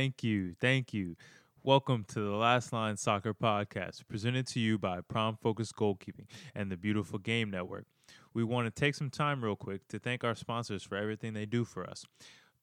Thank 0.00 0.24
you. 0.24 0.54
Thank 0.58 0.94
you. 0.94 1.14
Welcome 1.62 2.06
to 2.08 2.20
the 2.20 2.30
Last 2.30 2.72
Line 2.72 2.96
Soccer 2.96 3.34
Podcast, 3.34 4.08
presented 4.08 4.46
to 4.46 4.58
you 4.58 4.78
by 4.78 5.02
Prime 5.02 5.36
Focus 5.42 5.72
Goalkeeping 5.72 6.24
and 6.54 6.72
the 6.72 6.78
Beautiful 6.78 7.18
Game 7.18 7.50
Network. 7.50 7.84
We 8.32 8.42
want 8.42 8.64
to 8.64 8.70
take 8.70 8.94
some 8.94 9.10
time, 9.10 9.44
real 9.44 9.56
quick, 9.56 9.86
to 9.88 9.98
thank 9.98 10.24
our 10.24 10.34
sponsors 10.34 10.82
for 10.82 10.96
everything 10.96 11.34
they 11.34 11.44
do 11.44 11.66
for 11.66 11.84
us. 11.84 12.06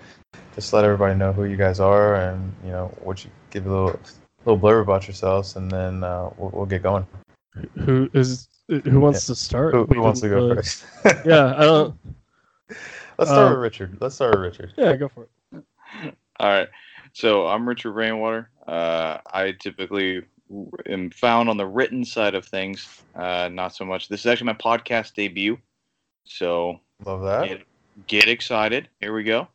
just 0.55 0.73
let 0.73 0.85
everybody 0.85 1.17
know 1.17 1.33
who 1.33 1.45
you 1.45 1.57
guys 1.57 1.81
are 1.81 2.15
and 2.15 2.55
you 2.65 2.71
know 2.71 2.95
what 3.03 3.25
you 3.25 3.31
give 3.51 3.67
a 3.67 3.69
little 3.69 4.01
little 4.45 4.61
blurb 4.61 4.83
about 4.83 5.09
yourselves, 5.09 5.57
and 5.57 5.69
then 5.69 6.05
uh, 6.05 6.31
we'll, 6.37 6.51
we'll, 6.51 6.67
get 6.67 6.85
going. 6.85 7.05
Who 7.75 8.09
is 8.15 8.47
who 8.69 9.01
wants 9.01 9.29
yeah. 9.29 9.35
to 9.35 9.41
start? 9.41 9.75
Who, 9.75 9.85
who 9.87 10.01
wants 10.01 10.21
to 10.21 10.29
go 10.29 10.51
uh, 10.51 10.55
first? 10.57 10.85
yeah, 11.25 11.55
I 11.57 11.65
don't. 11.65 11.99
Let's 13.19 13.31
start 13.31 13.51
with 13.51 13.59
uh, 13.59 13.61
Richard. 13.61 13.99
Let's 14.01 14.15
start 14.17 14.33
with 14.33 14.41
Richard. 14.41 14.75
Yeah, 14.77 14.97
go 14.97 15.09
for 15.09 15.29
it. 15.53 15.65
All 16.41 16.49
right. 16.49 16.69
So 17.13 17.47
I'm 17.47 17.67
Richard 17.67 17.93
Rainwater. 17.93 18.51
Uh, 18.67 19.19
I 19.33 19.53
typically 19.53 20.23
am 20.87 21.11
found 21.11 21.49
on 21.49 21.57
the 21.57 21.67
written 21.67 22.05
side 22.05 22.35
of 22.35 22.45
things, 22.45 23.03
uh, 23.15 23.49
not 23.51 23.75
so 23.75 23.85
much. 23.85 24.09
This 24.09 24.21
is 24.21 24.27
actually 24.27 24.47
my 24.47 24.55
podcast 24.55 25.15
debut, 25.15 25.59
so 26.25 26.81
love 27.05 27.23
that. 27.23 27.49
Get, 27.49 27.63
get 28.07 28.29
excited! 28.29 28.89
Here 29.01 29.15
we 29.15 29.25
go. 29.25 29.49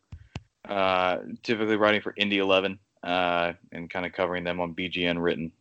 Uh, 0.68 1.18
typically 1.44 1.76
writing 1.76 2.02
for 2.02 2.14
Indy 2.18 2.40
Eleven 2.40 2.80
uh, 3.04 3.54
and 3.72 3.90
kind 3.90 4.06
of 4.06 4.14
covering 4.14 4.44
them 4.44 4.60
on 4.60 4.74
BGN 4.74 5.22
written 5.22 5.52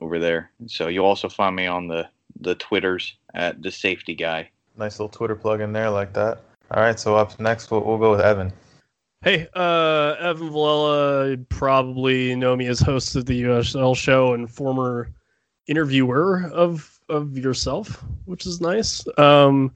over 0.00 0.18
there. 0.18 0.50
So 0.66 0.88
you'll 0.88 1.06
also 1.06 1.28
find 1.28 1.54
me 1.54 1.66
on 1.66 1.86
the 1.86 2.08
the 2.40 2.54
Twitters 2.56 3.16
at 3.34 3.62
the 3.62 3.70
Safety 3.70 4.14
Guy. 4.14 4.50
Nice 4.76 4.98
little 4.98 5.08
Twitter 5.08 5.36
plug 5.36 5.60
in 5.60 5.72
there, 5.72 5.90
like 5.90 6.12
that. 6.14 6.42
All 6.70 6.82
right, 6.82 6.98
so 6.98 7.16
up 7.16 7.38
next 7.38 7.70
we'll, 7.70 7.82
we'll 7.82 7.98
go 7.98 8.10
with 8.10 8.20
Evan. 8.20 8.52
Hey, 9.22 9.48
uh, 9.54 10.14
Evan 10.20 10.50
Villella, 10.50 11.36
probably 11.48 12.34
know 12.34 12.54
me 12.54 12.66
as 12.66 12.80
host 12.80 13.16
of 13.16 13.26
the 13.26 13.42
USL 13.44 13.96
show 13.96 14.34
and 14.34 14.50
former 14.50 15.10
interviewer 15.66 16.50
of 16.52 16.98
of 17.08 17.38
yourself, 17.38 18.04
which 18.24 18.46
is 18.46 18.60
nice. 18.60 19.04
Um, 19.18 19.74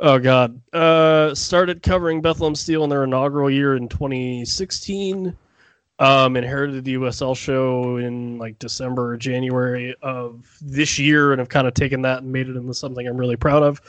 oh 0.00 0.18
God, 0.18 0.60
uh, 0.72 1.34
started 1.34 1.82
covering 1.82 2.20
Bethlehem 2.20 2.54
Steel 2.54 2.84
in 2.84 2.90
their 2.90 3.04
inaugural 3.04 3.50
year 3.50 3.76
in 3.76 3.88
2016. 3.88 5.36
Um, 5.98 6.36
inherited 6.36 6.84
the 6.84 6.94
USL 6.94 7.36
show 7.36 7.98
in 7.98 8.38
like 8.38 8.58
December 8.58 9.12
or 9.12 9.16
January 9.16 9.94
of 10.02 10.46
this 10.60 10.98
year, 10.98 11.32
and 11.32 11.38
have 11.38 11.48
kind 11.48 11.66
of 11.66 11.74
taken 11.74 12.02
that 12.02 12.22
and 12.22 12.32
made 12.32 12.48
it 12.48 12.56
into 12.56 12.74
something 12.74 13.06
I'm 13.06 13.16
really 13.16 13.36
proud 13.36 13.62
of. 13.62 13.80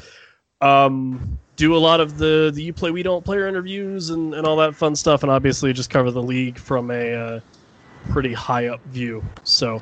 Um, 0.61 1.39
do 1.55 1.75
a 1.75 1.77
lot 1.77 1.99
of 1.99 2.17
the 2.17 2.51
the 2.53 2.63
you 2.63 2.73
play 2.73 2.91
we 2.91 3.03
don't 3.03 3.23
player 3.23 3.47
interviews 3.47 4.09
and, 4.09 4.33
and 4.33 4.45
all 4.47 4.55
that 4.57 4.75
fun 4.75 4.95
stuff 4.95 5.23
and 5.23 5.31
obviously 5.31 5.73
just 5.73 5.89
cover 5.89 6.11
the 6.11 6.21
league 6.21 6.57
from 6.57 6.91
a 6.91 7.13
uh, 7.13 7.39
pretty 8.09 8.33
high 8.33 8.67
up 8.67 8.83
view 8.85 9.23
so 9.43 9.81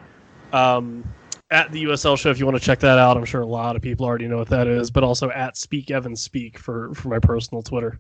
um, 0.54 1.04
at 1.50 1.72
the 1.72 1.84
usl 1.86 2.18
show 2.18 2.30
if 2.30 2.40
you 2.40 2.46
want 2.46 2.58
to 2.58 2.64
check 2.64 2.80
that 2.80 2.98
out 2.98 3.18
i'm 3.18 3.26
sure 3.26 3.42
a 3.42 3.46
lot 3.46 3.76
of 3.76 3.82
people 3.82 4.06
already 4.06 4.28
know 4.28 4.38
what 4.38 4.50
that 4.50 4.68
is 4.68 4.92
but 4.92 5.04
also 5.04 5.30
at 5.32 5.58
speak 5.58 5.92
evan 5.92 6.16
speak 6.16 6.58
for 6.58 6.94
for 6.94 7.10
my 7.10 7.20
personal 7.20 7.62
twitter 7.62 8.00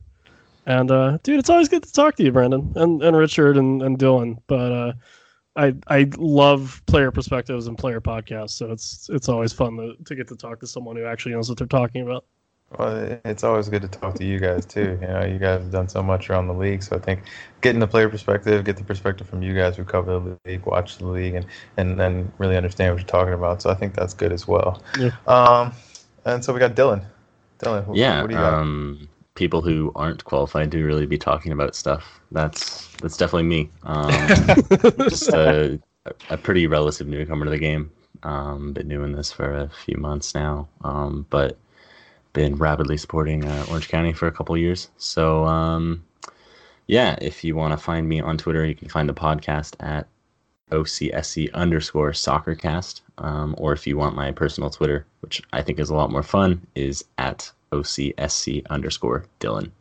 and 0.66 0.92
uh, 0.92 1.18
dude 1.24 1.40
it's 1.40 1.50
always 1.50 1.70
good 1.70 1.84
to 1.84 1.92
talk 1.92 2.16
to 2.16 2.24
you 2.24 2.32
brandon 2.32 2.72
and, 2.76 3.02
and 3.02 3.18
richard 3.18 3.58
and, 3.58 3.82
and 3.82 3.98
dylan 3.98 4.38
but 4.48 4.72
uh, 4.72 4.94
I, 5.56 5.76
I 5.88 6.10
love 6.18 6.82
player 6.86 7.12
perspectives 7.12 7.68
and 7.68 7.78
player 7.78 8.00
podcasts, 8.00 8.52
so 8.52 8.72
it's 8.72 9.10
it's 9.12 9.28
always 9.28 9.52
fun 9.52 9.76
to, 9.78 9.96
to 10.06 10.16
get 10.16 10.28
to 10.30 10.38
talk 10.38 10.62
to 10.62 10.68
someone 10.68 10.96
who 10.96 11.06
actually 11.06 11.34
knows 11.34 11.50
what 11.50 11.58
they're 11.58 11.68
talking 11.68 12.04
about. 12.04 12.24
Well, 12.78 13.20
it's 13.26 13.44
always 13.44 13.68
good 13.68 13.82
to 13.82 13.90
talk 13.90 14.16
to 14.16 14.24
you 14.24 14.40
guys 14.40 14.66
too. 14.66 14.98
You 15.02 15.08
know, 15.08 15.26
you 15.26 15.40
guys 15.40 15.62
have 15.62 15.72
done 15.72 15.90
so 15.90 16.02
much 16.02 16.30
around 16.30 16.48
the 16.48 16.54
league, 16.54 16.84
so 16.84 16.96
I 16.96 17.00
think 17.00 17.24
getting 17.60 17.82
the 17.82 17.88
player 17.88 18.08
perspective, 18.08 18.64
get 18.64 18.78
the 18.78 18.84
perspective 18.86 19.28
from 19.28 19.42
you 19.42 19.54
guys 19.54 19.76
who 19.76 19.84
cover 19.84 20.20
the 20.20 20.50
league, 20.50 20.66
watch 20.66 20.98
the 20.98 21.08
league, 21.08 21.36
and 21.36 21.46
and 21.76 22.00
then 22.00 22.32
really 22.38 22.56
understand 22.56 22.94
what 22.94 23.02
you're 23.02 23.08
talking 23.08 23.34
about. 23.34 23.62
So 23.62 23.70
I 23.70 23.74
think 23.74 23.94
that's 23.94 24.14
good 24.14 24.32
as 24.32 24.48
well. 24.48 24.82
Yeah. 24.98 25.12
Um, 25.28 25.74
and 26.24 26.46
so 26.46 26.54
we 26.54 26.60
got 26.60 26.76
Dylan. 26.76 27.04
Dylan, 27.60 27.92
yeah. 27.94 28.22
What 28.22 28.22
what 28.22 28.30
do 28.30 28.36
you 28.36 28.42
got? 28.42 28.54
um, 28.54 29.10
people 29.41 29.63
who 29.63 29.91
aren't 29.96 30.24
qualified 30.24 30.69
to 30.72 30.84
really 30.84 31.07
be 31.07 31.18
talking 31.18 31.52
about 31.52 31.75
stuff. 31.75 32.22
That's 32.31 32.85
that's 32.97 33.18
definitely 33.18 33.50
me. 33.50 33.69
Um, 33.81 34.12
just 35.09 35.29
a, 35.29 35.79
a 36.29 36.38
pretty 36.38 36.68
relative 36.68 37.07
newcomer 37.07 37.46
to 37.46 37.50
the 37.50 37.57
game. 37.57 37.91
Um, 38.22 38.72
been 38.72 38.88
doing 38.88 39.13
this 39.13 39.31
for 39.31 39.52
a 39.52 39.68
few 39.84 39.97
months 39.97 40.35
now, 40.35 40.68
um, 40.84 41.25
but 41.31 41.57
been 42.34 42.56
rapidly 42.56 42.97
supporting 42.97 43.44
uh, 43.44 43.66
Orange 43.69 43.90
County 43.90 44.13
for 44.13 44.28
a 44.28 44.31
couple 44.31 44.56
years. 44.56 44.90
So, 44.97 45.44
um, 45.46 46.03
yeah, 46.85 47.16
if 47.19 47.44
you 47.44 47.56
want 47.56 47.72
to 47.72 47.84
find 47.84 48.08
me 48.08 48.22
on 48.22 48.38
Twitter, 48.38 48.63
you 48.63 48.75
can 48.75 48.90
find 48.90 49.09
the 49.09 49.13
podcast 49.13 49.73
at 49.79 50.08
OCSC 50.72 51.52
underscore 51.53 52.12
soccercast. 52.12 53.02
Um, 53.18 53.56
or 53.58 53.73
if 53.73 53.88
you 53.88 53.97
want 53.97 54.16
my 54.16 54.31
personal 54.31 54.69
Twitter, 54.69 55.08
which 55.22 55.41
I 55.52 55.63
think 55.63 55.79
is 55.79 55.90
a 55.90 55.96
lot 55.96 56.12
more 56.12 56.23
fun, 56.23 56.68
is 56.75 57.03
at 57.18 57.52
OCSC 57.74 58.66
underscore 58.70 59.26
Dylan. 59.40 59.72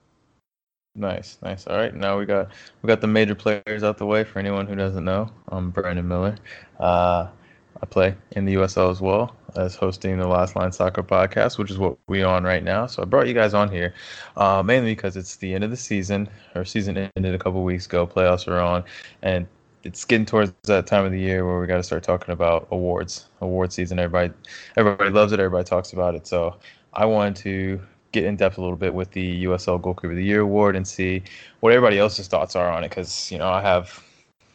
Nice, 0.97 1.39
nice. 1.43 1.67
All 1.67 1.77
right, 1.77 1.95
now 1.95 2.19
we 2.19 2.27
got 2.27 2.49
we 2.83 2.89
got 2.89 3.01
the 3.01 3.07
major 3.07 3.35
players 3.35 3.83
out 3.83 3.99
the 3.99 4.07
way. 4.07 4.25
For 4.25 4.39
anyone 4.39 4.67
who 4.67 4.75
doesn't 4.75 5.05
know, 5.05 5.31
I'm 5.49 5.71
Brandon 5.71 6.07
Miller. 6.07 6.35
Uh, 6.81 7.29
I 7.83 7.87
play 7.87 8.15
in 8.33 8.45
the 8.45 8.55
USL 8.55 8.91
as 8.91 9.01
well 9.01 9.35
as 9.57 9.75
hosting 9.75 10.19
the 10.19 10.27
Last 10.27 10.57
Line 10.57 10.73
Soccer 10.73 11.03
podcast, 11.03 11.59
which 11.59 11.71
is 11.71 11.79
what 11.79 11.97
we're 12.09 12.27
on 12.27 12.45
right 12.45 12.63
now. 12.63 12.87
So 12.87 13.03
I 13.03 13.05
brought 13.07 13.29
you 13.29 13.35
guys 13.35 13.55
on 13.55 13.71
here 13.71 13.95
uh, 14.37 14.63
mainly 14.63 14.95
because 14.95 15.17
it's 15.17 15.37
the 15.37 15.55
end 15.55 15.65
of 15.65 15.71
the 15.71 15.77
season. 15.77 16.29
Our 16.55 16.65
season 16.65 16.97
ended 17.17 17.35
a 17.35 17.39
couple 17.39 17.63
weeks 17.63 17.87
ago. 17.87 18.07
Playoffs 18.07 18.49
are 18.49 18.61
on, 18.61 18.85
and 19.23 19.47
it's 19.85 20.05
getting 20.05 20.27
towards 20.27 20.53
that 20.65 20.87
time 20.87 21.05
of 21.05 21.13
the 21.13 21.21
year 21.21 21.47
where 21.47 21.59
we 21.61 21.67
got 21.67 21.77
to 21.77 21.83
start 21.83 22.03
talking 22.03 22.33
about 22.33 22.69
awards. 22.71 23.27
Award 23.41 23.73
season. 23.73 23.99
Everybody, 23.99 24.35
everybody 24.77 25.11
loves 25.11 25.33
it. 25.33 25.41
Everybody 25.41 25.65
talks 25.65 25.93
about 25.93 26.15
it. 26.15 26.27
So 26.27 26.57
I 26.93 27.07
wanted 27.07 27.37
to 27.37 27.81
get 28.13 28.25
in 28.25 28.37
depth 28.37 28.59
a 28.59 28.61
little 28.61 28.77
bit 28.77 28.93
with 28.93 29.13
the 29.13 29.45
USL 29.45 29.81
Goalkeeper 29.81 30.11
of 30.11 30.17
the 30.17 30.25
Year 30.25 30.41
award 30.41 30.77
and 30.77 30.87
see 30.87 31.23
what 31.61 31.73
everybody 31.73 31.99
else's 31.99 32.27
thoughts 32.27 32.57
are 32.57 32.71
on 32.71 32.83
it. 32.85 32.89
Because 32.89 33.31
you 33.31 33.39
know 33.39 33.49
I 33.49 33.63
have 33.63 34.03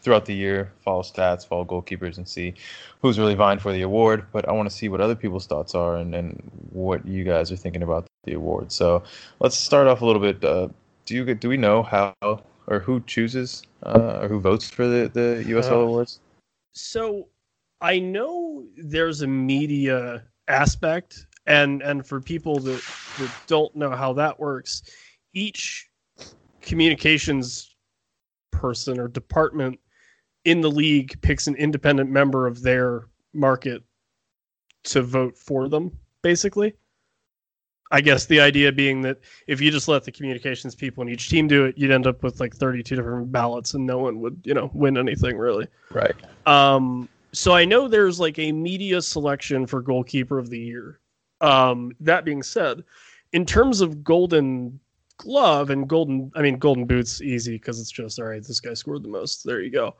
throughout 0.02 0.26
the 0.26 0.36
year, 0.36 0.72
follow 0.84 1.02
stats, 1.02 1.48
follow 1.48 1.66
goalkeepers, 1.66 2.18
and 2.18 2.28
see 2.28 2.54
who's 3.02 3.18
really 3.18 3.34
vying 3.34 3.60
for 3.60 3.74
the 3.74 3.82
award. 3.82 4.26
But 4.32 4.48
I 4.48 4.52
want 4.52 4.70
to 4.70 4.76
see 4.76 4.88
what 4.88 5.02
other 5.02 5.16
people's 5.16 5.48
thoughts 5.48 5.74
are 5.74 5.96
and, 5.96 6.14
and 6.14 6.42
what 6.72 7.06
you 7.08 7.24
guys 7.24 7.52
are 7.52 7.56
thinking 7.56 7.82
about 7.82 8.06
the 8.24 8.34
award. 8.34 8.72
So 8.72 9.04
let's 9.40 9.56
start 9.56 9.88
off 9.88 10.02
a 10.02 10.06
little 10.06 10.22
bit. 10.22 10.44
Uh, 10.44 10.70
do 11.06 11.16
you 11.16 11.34
do 11.36 11.50
we 11.50 11.58
know 11.58 11.84
how 11.84 12.14
or 12.68 12.80
who 12.80 13.00
chooses 13.02 13.64
uh, 13.84 14.20
or 14.22 14.28
who 14.28 14.40
votes 14.40 14.70
for 14.70 14.88
the 14.88 15.10
the 15.10 15.44
USL 15.48 15.72
uh, 15.72 15.76
awards? 15.76 16.20
So 16.74 17.28
I 17.82 18.00
know 18.00 18.64
there's 18.78 19.22
a 19.22 19.28
media 19.28 20.24
aspect, 20.48 21.25
and 21.48 21.82
and 21.82 22.06
for 22.06 22.20
people 22.20 22.60
that 22.60 22.84
that 23.18 23.32
don't 23.48 23.76
know 23.76 23.92
how 23.92 24.14
that 24.14 24.40
works, 24.40 24.84
each 25.34 25.90
communications 26.62 27.76
person 28.52 29.00
or 29.00 29.08
department 29.08 29.80
in 30.46 30.62
the 30.62 30.70
league 30.70 31.20
picks 31.22 31.48
an 31.48 31.56
independent 31.56 32.10
member 32.10 32.48
of 32.48 32.62
their 32.62 33.08
market 33.34 33.84
to 34.84 35.02
vote 35.02 35.38
for 35.38 35.68
them, 35.68 35.92
basically. 36.22 36.74
I 37.92 38.02
guess 38.02 38.26
the 38.26 38.40
idea 38.40 38.72
being 38.72 39.02
that 39.04 39.20
if 39.48 39.62
you 39.62 39.70
just 39.70 39.88
let 39.88 40.04
the 40.04 40.12
communications 40.12 40.74
people 40.74 41.04
in 41.04 41.10
each 41.10 41.30
team 41.30 41.48
do 41.48 41.66
it, 41.66 41.78
you'd 41.78 41.92
end 41.92 42.08
up 42.08 42.24
with 42.24 42.40
like 42.40 42.56
32 42.56 42.96
different 42.96 43.32
ballots 43.32 43.74
and 43.76 43.86
no 43.86 44.00
one 44.00 44.20
would, 44.22 44.42
you 44.44 44.54
know, 44.54 44.72
win 44.74 44.98
anything 44.98 45.38
really. 45.38 45.68
Right. 45.92 46.16
Um, 46.48 47.08
so 47.32 47.54
I 47.54 47.66
know 47.66 47.88
there's 47.88 48.20
like 48.20 48.40
a 48.40 48.52
media 48.52 49.02
selection 49.02 49.68
for 49.68 49.82
goalkeeper 49.82 50.40
of 50.40 50.50
the 50.50 50.60
year. 50.60 51.00
Um, 51.42 51.92
that 52.00 52.26
being 52.26 52.44
said, 52.44 52.84
in 53.34 53.46
terms 53.46 53.82
of 53.82 54.04
golden 54.04 54.80
glove 55.18 55.70
and 55.70 55.88
golden, 55.88 56.32
I 56.36 56.42
mean, 56.42 56.58
golden 56.58 56.86
boots 56.86 57.22
easy 57.22 57.54
because 57.54 57.80
it's 57.80 57.92
just 57.92 58.20
all 58.20 58.26
right. 58.26 58.44
This 58.44 58.60
guy 58.60 58.74
scored 58.74 59.04
the 59.04 59.10
most. 59.10 59.44
There 59.44 59.62
you 59.62 59.72
go. 59.72 59.96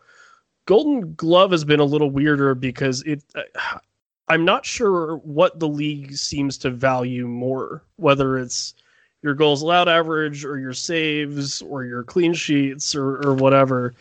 Golden 0.66 1.14
glove 1.16 1.52
has 1.52 1.64
been 1.64 1.80
a 1.80 1.86
little 1.86 2.10
weirder 2.10 2.56
because 2.56 3.02
it. 3.04 3.24
Uh, 3.36 3.42
I'm 4.28 4.44
not 4.44 4.66
sure 4.66 5.18
what 5.18 5.60
the 5.60 5.68
league 5.68 6.16
seems 6.16 6.58
to 6.58 6.72
value 6.72 7.28
more, 7.28 7.84
whether 7.98 8.40
it's 8.40 8.74
your 9.22 9.36
goals 9.36 9.62
allowed 9.62 9.88
average 9.88 10.44
or 10.46 10.58
your 10.58 10.74
saves 10.74 11.62
or 11.62 11.84
your 11.84 12.04
clean 12.04 12.34
sheets 12.34 12.96
or, 12.96 13.24
or 13.24 13.36
whatever. 13.36 13.94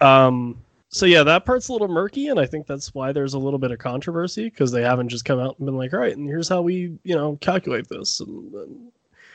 Um, 0.00 0.56
so 0.96 1.04
yeah, 1.04 1.22
that 1.24 1.44
part's 1.44 1.68
a 1.68 1.72
little 1.72 1.88
murky, 1.88 2.28
and 2.28 2.40
I 2.40 2.46
think 2.46 2.66
that's 2.66 2.94
why 2.94 3.12
there's 3.12 3.34
a 3.34 3.38
little 3.38 3.58
bit 3.58 3.70
of 3.70 3.78
controversy 3.78 4.44
because 4.48 4.72
they 4.72 4.80
haven't 4.80 5.10
just 5.10 5.26
come 5.26 5.38
out 5.38 5.58
and 5.58 5.66
been 5.66 5.76
like, 5.76 5.92
all 5.92 6.00
right, 6.00 6.16
and 6.16 6.26
here's 6.26 6.48
how 6.48 6.62
we, 6.62 6.96
you 7.04 7.14
know, 7.14 7.36
calculate 7.42 7.86
this, 7.88 8.20
and, 8.20 8.50
and 8.54 8.92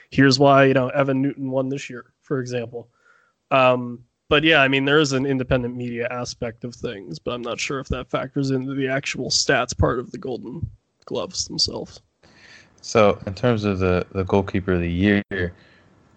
here's 0.09 0.39
why 0.39 0.65
you 0.65 0.73
know 0.73 0.89
Evan 0.89 1.21
Newton 1.21 1.51
won 1.51 1.69
this 1.69 1.87
year, 1.87 2.13
for 2.23 2.39
example. 2.39 2.89
Um, 3.51 4.03
but 4.27 4.43
yeah, 4.43 4.63
I 4.63 4.69
mean, 4.69 4.85
there 4.85 4.97
is 4.97 5.13
an 5.13 5.27
independent 5.27 5.75
media 5.75 6.07
aspect 6.09 6.63
of 6.63 6.73
things, 6.73 7.19
but 7.19 7.35
I'm 7.35 7.43
not 7.43 7.59
sure 7.59 7.79
if 7.79 7.89
that 7.89 8.09
factors 8.09 8.49
into 8.49 8.73
the 8.73 8.87
actual 8.87 9.29
stats 9.29 9.77
part 9.77 9.99
of 9.99 10.09
the 10.09 10.17
Golden 10.17 10.67
Gloves 11.05 11.45
themselves. 11.45 12.01
So, 12.81 13.19
in 13.27 13.35
terms 13.35 13.65
of 13.65 13.77
the 13.77 14.07
the 14.13 14.23
goalkeeper 14.23 14.73
of 14.73 14.81
the 14.81 14.91
year, 14.91 15.53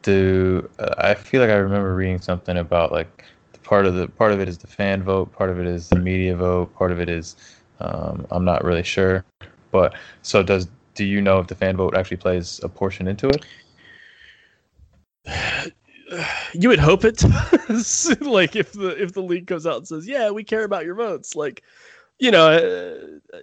do 0.01 0.71
uh, 0.79 0.95
I 0.97 1.13
feel 1.13 1.43
like 1.43 1.51
I 1.51 1.57
remember 1.57 1.95
reading 1.95 2.23
something 2.23 2.57
about 2.57 2.93
like 2.93 3.25
part 3.75 3.87
of 3.87 3.95
the 3.97 4.07
part 4.07 4.31
of 4.31 4.39
it 4.39 4.49
is 4.49 4.57
the 4.57 4.69
fan 4.69 5.03
vote, 5.03 5.33
part 5.33 5.51
of 5.51 5.59
it 5.59 5.67
is 5.67 5.89
the 5.89 5.99
media 5.99 6.37
vote, 6.37 6.73
part 6.77 6.93
of 6.93 7.01
it 7.01 7.09
is 7.09 7.35
um, 7.81 8.25
I'm 8.31 8.45
not 8.45 8.63
really 8.63 8.85
sure. 8.85 9.25
But 9.73 9.97
so 10.23 10.45
does 10.45 10.69
do 10.95 11.05
you 11.05 11.21
know 11.21 11.41
if 11.41 11.49
the 11.49 11.57
fan 11.57 11.77
vote 11.77 11.97
actually 11.97 12.19
plays 12.19 12.61
a 12.63 12.69
portion 12.69 13.09
into 13.09 13.29
it? 13.31 13.45
you 16.55 16.69
would 16.69 16.79
hope 16.79 17.05
it 17.05 17.17
does. 17.17 18.17
like 18.21 18.55
if 18.55 18.71
the 18.75 18.91
if 18.91 19.13
the 19.13 19.23
league 19.23 19.49
comes 19.49 19.67
out 19.67 19.79
and 19.79 19.89
says, 19.89 20.07
"Yeah, 20.07 20.31
we 20.31 20.45
care 20.45 20.63
about 20.63 20.85
your 20.85 20.95
votes," 20.95 21.35
like 21.35 21.65
you 22.21 22.31
know, 22.31 22.47
uh, 22.53 23.39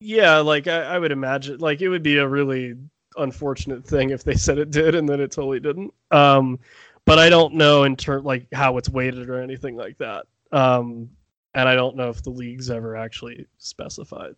yeah, 0.00 0.38
like 0.38 0.68
I, 0.68 0.84
I, 0.84 0.98
would 0.98 1.12
imagine, 1.12 1.58
like 1.58 1.82
it 1.82 1.90
would 1.90 2.02
be 2.02 2.16
a 2.16 2.26
really 2.26 2.76
unfortunate 3.18 3.84
thing 3.84 4.08
if 4.08 4.24
they 4.24 4.36
said 4.36 4.56
it 4.56 4.70
did 4.70 4.94
and 4.94 5.06
then 5.06 5.20
it 5.20 5.32
totally 5.32 5.60
didn't. 5.60 5.92
Um, 6.10 6.60
but 7.06 7.18
I 7.18 7.30
don't 7.30 7.54
know 7.54 7.84
in 7.84 7.96
term 7.96 8.24
like 8.24 8.48
how 8.52 8.76
it's 8.76 8.88
weighted 8.90 9.30
or 9.30 9.40
anything 9.40 9.76
like 9.76 9.96
that. 9.98 10.26
Um, 10.52 11.08
and 11.54 11.68
I 11.68 11.74
don't 11.74 11.96
know 11.96 12.10
if 12.10 12.22
the 12.22 12.30
league's 12.30 12.68
ever 12.68 12.96
actually 12.96 13.46
specified. 13.56 14.34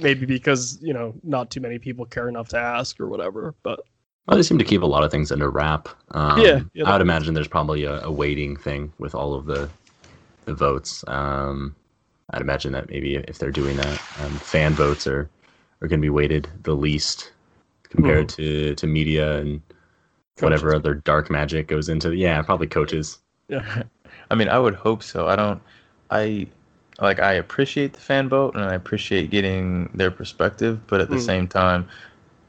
Maybe 0.00 0.24
because 0.24 0.78
you 0.80 0.94
know 0.94 1.12
not 1.22 1.50
too 1.50 1.60
many 1.60 1.78
people 1.78 2.06
care 2.06 2.28
enough 2.28 2.48
to 2.50 2.58
ask 2.58 2.98
or 2.98 3.08
whatever, 3.08 3.54
but. 3.62 3.80
Well, 4.26 4.36
they 4.36 4.42
seem 4.44 4.58
to 4.58 4.64
keep 4.64 4.82
a 4.82 4.86
lot 4.86 5.02
of 5.02 5.10
things 5.10 5.32
under 5.32 5.50
wrap. 5.50 5.88
Um, 6.12 6.40
yeah, 6.40 6.60
yeah, 6.72 6.88
I 6.88 6.92
would 6.92 7.00
imagine 7.00 7.34
there's 7.34 7.48
probably 7.48 7.84
a, 7.84 8.00
a 8.02 8.12
weighting 8.12 8.56
thing 8.56 8.92
with 8.98 9.14
all 9.14 9.34
of 9.34 9.46
the 9.46 9.68
the 10.44 10.54
votes. 10.54 11.04
Um, 11.08 11.74
I'd 12.30 12.40
imagine 12.40 12.72
that 12.72 12.88
maybe 12.88 13.16
if 13.16 13.38
they're 13.38 13.50
doing 13.50 13.76
that, 13.78 14.00
um, 14.22 14.30
fan 14.36 14.72
votes 14.74 15.06
are 15.06 15.28
are 15.82 15.88
going 15.88 15.98
to 15.98 16.04
be 16.04 16.10
weighted 16.10 16.48
the 16.62 16.74
least 16.74 17.32
compared 17.88 18.28
mm. 18.28 18.36
to 18.36 18.74
to 18.76 18.86
media 18.86 19.38
and 19.38 19.60
coaches. 20.40 20.62
whatever 20.62 20.74
other 20.74 20.94
dark 20.94 21.30
magic 21.30 21.68
goes 21.68 21.88
into. 21.88 22.14
Yeah, 22.14 22.42
probably 22.42 22.66
coaches. 22.66 23.18
Yeah, 23.48 23.82
I 24.30 24.34
mean, 24.34 24.48
I 24.48 24.58
would 24.58 24.74
hope 24.74 25.02
so. 25.02 25.28
I 25.28 25.36
don't. 25.36 25.60
I 26.10 26.48
like 27.00 27.18
I 27.18 27.34
appreciate 27.34 27.94
the 27.94 28.00
fan 28.00 28.28
vote 28.28 28.54
and 28.54 28.64
I 28.64 28.74
appreciate 28.74 29.30
getting 29.30 29.90
their 29.94 30.10
perspective, 30.10 30.86
but 30.86 31.00
at 31.00 31.08
the 31.08 31.16
mm. 31.16 31.26
same 31.26 31.48
time, 31.48 31.88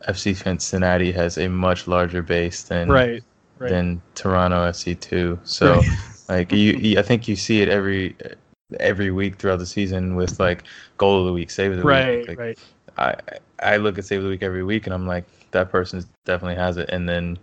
FC 0.07 0.35
Cincinnati 0.35 1.11
has 1.11 1.37
a 1.37 1.47
much 1.47 1.87
larger 1.87 2.21
base 2.21 2.63
than 2.63 2.89
right, 2.89 3.23
right. 3.59 3.69
than 3.69 4.01
Toronto 4.15 4.69
FC 4.69 4.99
two. 4.99 5.39
So 5.43 5.75
right. 5.75 5.89
like 6.29 6.51
you, 6.51 6.73
you, 6.73 6.99
I 6.99 7.01
think 7.01 7.27
you 7.27 7.35
see 7.35 7.61
it 7.61 7.69
every 7.69 8.15
every 8.79 9.11
week 9.11 9.35
throughout 9.35 9.59
the 9.59 9.65
season 9.65 10.15
with 10.15 10.39
like 10.39 10.63
goal 10.97 11.21
of 11.21 11.25
the 11.25 11.33
week, 11.33 11.49
save 11.49 11.71
of 11.71 11.77
the 11.77 11.83
right, 11.83 12.19
week. 12.19 12.27
Like, 12.27 12.39
right. 12.39 12.59
I 12.97 13.15
I 13.59 13.77
look 13.77 13.97
at 13.97 14.05
save 14.05 14.19
of 14.19 14.25
the 14.25 14.29
week 14.29 14.43
every 14.43 14.63
week 14.63 14.85
and 14.85 14.93
I'm 14.93 15.07
like 15.07 15.25
that 15.51 15.69
person 15.69 16.03
definitely 16.25 16.55
has 16.55 16.77
it, 16.77 16.89
and 16.89 17.07
then 17.07 17.37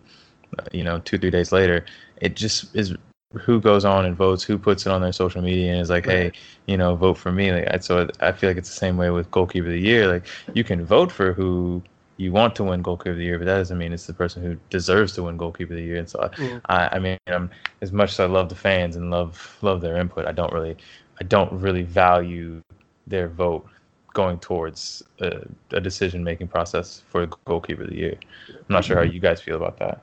you 0.73 0.85
know 0.85 0.99
two 1.01 1.19
three 1.19 1.31
days 1.31 1.53
later 1.53 1.85
it 2.21 2.35
just 2.37 2.75
is 2.75 2.95
who 3.35 3.61
goes 3.61 3.85
on 3.85 4.07
and 4.07 4.17
votes, 4.17 4.43
who 4.43 4.57
puts 4.57 4.87
it 4.87 4.91
on 4.91 5.03
their 5.03 5.13
social 5.13 5.43
media 5.43 5.73
and 5.73 5.81
is 5.81 5.91
like, 5.91 6.07
right. 6.07 6.33
hey, 6.35 6.41
you 6.67 6.77
know, 6.77 6.95
vote 6.97 7.19
for 7.19 7.31
me. 7.31 7.53
Like, 7.53 7.83
so 7.83 8.09
I 8.21 8.33
feel 8.33 8.49
like 8.49 8.57
it's 8.57 8.71
the 8.71 8.77
same 8.77 8.97
way 8.97 9.11
with 9.11 9.31
goalkeeper 9.31 9.67
of 9.67 9.73
the 9.73 9.81
year. 9.81 10.09
Like, 10.09 10.27
you 10.55 10.65
can 10.65 10.85
vote 10.85 11.13
for 11.13 11.35
who 11.35 11.83
you 12.17 12.33
want 12.33 12.55
to 12.57 12.65
win 12.65 12.81
goalkeeper 12.81 13.11
of 13.11 13.19
the 13.19 13.25
year, 13.25 13.39
but 13.39 13.45
that 13.45 13.59
doesn't 13.59 13.77
mean 13.77 13.93
it's 13.93 14.07
the 14.07 14.15
person 14.15 14.43
who 14.43 14.57
deserves 14.71 15.13
to 15.13 15.23
win 15.25 15.37
goalkeeper 15.37 15.75
of 15.75 15.79
the 15.79 15.85
year. 15.85 15.99
And 15.99 16.09
so, 16.09 16.19
mm. 16.21 16.61
I, 16.67 16.89
I 16.93 16.99
mean, 16.99 17.19
I'm, 17.27 17.51
as 17.83 17.93
much 17.93 18.13
as 18.13 18.21
I 18.21 18.27
love 18.27 18.49
the 18.49 18.55
fans 18.55 18.97
and 18.97 19.11
love 19.11 19.59
love 19.61 19.83
their 19.83 19.99
input, 19.99 20.27
I 20.27 20.33
don't 20.33 20.53
really, 20.53 20.77
I 21.21 21.25
don't 21.25 21.53
really 21.53 21.83
value 21.83 22.63
their 23.07 23.29
vote 23.29 23.69
going 24.15 24.39
towards 24.39 25.03
a, 25.21 25.43
a 25.71 25.81
decision 25.81 26.25
making 26.25 26.49
process 26.49 27.03
for 27.11 27.27
goalkeeper 27.45 27.83
of 27.83 27.91
the 27.91 27.97
year. 27.97 28.19
I'm 28.49 28.65
not 28.69 28.85
sure 28.85 28.97
how 28.97 29.03
you 29.03 29.21
guys 29.21 29.41
feel 29.41 29.57
about 29.57 29.79
that. 29.79 30.01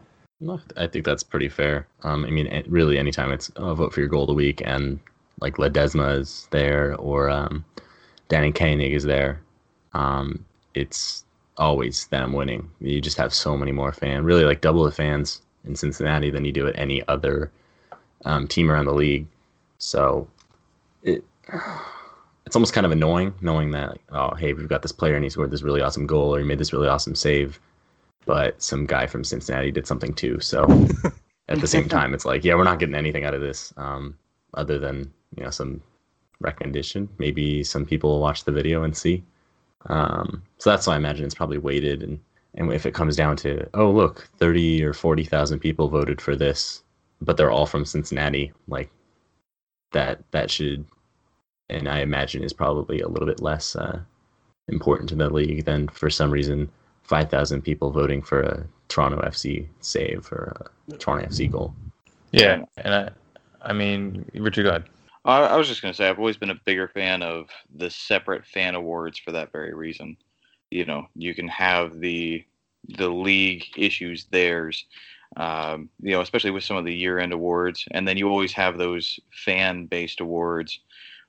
I 0.75 0.87
think 0.87 1.05
that's 1.05 1.23
pretty 1.23 1.49
fair. 1.49 1.87
Um, 2.03 2.25
I 2.25 2.29
mean, 2.29 2.63
really, 2.67 2.97
anytime 2.97 3.31
it's 3.31 3.51
oh, 3.55 3.73
vote 3.73 3.93
for 3.93 4.01
your 4.01 4.09
goal 4.09 4.23
of 4.23 4.27
the 4.27 4.33
week 4.33 4.61
and 4.65 4.99
like 5.41 5.55
Ledesma 5.55 6.19
is 6.19 6.47
there 6.51 6.95
or 6.95 7.29
um, 7.29 7.63
Danni 8.29 8.53
König 8.53 8.91
is 8.91 9.03
there, 9.03 9.41
um, 9.93 10.43
it's 10.73 11.23
always 11.57 12.07
them 12.07 12.33
winning. 12.33 12.69
You 12.81 12.99
just 13.01 13.17
have 13.17 13.33
so 13.33 13.57
many 13.57 13.71
more 13.71 13.91
fans, 13.93 14.25
really 14.25 14.45
like 14.45 14.61
double 14.61 14.83
the 14.83 14.91
fans 14.91 15.41
in 15.63 15.75
Cincinnati 15.75 16.29
than 16.29 16.45
you 16.45 16.51
do 16.51 16.67
at 16.67 16.77
any 16.77 17.05
other 17.07 17.51
um, 18.25 18.47
team 18.47 18.69
around 18.69 18.85
the 18.85 18.93
league. 18.93 19.27
So 19.77 20.27
it 21.03 21.23
it's 22.45 22.55
almost 22.55 22.73
kind 22.73 22.85
of 22.85 22.91
annoying 22.91 23.33
knowing 23.41 23.71
that 23.71 23.89
like, 23.89 24.01
oh 24.11 24.35
hey 24.35 24.53
we've 24.53 24.67
got 24.67 24.81
this 24.81 24.91
player 24.91 25.15
and 25.15 25.23
he 25.23 25.29
scored 25.29 25.49
this 25.49 25.63
really 25.63 25.81
awesome 25.81 26.05
goal 26.05 26.35
or 26.35 26.39
he 26.39 26.45
made 26.45 26.59
this 26.59 26.73
really 26.73 26.87
awesome 26.87 27.15
save, 27.15 27.59
but 28.25 28.61
some 28.61 28.85
guy 28.85 29.07
from 29.07 29.23
Cincinnati 29.23 29.71
did 29.71 29.87
something 29.87 30.13
too. 30.13 30.39
So 30.39 30.63
at 31.49 31.59
the 31.61 31.67
same 31.67 31.87
time, 31.87 32.13
it's 32.13 32.25
like 32.25 32.43
yeah 32.43 32.55
we're 32.55 32.63
not 32.63 32.79
getting 32.79 32.95
anything 32.95 33.25
out 33.25 33.33
of 33.33 33.41
this 33.41 33.73
um, 33.77 34.17
other 34.53 34.77
than 34.79 35.11
you 35.37 35.43
know 35.43 35.49
some 35.49 35.81
recognition. 36.39 37.09
Maybe 37.17 37.63
some 37.63 37.85
people 37.85 38.11
will 38.11 38.21
watch 38.21 38.43
the 38.43 38.51
video 38.51 38.83
and 38.83 38.95
see. 38.95 39.23
Um, 39.87 40.43
so 40.57 40.69
that's 40.69 40.87
why 40.87 40.93
I 40.93 40.97
imagine 40.97 41.25
it's 41.25 41.35
probably 41.35 41.57
weighted, 41.57 42.03
and 42.03 42.19
and 42.55 42.71
if 42.73 42.85
it 42.85 42.93
comes 42.93 43.15
down 43.15 43.37
to 43.37 43.67
oh 43.73 43.91
look, 43.91 44.29
thirty 44.37 44.83
or 44.83 44.93
forty 44.93 45.23
thousand 45.23 45.59
people 45.59 45.87
voted 45.89 46.21
for 46.21 46.35
this, 46.35 46.83
but 47.21 47.37
they're 47.37 47.51
all 47.51 47.65
from 47.65 47.85
Cincinnati, 47.85 48.51
like 48.67 48.89
that 49.91 50.23
that 50.31 50.49
should, 50.49 50.85
and 51.69 51.87
I 51.87 51.99
imagine 51.99 52.43
is 52.43 52.53
probably 52.53 53.01
a 53.01 53.07
little 53.07 53.27
bit 53.27 53.41
less 53.41 53.75
uh, 53.75 53.99
important 54.67 55.09
to 55.09 55.15
the 55.15 55.29
league 55.29 55.65
than 55.65 55.87
for 55.89 56.09
some 56.09 56.31
reason 56.31 56.69
five 57.05 57.29
thousand 57.29 57.61
people 57.61 57.91
voting 57.91 58.21
for 58.21 58.41
a 58.41 58.65
Toronto 58.89 59.21
FC 59.21 59.67
save 59.79 60.27
or 60.31 60.69
a 60.89 60.97
Toronto 60.97 61.27
FC 61.27 61.49
goal. 61.49 61.73
Yeah, 62.31 62.63
and 62.77 62.93
I, 62.93 63.09
I 63.61 63.73
mean, 63.73 64.25
Richard, 64.33 64.63
go 64.63 64.69
ahead. 64.69 64.85
I, 65.23 65.55
was 65.55 65.67
just 65.67 65.81
going 65.81 65.91
to 65.91 65.97
say 65.97 66.07
I've 66.07 66.19
always 66.19 66.37
been 66.37 66.51
a 66.51 66.61
bigger 66.65 66.87
fan 66.87 67.23
of 67.23 67.49
the 67.75 67.89
separate 67.89 68.45
fan 68.45 68.75
awards 68.75 69.17
for 69.17 69.31
that 69.31 69.51
very 69.51 69.73
reason. 69.73 70.17
You 70.69 70.85
know, 70.85 71.07
you 71.15 71.33
can 71.33 71.47
have 71.47 71.99
the 71.99 72.43
the 72.89 73.09
league 73.09 73.65
issues 73.75 74.25
theirs, 74.25 74.85
um, 75.37 75.89
you 75.99 76.11
know, 76.11 76.21
especially 76.21 76.51
with 76.51 76.63
some 76.63 76.77
of 76.77 76.85
the 76.85 76.93
year 76.93 77.17
end 77.17 77.33
awards, 77.33 77.85
and 77.91 78.07
then 78.07 78.17
you 78.17 78.29
always 78.29 78.53
have 78.53 78.77
those 78.77 79.19
fan 79.31 79.85
based 79.85 80.19
awards 80.19 80.79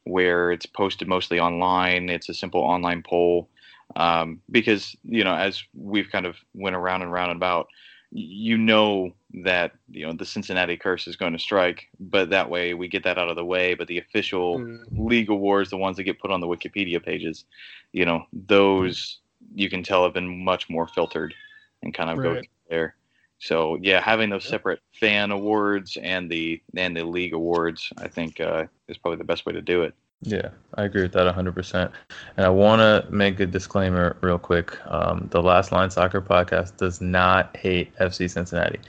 where 0.05 0.53
it's 0.53 0.67
posted 0.67 1.09
mostly 1.09 1.41
online. 1.41 2.09
It's 2.11 2.29
a 2.29 2.35
simple 2.35 2.61
online 2.61 3.03
poll 3.03 3.49
um, 3.97 4.41
because 4.51 4.95
you 5.05 5.25
know, 5.25 5.35
as 5.35 5.65
we've 5.75 6.11
kind 6.11 6.27
of 6.27 6.37
went 6.55 6.77
around 6.77 7.03
and 7.03 7.11
round 7.11 7.31
and 7.33 7.39
about, 7.39 7.69
you 8.13 8.57
know 8.57 9.11
that 9.43 9.73
you 9.91 10.07
know 10.07 10.13
the 10.13 10.27
Cincinnati 10.27 10.77
curse 10.77 11.09
is 11.09 11.17
going 11.17 11.33
to 11.33 11.39
strike, 11.39 11.89
but 11.99 12.31
that 12.31 12.49
way 12.49 12.75
we 12.75 12.89
get 12.89 13.03
that 13.05 13.19
out 13.19 13.31
of 13.31 13.37
the 13.37 13.45
way. 13.45 13.75
But 13.75 13.89
the 13.89 13.99
official 13.99 14.61
mm. 14.61 14.85
league 14.93 15.31
awards, 15.31 15.71
the 15.71 15.79
ones 15.79 15.97
that 15.97 16.05
get 16.05 16.21
put 16.21 16.31
on 16.31 16.41
the 16.41 16.47
Wikipedia 16.47 17.03
pages, 17.03 17.47
you 17.93 18.05
know, 18.05 18.27
those 18.33 19.19
you 19.55 19.71
can 19.71 19.83
tell 19.83 20.05
have 20.05 20.13
been 20.13 20.45
much 20.45 20.69
more 20.69 20.87
filtered 20.87 21.35
and 21.83 21.95
kind 21.95 22.11
of 22.11 22.19
right. 22.19 22.43
go 22.43 22.49
there. 22.69 22.97
So 23.39 23.79
yeah, 23.81 24.01
having 24.03 24.29
those 24.29 24.45
separate 24.45 24.81
fan 24.93 25.31
awards 25.31 25.97
and 26.03 26.31
the 26.31 26.61
and 26.77 26.95
the 26.95 27.05
league 27.05 27.33
awards, 27.33 27.91
I 27.97 28.09
think, 28.09 28.41
uh, 28.41 28.65
is 28.89 28.99
probably 28.99 29.19
the 29.19 29.25
best 29.25 29.47
way 29.47 29.55
to 29.55 29.63
do 29.63 29.83
it. 29.83 29.95
Yeah, 30.23 30.49
I 30.75 30.85
agree 30.85 31.03
with 31.03 31.13
that 31.13 31.33
100%. 31.33 31.93
And 32.37 32.47
I 32.47 32.49
want 32.49 32.81
to 32.81 33.11
make 33.13 33.39
a 33.39 33.47
disclaimer 33.47 34.17
real 34.23 34.39
quick. 34.39 34.79
Um, 34.87 35.29
the 35.31 35.43
Last 35.43 35.73
Line 35.73 35.91
Soccer 35.91 36.23
podcast 36.23 36.79
does 36.79 37.01
not 37.01 37.55
hate 37.57 37.95
FC 37.97 38.31
Cincinnati 38.31 38.81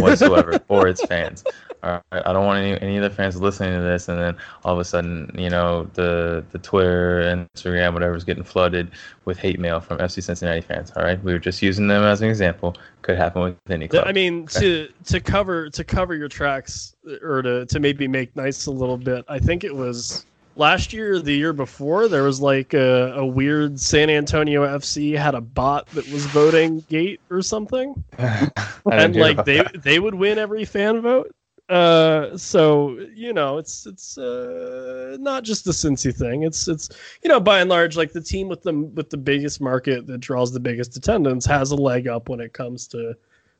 whatsoever 0.00 0.60
or 0.68 0.86
its 0.86 1.04
fans. 1.04 1.44
All 1.82 2.02
right, 2.10 2.22
I 2.26 2.32
don't 2.32 2.46
want 2.46 2.58
any 2.58 2.80
any 2.80 2.96
of 2.96 3.02
the 3.02 3.10
fans 3.10 3.40
listening 3.40 3.74
to 3.78 3.82
this, 3.82 4.08
and 4.08 4.18
then 4.18 4.36
all 4.64 4.72
of 4.72 4.80
a 4.80 4.84
sudden, 4.84 5.30
you 5.38 5.50
know, 5.50 5.88
the 5.92 6.44
the 6.50 6.58
Twitter, 6.58 7.22
Instagram, 7.22 7.92
whatever 7.92 8.16
is 8.16 8.24
getting 8.24 8.42
flooded 8.42 8.90
with 9.24 9.38
hate 9.38 9.60
mail 9.60 9.80
from 9.80 9.98
FC 9.98 10.22
Cincinnati 10.22 10.62
fans. 10.62 10.90
All 10.96 11.04
right, 11.04 11.22
we 11.22 11.32
were 11.32 11.38
just 11.38 11.62
using 11.62 11.86
them 11.86 12.02
as 12.02 12.22
an 12.22 12.28
example. 12.28 12.76
Could 13.02 13.18
happen 13.18 13.42
with 13.42 13.56
any 13.68 13.86
club. 13.88 14.04
I 14.06 14.12
mean, 14.12 14.44
okay. 14.44 14.60
to 14.60 14.88
to 15.04 15.20
cover 15.20 15.68
to 15.70 15.84
cover 15.84 16.14
your 16.14 16.28
tracks, 16.28 16.96
or 17.22 17.42
to 17.42 17.66
to 17.66 17.78
maybe 17.78 18.08
make 18.08 18.34
nice 18.34 18.66
a 18.66 18.72
little 18.72 18.98
bit. 18.98 19.24
I 19.28 19.38
think 19.38 19.62
it 19.62 19.74
was 19.74 20.24
last 20.56 20.92
year 20.92 21.20
the 21.20 21.32
year 21.32 21.52
before 21.52 22.08
there 22.08 22.22
was 22.22 22.40
like 22.40 22.74
a, 22.74 23.12
a, 23.16 23.24
weird 23.24 23.78
san 23.78 24.08
antonio 24.10 24.66
fc 24.78 25.16
had 25.16 25.34
a 25.34 25.40
bot 25.40 25.86
that 25.88 26.08
was 26.08 26.24
voting 26.26 26.80
gate 26.88 27.20
or 27.30 27.42
something. 27.42 28.02
And 28.90 29.16
like 29.16 29.44
they 29.44 29.58
that. 29.58 29.82
they 29.82 29.98
would 29.98 30.14
win 30.14 30.38
every 30.38 30.64
fan 30.64 31.00
vote. 31.00 31.34
Uh 31.68 32.36
so 32.36 33.00
you 33.12 33.32
know 33.32 33.58
it's 33.58 33.84
it's 33.84 34.16
uh 34.16 35.16
not 35.18 35.42
just 35.42 35.66
a 35.66 35.70
cincy 35.70 36.14
thing. 36.14 36.44
It's 36.44 36.68
it's 36.68 36.88
you 37.24 37.28
know 37.28 37.40
by 37.40 37.60
and 37.60 37.68
large 37.68 37.96
like 37.96 38.12
the 38.12 38.20
team 38.20 38.48
with 38.48 38.62
the 38.62 38.72
with 38.72 39.10
the 39.10 39.16
biggest 39.16 39.60
market 39.60 40.06
that 40.06 40.18
draws 40.18 40.52
the 40.52 40.60
biggest 40.60 40.96
attendance 40.96 41.44
has 41.46 41.72
a 41.72 41.76
leg 41.76 42.06
up 42.06 42.28
when 42.28 42.38
it 42.38 42.52
comes 42.52 42.86
to 42.88 43.16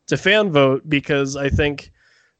to 0.07 0.17
fan 0.17 0.51
vote 0.51 0.89
because 0.89 1.37
i 1.37 1.49
think 1.49 1.91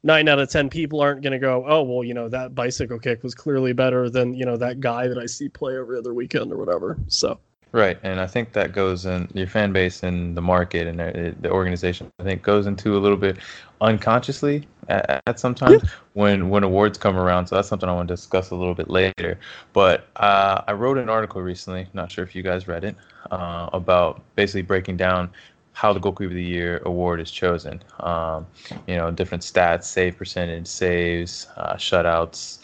nine 0.03 0.27
out 0.27 0.39
of 0.39 0.49
ten 0.49 0.69
people 0.69 1.01
aren't 1.01 1.21
going 1.21 1.33
to 1.33 1.39
go, 1.39 1.65
oh 1.67 1.83
well, 1.83 2.03
you 2.03 2.13
know 2.13 2.29
that 2.29 2.55
bicycle 2.55 2.99
kick 2.99 3.23
was 3.23 3.35
clearly 3.35 3.73
better 3.73 4.09
than 4.09 4.33
you 4.33 4.45
know 4.45 4.57
that 4.57 4.79
guy 4.79 5.07
that 5.07 5.17
I 5.17 5.25
see 5.25 5.49
play 5.49 5.77
every 5.77 5.97
other 5.97 6.13
weekend 6.13 6.51
or 6.51 6.57
whatever. 6.57 6.97
So 7.07 7.39
right, 7.71 7.97
and 8.03 8.19
I 8.19 8.27
think 8.27 8.53
that 8.53 8.73
goes 8.73 9.05
in 9.05 9.27
your 9.33 9.47
fan 9.47 9.73
base 9.73 10.03
and 10.03 10.35
the 10.35 10.41
market 10.41 10.87
and 10.87 10.99
the, 10.99 11.35
the 11.41 11.51
organization. 11.51 12.11
I 12.19 12.23
think 12.23 12.41
goes 12.41 12.67
into 12.67 12.97
a 12.97 12.99
little 12.99 13.17
bit 13.17 13.37
unconsciously 13.81 14.67
at, 14.89 15.21
at 15.27 15.39
sometimes 15.39 15.83
yeah. 15.83 15.89
when 16.13 16.49
when 16.49 16.63
awards 16.63 16.97
come 16.97 17.17
around. 17.17 17.47
So 17.47 17.55
that's 17.55 17.67
something 17.67 17.89
I 17.89 17.93
want 17.93 18.07
to 18.07 18.13
discuss 18.13 18.51
a 18.51 18.55
little 18.55 18.75
bit 18.75 18.89
later. 18.89 19.39
But 19.73 20.07
uh, 20.15 20.63
I 20.67 20.73
wrote 20.73 20.97
an 20.97 21.09
article 21.09 21.41
recently. 21.41 21.87
Not 21.93 22.11
sure 22.11 22.23
if 22.23 22.35
you 22.35 22.43
guys 22.43 22.67
read 22.67 22.83
it 22.83 22.95
uh, 23.31 23.69
about 23.73 24.21
basically 24.35 24.61
breaking 24.61 24.97
down 24.97 25.29
how 25.77 25.93
the 25.93 25.99
goalkeeper 25.99 26.31
of 26.31 26.33
the 26.33 26.43
year 26.43 26.81
award 26.85 27.19
is 27.19 27.29
chosen. 27.29 27.79
Um, 27.99 28.47
you 28.87 28.95
know, 28.95 29.11
different 29.11 29.43
stats, 29.43 29.83
save 29.83 30.17
percentage, 30.17 30.65
saves, 30.65 31.45
uh, 31.55 31.75
shutouts, 31.75 32.57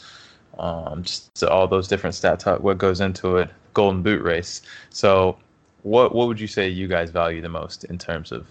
um, 0.57 1.03
just 1.03 1.43
all 1.43 1.67
those 1.67 1.87
different 1.87 2.15
stats. 2.15 2.59
what 2.59 2.79
goes 2.79 3.01
into 3.01 3.37
it? 3.37 3.51
Golden 3.75 4.01
boot 4.01 4.23
race. 4.23 4.63
So, 4.89 5.37
what 5.83 6.15
what 6.15 6.27
would 6.27 6.39
you 6.39 6.47
say 6.47 6.67
you 6.67 6.87
guys 6.87 7.11
value 7.11 7.39
the 7.39 7.49
most 7.49 7.83
in 7.83 7.99
terms 7.99 8.31
of 8.31 8.47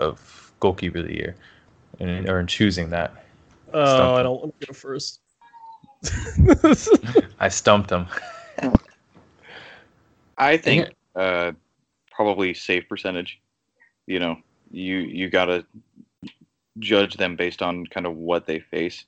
of 0.00 0.52
goalkeeper 0.58 0.98
of 0.98 1.06
the 1.06 1.14
year, 1.14 1.36
and 2.00 2.28
or 2.28 2.40
in 2.40 2.48
choosing 2.48 2.90
that? 2.90 3.12
Oh, 3.72 4.14
I 4.16 4.24
don't 4.24 4.40
want 4.40 4.60
to 4.60 4.66
go 4.66 4.72
first. 4.72 5.20
I 7.38 7.48
stumped 7.48 7.90
him. 7.90 8.08
I 10.36 10.56
think 10.56 10.88
uh, 11.14 11.52
probably 12.10 12.54
save 12.54 12.88
percentage 12.88 13.40
you 14.06 14.18
know 14.18 14.36
you 14.70 14.98
you 14.98 15.28
got 15.28 15.46
to 15.46 15.64
judge 16.78 17.16
them 17.16 17.36
based 17.36 17.62
on 17.62 17.86
kind 17.86 18.06
of 18.06 18.16
what 18.16 18.46
they 18.46 18.60
face. 18.60 19.04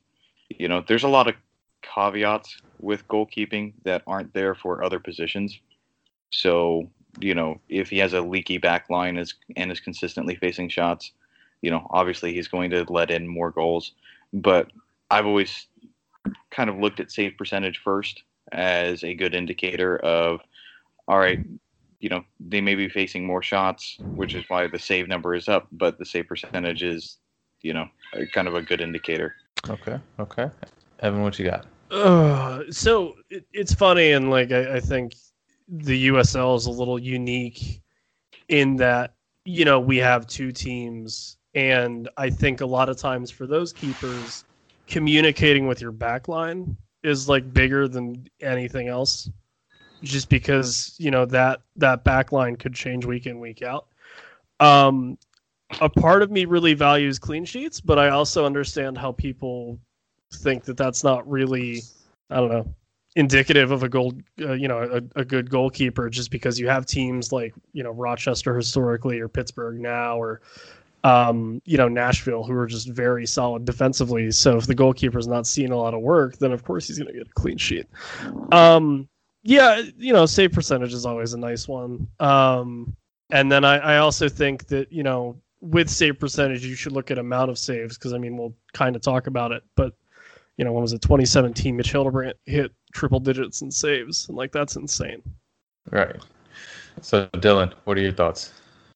You 0.49 0.69
know, 0.69 0.85
there's 0.87 1.05
a 1.05 1.09
lot 1.09 1.29
of 1.29 1.35
caveats 1.83 2.61
with 2.81 3.07
goalkeeping 3.09 3.73
that 3.85 4.03
aren't 4.07 4.35
there 4.35 4.55
for 4.55 4.83
other 4.83 4.99
positions. 4.99 5.59
So, 6.31 6.91
you 7.21 7.35
know, 7.35 7.61
if 7.69 7.91
he 7.91 7.99
has 7.99 8.13
a 8.13 8.21
leaky 8.21 8.59
back 8.59 8.91
line 8.91 9.17
is, 9.17 9.35
and 9.57 9.71
is 9.71 9.81
consistently 9.81 10.37
facing 10.37 10.69
shots, 10.69 11.13
you 11.63 11.71
know, 11.71 11.87
obviously 11.91 12.33
he's 12.33 12.49
going 12.49 12.71
to 12.71 12.85
let 12.89 13.11
in 13.11 13.27
more 13.27 13.51
goals. 13.51 13.93
But 14.33 14.71
I've 15.11 15.27
always 15.27 15.67
kind 16.51 16.71
of 16.71 16.79
looked 16.79 17.01
at 17.01 17.13
save 17.13 17.37
percentage 17.37 17.79
first 17.79 18.23
as 18.51 19.05
a 19.05 19.15
good 19.15 19.35
indicator 19.35 19.99
of, 19.99 20.41
all 21.07 21.19
right, 21.19 21.41
you 22.03 22.09
know 22.09 22.23
they 22.41 22.61
may 22.61 22.75
be 22.75 22.89
facing 22.89 23.25
more 23.25 23.43
shots, 23.43 23.97
which 24.01 24.35
is 24.35 24.45
why 24.49 24.67
the 24.67 24.79
save 24.79 25.09
number 25.09 25.35
is 25.35 25.49
up, 25.49 25.69
but 25.73 25.99
the 25.99 26.05
save 26.05 26.27
percentage 26.27 26.83
is, 26.83 27.19
you 27.63 27.73
know, 27.73 27.89
kind 28.33 28.49
of 28.49 28.55
a 28.55 28.61
good 28.61 28.81
indicator. 28.81 29.37
Okay. 29.71 29.99
Okay. 30.19 30.51
Evan, 30.99 31.23
what 31.23 31.39
you 31.39 31.49
got? 31.49 31.65
Uh, 31.93 32.65
so 32.71 33.15
it, 33.31 33.47
it's 33.53 33.73
funny, 33.73 34.13
and 34.13 34.31
like 34.31 34.51
I, 34.51 34.77
I 34.77 34.81
think 34.81 35.15
the 35.69 36.09
USL 36.09 36.57
is 36.57 36.67
a 36.67 36.71
little 36.71 36.99
unique 36.99 37.81
in 38.49 38.77
that 38.77 39.15
you 39.45 39.65
know 39.65 39.79
we 39.79 39.97
have 39.99 40.27
two 40.27 40.51
teams, 40.51 41.37
and 41.55 42.09
I 42.17 42.31
think 42.31 42.63
a 42.63 42.67
lot 42.67 42.89
of 42.89 42.97
times 42.97 43.31
for 43.31 43.47
those 43.47 43.73
keepers, 43.73 44.45
communicating 44.89 45.69
with 45.69 45.81
your 45.81 45.93
backline 45.93 46.77
is 47.05 47.29
like 47.29 47.55
bigger 47.55 47.87
than 47.87 48.27
anything 48.41 48.89
else 48.89 49.31
just 50.03 50.29
because 50.29 50.95
you 50.99 51.11
know 51.11 51.25
that 51.27 51.61
that 51.77 52.05
back 52.05 52.33
line 52.33 52.57
could 52.57 52.75
change 52.75 53.05
week 53.05 53.27
in 53.27 53.41
week 53.41 53.63
out. 53.63 53.87
Um, 54.61 55.19
a 55.81 55.89
part 55.89 56.23
of 56.23 56.31
me 56.31 56.45
really 56.45 56.75
values 56.75 57.19
clean 57.19 57.45
sheets, 57.45 57.81
but 57.81 57.99
I 57.99 58.11
also 58.11 58.45
understand 58.45 58.99
how 58.99 59.13
people 59.13 59.79
think 60.35 60.65
that 60.65 60.77
that's 60.77 61.03
not 61.03 61.29
really, 61.29 61.83
I 62.31 62.37
don't 62.37 62.51
know, 62.51 62.75
indicative 63.17 63.71
of 63.71 63.83
a 63.83 63.89
goal, 63.89 64.15
uh, 64.41 64.53
you 64.53 64.69
know, 64.69 64.79
a, 65.17 65.21
a 65.21 65.25
good 65.25 65.51
goalkeeper. 65.51 66.11
Just 66.11 66.31
because 66.31 66.59
you 66.59 66.69
have 66.69 66.87
teams 66.87 67.33
like 67.33 67.55
you 67.73 67.83
know 67.83 67.91
Rochester 67.93 68.57
historically 68.57 69.21
or 69.21 69.29
Pittsburgh 69.29 69.81
now 69.81 70.17
or 70.19 70.41
um, 71.05 71.61
you 71.65 71.77
know, 71.77 71.89
Nashville, 71.89 72.45
who 72.45 72.53
are 72.55 72.67
just 72.67 72.89
very 72.89 73.27
solid 73.27 73.65
defensively. 73.65 74.31
So 74.31 74.57
if 74.57 74.67
the 74.67 74.75
goalkeeper's 74.75 75.27
not 75.27 75.47
seeing 75.47 75.73
a 75.73 75.77
lot 75.77 75.95
of 75.95 76.01
work, 76.01 76.39
then 76.39 76.53
of 76.53 76.65
course 76.65 76.87
he's 76.87 76.99
going 76.99 77.13
to 77.13 77.19
get 77.19 77.27
a 77.29 77.33
clean 77.35 77.59
sheet. 77.59 77.87
Um, 78.53 79.09
yeah, 79.43 79.83
you 79.97 80.13
know, 80.13 80.27
save 80.27 80.53
percentage 80.53 80.93
is 80.93 81.07
always 81.07 81.33
a 81.35 81.39
nice 81.39 81.67
one. 81.67 82.07
Um, 82.21 82.97
and 83.31 83.51
then 83.51 83.65
I, 83.65 83.79
I 83.79 83.99
also 83.99 84.29
think 84.29 84.67
that 84.69 84.93
you 84.93 85.03
know, 85.03 85.41
with 85.61 85.89
save 85.89 86.19
percentage, 86.19 86.65
you 86.65 86.75
should 86.75 86.93
look 86.93 87.11
at 87.11 87.19
amount 87.19 87.51
of 87.51 87.59
saves 87.59 87.97
because 87.97 88.13
I 88.13 88.19
mean, 88.19 88.37
we'll 88.37 88.55
kind 88.73 88.97
of 88.97 89.03
talk 89.03 89.27
about 89.27 89.53
it, 89.53 89.63
but 89.77 89.95
you 90.57 90.65
know, 90.65 90.73
when 90.73 90.83
was 90.83 90.93
it 90.93 91.03
2017? 91.03 91.77
Mitch 91.77 91.93
Hildebrandt 91.93 92.37
hit 92.47 92.73
triple 92.93 93.21
digits 93.21 93.63
in 93.63 93.71
saves, 93.71 94.29
and 94.29 94.37
like 94.37 94.53
that's 94.53 94.77
insane. 94.77 95.23
Right. 95.91 96.17
So, 97.01 97.27
Dylan, 97.35 97.73
what 97.85 97.97
are 97.97 98.03
your 98.03 98.13
thoughts? 98.13 98.53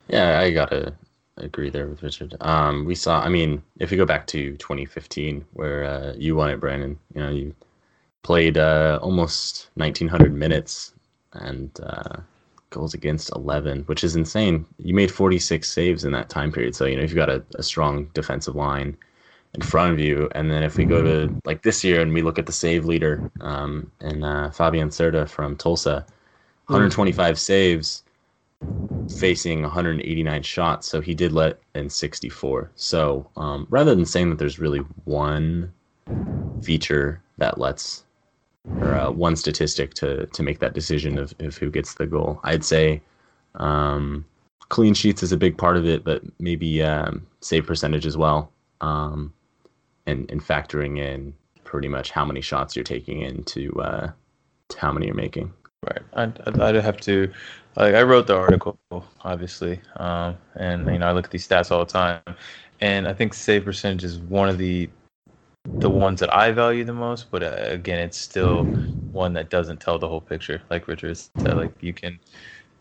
Yeah, 0.09 0.39
I 0.39 0.51
gotta 0.51 0.95
agree 1.39 1.71
there 1.71 1.87
with 1.87 2.03
Richard. 2.03 2.37
Um, 2.41 2.85
we 2.85 2.95
saw, 2.95 3.21
I 3.21 3.29
mean, 3.29 3.63
if 3.81 3.91
you 3.91 3.97
go 3.97 4.07
back 4.07 4.27
to 4.29 4.57
2015, 4.57 5.45
where 5.55 5.85
uh, 5.85 6.13
you 6.17 6.37
won 6.37 6.51
it, 6.51 6.61
Brandon, 6.61 6.99
you 7.15 7.21
know, 7.21 7.31
you 7.31 7.55
played 8.27 8.59
uh, 8.59 8.99
almost 9.03 9.71
1900 9.75 10.35
minutes 10.35 10.93
and 11.35 11.71
uh, 11.85 12.17
goals 12.71 12.93
against 12.93 13.31
11, 13.37 13.83
which 13.83 14.03
is 14.03 14.17
insane. 14.17 14.67
You 14.79 14.95
made 14.95 15.13
46 15.13 15.71
saves 15.71 16.05
in 16.05 16.11
that 16.11 16.29
time 16.29 16.51
period. 16.51 16.75
So, 16.75 16.87
you 16.87 16.97
know, 16.97 17.03
you've 17.03 17.15
got 17.15 17.31
a, 17.31 17.41
a 17.55 17.63
strong 17.63 18.11
defensive 18.15 18.57
line 18.57 18.97
in 19.55 19.63
front 19.63 19.93
of 19.93 20.01
you. 20.01 20.29
And 20.35 20.51
then 20.51 20.65
if 20.65 20.77
we 20.77 20.85
go 20.85 21.03
to 21.03 21.33
like 21.45 21.63
this 21.63 21.85
year 21.85 22.01
and 22.01 22.13
we 22.13 22.23
look 22.23 22.37
at 22.37 22.47
the 22.47 22.53
save 22.53 22.85
leader 22.85 23.31
um, 23.43 23.93
and 24.01 24.25
uh, 24.25 24.51
Fabian 24.51 24.91
Cerda 24.91 25.29
from 25.29 25.57
Tulsa, 25.57 26.05
125 26.67 27.39
saves 27.39 28.03
facing 29.09 29.63
189 29.63 30.43
shots. 30.43 30.89
So 30.89 31.01
he 31.01 31.15
did 31.15 31.31
let 31.31 31.61
in 31.77 31.89
64. 31.89 32.73
So 32.75 33.31
um, 33.37 33.69
rather 33.71 33.95
than 33.95 34.05
saying 34.05 34.31
that 34.31 34.41
there's 34.41 34.59
really 34.59 34.81
one 35.05 35.73
feature 36.61 37.23
that 37.39 37.59
lets 37.59 38.03
or 38.81 38.95
uh, 38.95 39.11
one 39.11 39.37
statistic 39.37 39.95
to 39.95 40.27
to 40.27 40.43
make 40.43 40.59
that 40.61 40.75
decision 40.75 41.19
of, 41.19 41.35
of 41.41 41.57
who 41.57 41.71
gets 41.71 41.95
the 41.95 42.07
goal. 42.07 42.41
I'd 42.45 42.65
say 42.65 43.01
um, 43.55 44.25
clean 44.69 44.95
sheets 44.95 45.23
is 45.23 45.33
a 45.33 45.37
big 45.37 45.57
part 45.57 45.77
of 45.77 45.87
it, 45.87 46.05
but 46.05 46.23
maybe 46.39 46.83
um, 46.83 47.27
save 47.41 47.67
percentage 47.67 48.07
as 48.07 48.17
well, 48.17 48.51
um, 48.81 49.33
and 50.07 50.31
and 50.31 50.43
factoring 50.43 50.99
in 50.99 51.35
pretty 51.65 51.89
much 51.89 52.11
how 52.11 52.25
many 52.25 52.41
shots 52.41 52.77
you're 52.77 52.85
taking 52.85 53.23
into 53.23 53.73
uh, 53.81 54.11
to 54.69 54.79
how 54.79 54.93
many 54.93 55.07
you're 55.07 55.15
making. 55.15 55.53
Right. 55.83 56.03
I'd, 56.15 56.59
I'd 56.61 56.75
have 56.75 57.01
to, 57.03 57.33
like, 57.77 57.95
I 57.95 58.03
wrote 58.03 58.27
the 58.27 58.37
article, 58.37 58.77
obviously, 59.23 59.81
um, 59.97 60.37
and 60.57 60.87
you 60.87 60.99
know 60.99 61.07
I 61.07 61.13
look 61.13 61.27
at 61.27 61.31
these 61.31 61.47
stats 61.47 61.71
all 61.71 61.85
the 61.85 61.93
time, 61.93 62.23
and 62.81 63.07
I 63.07 63.13
think 63.13 63.35
save 63.35 63.65
percentage 63.65 64.03
is 64.03 64.19
one 64.19 64.49
of 64.49 64.59
the 64.59 64.89
the 65.79 65.91
ones 65.91 66.21
that 66.21 66.35
I 66.35 66.53
value 66.53 66.85
the 66.85 66.93
most, 66.93 67.31
but 67.31 67.43
uh, 67.43 67.57
again, 67.61 67.99
it's 67.99 68.19
still 68.19 68.65
one 69.13 69.33
that 69.35 69.51
doesn't 69.51 69.81
tell 69.81 69.99
the 69.99 70.09
whole 70.09 70.21
picture. 70.21 70.63
Like 70.71 70.89
Richard 70.89 71.17
said, 71.17 71.57
like 71.57 71.73
you 71.81 71.93
can 71.93 72.19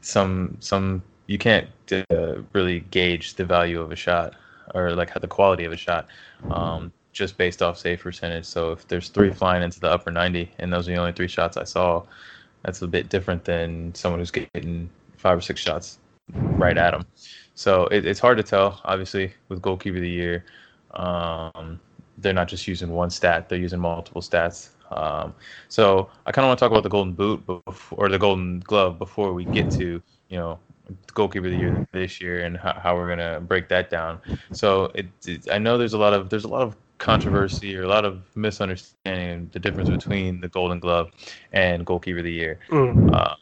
some 0.02 0.58
some 0.60 1.02
you 1.28 1.38
can't 1.38 1.68
uh, 1.92 2.36
really 2.54 2.82
gauge 2.92 3.36
the 3.36 3.46
value 3.46 3.82
of 3.82 3.92
a 3.92 3.96
shot 3.96 4.36
or 4.74 4.92
like 4.92 5.10
how 5.10 5.20
the 5.20 5.28
quality 5.28 5.66
of 5.66 5.72
a 5.72 5.78
shot 5.78 6.08
um, 6.52 6.92
just 7.14 7.38
based 7.38 7.62
off 7.62 7.78
save 7.78 8.02
percentage. 8.02 8.46
So 8.46 8.72
if 8.72 8.88
there's 8.88 9.10
three 9.10 9.32
flying 9.32 9.64
into 9.64 9.80
the 9.80 9.90
upper 9.90 10.12
90, 10.12 10.52
and 10.60 10.72
those 10.72 10.88
are 10.88 10.92
the 10.92 10.98
only 10.98 11.14
three 11.14 11.28
shots 11.28 11.58
I 11.58 11.64
saw, 11.64 12.04
that's 12.64 12.82
a 12.82 12.88
bit 12.88 13.10
different 13.10 13.46
than 13.46 13.94
someone 13.96 14.20
who's 14.20 14.32
getting 14.32 14.90
five 15.18 15.38
or 15.38 15.42
six 15.42 15.62
shots 15.62 16.00
right 16.34 16.78
at 16.78 16.92
them. 16.92 17.06
So 17.56 17.88
it, 17.88 18.06
it's 18.06 18.20
hard 18.20 18.38
to 18.38 18.44
tell. 18.44 18.82
Obviously, 18.84 19.34
with 19.50 19.62
goalkeeper 19.62 19.98
of 19.98 20.02
the 20.02 20.10
year, 20.10 20.46
um, 20.94 21.80
they're 22.18 22.34
not 22.34 22.48
just 22.48 22.68
using 22.68 22.92
one 22.92 23.10
stat; 23.10 23.50
they're 23.50 23.60
using 23.60 23.80
multiple 23.80 24.22
stats. 24.22 24.70
Um, 24.92 25.34
so 25.68 26.10
I 26.26 26.32
kind 26.32 26.46
of 26.46 26.50
want 26.50 26.60
to 26.60 26.64
talk 26.64 26.72
about 26.72 26.84
the 26.84 26.90
Golden 26.90 27.14
Boot 27.14 27.46
before, 27.46 28.06
or 28.06 28.10
the 28.10 28.20
Golden 28.20 28.60
Glove 28.60 29.00
before 29.00 29.34
we 29.34 29.46
get 29.46 29.70
to 29.72 30.02
you 30.30 30.38
know 30.38 30.60
goalkeeper 31.14 31.48
of 31.48 31.52
the 31.52 31.58
year 31.58 31.88
this 31.92 32.22
year 32.22 32.46
and 32.46 32.58
how, 32.58 32.74
how 32.74 32.96
we're 32.96 33.08
gonna 33.08 33.40
break 33.40 33.70
that 33.70 33.90
down. 33.90 34.20
So 34.52 34.92
it, 34.96 35.08
it, 35.26 35.48
I 35.52 35.58
know 35.58 35.78
there's 35.78 35.94
a 35.94 35.98
lot 35.98 36.14
of 36.14 36.30
there's 36.30 36.46
a 36.46 36.50
lot 36.50 36.62
of 36.62 36.76
controversy 36.98 37.76
or 37.76 37.84
a 37.84 37.88
lot 37.88 38.06
of 38.06 38.24
misunderstanding 38.36 39.50
the 39.52 39.60
difference 39.60 39.90
between 39.90 40.42
the 40.42 40.48
Golden 40.48 40.80
Glove 40.80 41.12
and 41.52 41.86
goalkeeper 41.86 42.20
of 42.20 42.26
the 42.26 42.32
year. 42.32 42.60
Mm. 42.70 43.14
Uh, 43.14 43.36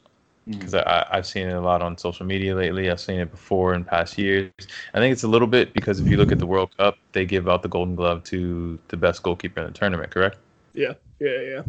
because 0.47 0.73
I, 0.73 1.05
I've 1.09 1.25
seen 1.25 1.47
it 1.47 1.53
a 1.53 1.61
lot 1.61 1.81
on 1.81 1.97
social 1.97 2.25
media 2.25 2.55
lately. 2.55 2.89
I've 2.89 2.99
seen 2.99 3.19
it 3.19 3.31
before 3.31 3.73
in 3.73 3.83
past 3.83 4.17
years. 4.17 4.51
I 4.93 4.99
think 4.99 5.13
it's 5.13 5.23
a 5.23 5.27
little 5.27 5.47
bit 5.47 5.73
because 5.73 5.99
if 5.99 6.09
you 6.09 6.17
look 6.17 6.31
at 6.31 6.39
the 6.39 6.45
World 6.45 6.75
Cup, 6.77 6.97
they 7.13 7.25
give 7.25 7.47
out 7.47 7.61
the 7.61 7.69
Golden 7.69 7.95
Glove 7.95 8.23
to 8.25 8.77
the 8.89 8.97
best 8.97 9.23
goalkeeper 9.23 9.61
in 9.61 9.67
the 9.67 9.73
tournament, 9.73 10.11
correct? 10.11 10.37
Yeah, 10.73 10.93
yeah, 11.19 11.39
yeah. 11.41 11.61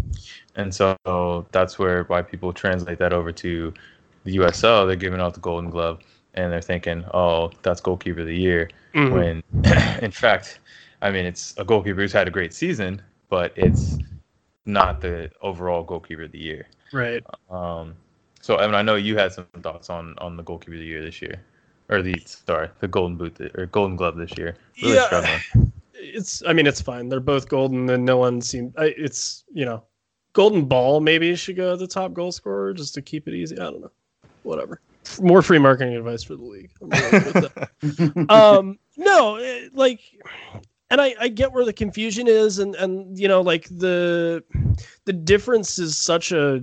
And 0.56 0.74
so 0.74 1.46
that's 1.52 1.78
where 1.78 2.04
why 2.04 2.22
people 2.22 2.52
translate 2.52 2.98
that 2.98 3.12
over 3.12 3.32
to 3.32 3.72
the 4.24 4.36
USL. 4.36 4.86
They're 4.86 4.96
giving 4.96 5.20
out 5.20 5.34
the 5.34 5.40
Golden 5.40 5.70
Glove, 5.70 6.00
and 6.34 6.52
they're 6.52 6.60
thinking, 6.60 7.04
"Oh, 7.12 7.50
that's 7.62 7.80
goalkeeper 7.80 8.20
of 8.20 8.26
the 8.26 8.36
year." 8.36 8.70
Mhm. 8.94 9.12
When, 9.12 9.42
in 10.02 10.10
fact, 10.10 10.60
I 11.02 11.10
mean, 11.10 11.26
it's 11.26 11.54
a 11.58 11.64
goalkeeper 11.64 12.00
who's 12.00 12.12
had 12.12 12.26
a 12.28 12.30
great 12.30 12.54
season, 12.54 13.02
but 13.28 13.52
it's 13.56 13.98
not 14.66 15.00
the 15.00 15.30
overall 15.42 15.82
goalkeeper 15.82 16.22
of 16.22 16.32
the 16.32 16.38
year. 16.38 16.66
Right. 16.92 17.22
Um, 17.50 17.94
so, 18.44 18.56
Evan, 18.56 18.74
I 18.74 18.82
know 18.82 18.96
you 18.96 19.16
had 19.16 19.32
some 19.32 19.46
thoughts 19.62 19.88
on 19.88 20.14
on 20.18 20.36
the 20.36 20.42
goalkeeper 20.42 20.74
of 20.74 20.80
the 20.80 20.84
year 20.84 21.00
this 21.02 21.22
year, 21.22 21.40
or 21.88 22.02
the 22.02 22.14
sorry, 22.26 22.68
the 22.80 22.88
Golden 22.88 23.16
Boot 23.16 23.40
or 23.56 23.64
Golden 23.64 23.96
Glove 23.96 24.16
this 24.16 24.36
year. 24.36 24.54
Really 24.82 24.96
Yeah. 24.96 25.06
struggling. 25.06 25.72
It's. 25.94 26.42
I 26.46 26.52
mean, 26.52 26.66
it's 26.66 26.82
fine. 26.82 27.08
They're 27.08 27.20
both 27.20 27.48
golden, 27.48 27.88
and 27.88 28.04
no 28.04 28.18
one 28.18 28.42
seemed. 28.42 28.74
I- 28.76 28.92
It's 28.98 29.44
you 29.50 29.64
know, 29.64 29.82
golden 30.34 30.66
ball 30.66 31.00
maybe 31.00 31.34
should 31.36 31.56
go 31.56 31.70
to 31.70 31.76
the 31.78 31.86
top 31.86 32.12
goal 32.12 32.32
scorer 32.32 32.74
just 32.74 32.92
to 32.94 33.00
keep 33.02 33.26
it 33.28 33.32
easy. 33.34 33.56
I 33.58 33.64
don't 33.64 33.80
know. 33.80 33.92
Whatever. 34.42 34.82
More 35.22 35.40
free 35.40 35.58
marketing 35.58 35.96
advice 35.96 36.22
for 36.22 36.36
the 36.36 36.44
league. 36.44 36.70
I'm 36.82 36.90
really 36.90 37.10
good 37.10 37.34
with 37.34 37.54
that. 37.54 38.26
um 38.30 38.78
no 38.98 39.36
eh, 39.36 39.68
like 39.72 40.00
and 40.90 41.00
I, 41.00 41.14
I 41.18 41.28
get 41.28 41.50
where 41.52 41.64
the 41.64 41.72
confusion 41.72 42.26
is 42.28 42.58
and 42.58 42.74
and 42.76 43.18
you 43.18 43.28
know 43.28 43.40
like 43.40 43.64
the 43.70 44.44
the 45.06 45.12
difference 45.12 45.78
is 45.78 45.96
such 45.96 46.32
a 46.32 46.62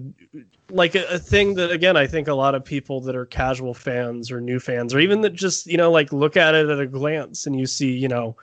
like 0.71 0.95
a, 0.95 1.05
a 1.07 1.19
thing 1.19 1.53
that 1.55 1.71
again 1.71 1.97
i 1.97 2.07
think 2.07 2.27
a 2.27 2.33
lot 2.33 2.55
of 2.55 2.63
people 2.63 3.01
that 3.01 3.15
are 3.15 3.25
casual 3.25 3.73
fans 3.73 4.31
or 4.31 4.41
new 4.41 4.59
fans 4.59 4.93
or 4.93 4.99
even 4.99 5.21
that 5.21 5.33
just 5.33 5.67
you 5.67 5.77
know 5.77 5.91
like 5.91 6.11
look 6.11 6.37
at 6.37 6.55
it 6.55 6.69
at 6.69 6.79
a 6.79 6.87
glance 6.87 7.45
and 7.45 7.59
you 7.59 7.65
see 7.65 7.91
you 7.91 8.07
know 8.07 8.35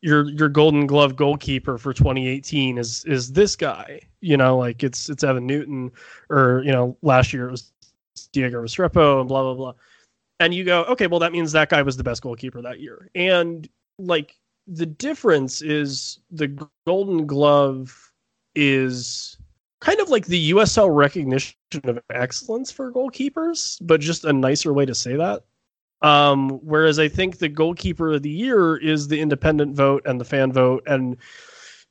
your 0.00 0.28
your 0.30 0.48
golden 0.48 0.86
glove 0.86 1.16
goalkeeper 1.16 1.78
for 1.78 1.92
2018 1.92 2.78
is 2.78 3.04
is 3.04 3.32
this 3.32 3.56
guy 3.56 4.00
you 4.20 4.36
know 4.36 4.56
like 4.56 4.82
it's 4.82 5.08
it's 5.08 5.24
evan 5.24 5.46
newton 5.46 5.90
or 6.30 6.62
you 6.64 6.72
know 6.72 6.96
last 7.02 7.32
year 7.32 7.48
it 7.48 7.50
was 7.50 7.72
diego 8.32 8.60
restrepo 8.60 9.20
and 9.20 9.28
blah 9.28 9.42
blah 9.42 9.54
blah 9.54 9.72
and 10.40 10.52
you 10.52 10.64
go, 10.64 10.84
okay, 10.84 11.06
well, 11.06 11.20
that 11.20 11.32
means 11.32 11.52
that 11.52 11.70
guy 11.70 11.82
was 11.82 11.96
the 11.96 12.04
best 12.04 12.22
goalkeeper 12.22 12.60
that 12.62 12.80
year. 12.80 13.10
And 13.14 13.68
like 13.98 14.36
the 14.66 14.86
difference 14.86 15.62
is 15.62 16.18
the 16.30 16.48
Golden 16.86 17.26
Glove 17.26 18.12
is 18.54 19.38
kind 19.80 20.00
of 20.00 20.08
like 20.08 20.26
the 20.26 20.50
USL 20.52 20.94
recognition 20.94 21.54
of 21.84 21.98
excellence 22.10 22.70
for 22.70 22.92
goalkeepers, 22.92 23.78
but 23.82 24.00
just 24.00 24.24
a 24.24 24.32
nicer 24.32 24.72
way 24.72 24.86
to 24.86 24.94
say 24.94 25.16
that. 25.16 25.44
Um, 26.02 26.50
whereas 26.62 26.98
I 26.98 27.08
think 27.08 27.38
the 27.38 27.48
goalkeeper 27.48 28.12
of 28.12 28.22
the 28.22 28.30
year 28.30 28.76
is 28.76 29.08
the 29.08 29.20
independent 29.20 29.74
vote 29.74 30.02
and 30.04 30.20
the 30.20 30.24
fan 30.24 30.52
vote, 30.52 30.82
and 30.86 31.16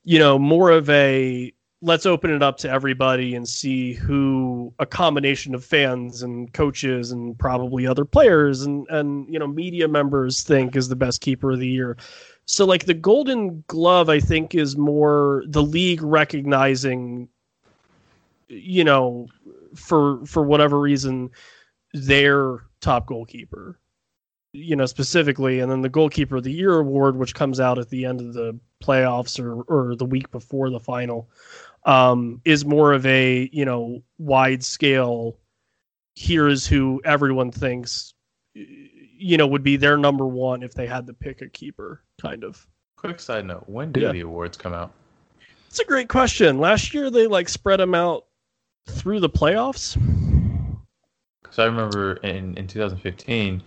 you 0.03 0.19
know, 0.19 0.37
more 0.37 0.69
of 0.69 0.89
a 0.89 1.51
let's 1.81 2.05
open 2.05 2.31
it 2.31 2.41
up 2.41 2.57
to 2.57 2.69
everybody 2.69 3.35
and 3.35 3.47
see 3.47 3.93
who 3.93 4.73
a 4.79 4.85
combination 4.85 5.53
of 5.53 5.63
fans 5.63 6.23
and 6.23 6.53
coaches 6.53 7.11
and 7.11 7.37
probably 7.37 7.85
other 7.85 8.05
players 8.05 8.61
and 8.61 8.87
and 8.89 9.31
you 9.31 9.37
know 9.37 9.47
media 9.47 9.87
members 9.87 10.43
think 10.43 10.75
is 10.75 10.87
the 10.87 10.95
best 10.95 11.21
keeper 11.21 11.51
of 11.51 11.59
the 11.59 11.67
year. 11.67 11.97
So 12.45 12.65
like 12.65 12.85
the 12.85 12.93
golden 12.93 13.63
glove 13.67 14.09
I 14.09 14.19
think 14.19 14.55
is 14.55 14.77
more 14.77 15.43
the 15.47 15.63
league 15.63 16.01
recognizing 16.03 17.27
you 18.47 18.83
know 18.83 19.27
for 19.75 20.25
for 20.25 20.43
whatever 20.43 20.79
reason 20.79 21.29
their 21.93 22.59
top 22.81 23.07
goalkeeper 23.07 23.79
you 24.53 24.75
know 24.75 24.85
specifically 24.85 25.59
and 25.59 25.71
then 25.71 25.81
the 25.81 25.89
goalkeeper 25.89 26.37
of 26.37 26.43
the 26.43 26.51
year 26.51 26.79
award 26.79 27.17
which 27.17 27.33
comes 27.33 27.59
out 27.59 27.79
at 27.79 27.89
the 27.89 28.05
end 28.05 28.21
of 28.21 28.33
the 28.33 28.57
playoffs 28.83 29.39
or 29.43 29.63
or 29.63 29.95
the 29.95 30.05
week 30.05 30.29
before 30.31 30.69
the 30.69 30.79
final 30.79 31.29
um, 31.85 32.41
is 32.45 32.65
more 32.65 32.93
of 32.93 33.05
a 33.05 33.49
you 33.53 33.63
know 33.65 34.01
wide 34.17 34.63
scale. 34.63 35.37
Here's 36.15 36.65
who 36.65 37.01
everyone 37.05 37.51
thinks, 37.51 38.13
you 38.53 39.37
know, 39.37 39.45
would 39.45 39.63
be 39.63 39.77
their 39.77 39.97
number 39.97 40.25
one 40.25 40.63
if 40.63 40.73
they 40.73 40.87
had 40.87 41.05
to 41.07 41.13
pick 41.13 41.41
a 41.41 41.49
keeper, 41.49 42.01
kind 42.19 42.43
of. 42.43 42.65
Quick 42.95 43.19
side 43.19 43.45
note: 43.45 43.65
When 43.67 43.91
do 43.91 43.99
Yeah. 43.99 44.11
the 44.13 44.21
awards 44.21 44.57
come 44.57 44.73
out? 44.73 44.91
It's 45.67 45.79
a 45.79 45.85
great 45.85 46.09
question. 46.09 46.57
Last 46.57 46.93
year 46.93 47.11
they 47.11 47.27
like 47.27 47.49
spread 47.49 47.79
them 47.79 47.93
out 47.93 48.25
through 48.87 49.19
the 49.19 49.29
playoffs. 49.29 49.95
Because 51.41 51.59
I 51.59 51.65
remember 51.65 52.13
in 52.17 52.57
in 52.57 52.67
2015, 52.67 53.61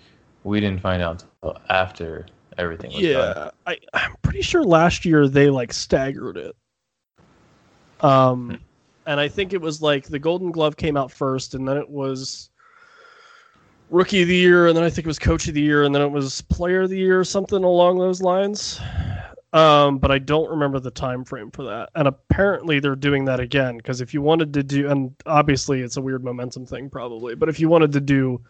we 0.45 0.61
didn't 0.61 0.81
find 0.81 1.03
out 1.03 1.25
until 1.43 1.61
after 1.69 2.27
everything 2.57 2.93
was 2.93 3.03
done. 3.03 3.37
Yeah, 3.37 3.51
I, 3.67 3.79
I'm 3.95 4.15
pretty 4.23 4.43
sure 4.43 4.65
last 4.65 5.05
year 5.05 5.29
they 5.29 5.51
like 5.51 5.73
staggered 5.73 6.37
it. 6.37 6.57
Um, 8.01 8.61
and 9.07 9.19
I 9.19 9.29
think 9.29 9.53
it 9.53 9.61
was 9.61 9.81
like 9.81 10.07
the 10.07 10.19
Golden 10.19 10.51
Glove 10.51 10.77
came 10.77 10.97
out 10.97 11.11
first, 11.11 11.55
and 11.55 11.67
then 11.67 11.77
it 11.77 11.89
was 11.89 12.51
Rookie 13.91 14.23
of 14.23 14.29
the 14.29 14.37
Year, 14.37 14.67
and 14.69 14.77
then 14.77 14.85
I 14.85 14.91
think 14.91 15.07
it 15.07 15.09
was 15.09 15.19
Coach 15.19 15.49
of 15.49 15.55
the 15.55 15.61
Year, 15.61 15.85
and 15.85 15.95
then 15.95 16.03
it 16.03 16.11
was 16.11 16.43
Player 16.43 16.83
of 16.83 16.91
the 16.91 16.99
Year, 16.99 17.25
something 17.25 17.65
along 17.65 17.99
those 17.99 18.21
lines. 18.21 18.81
Um, 19.53 19.99
but 19.99 20.11
I 20.11 20.19
don't 20.19 20.51
remember 20.51 20.79
the 20.79 20.91
time 20.91 21.25
frame 21.25 21.51
for 21.51 21.65
that. 21.65 21.89
And 21.95 22.07
apparently 22.07 22.81
they're 22.81 22.95
doing 22.95 23.25
that 23.27 23.41
again 23.41 23.79
because 23.79 24.01
if 24.01 24.13
you 24.13 24.21
wanted 24.21 24.53
to 24.55 24.63
do, 24.63 24.91
and 24.91 25.15
obviously 25.25 25.81
it's 25.81 25.97
a 25.97 26.03
weird 26.03 26.23
momentum 26.23 26.67
thing 26.67 26.91
probably, 26.91 27.35
but 27.35 27.49
if 27.49 27.59
you 27.59 27.69
wanted 27.69 27.93
to 27.93 28.01
do, 28.01 28.41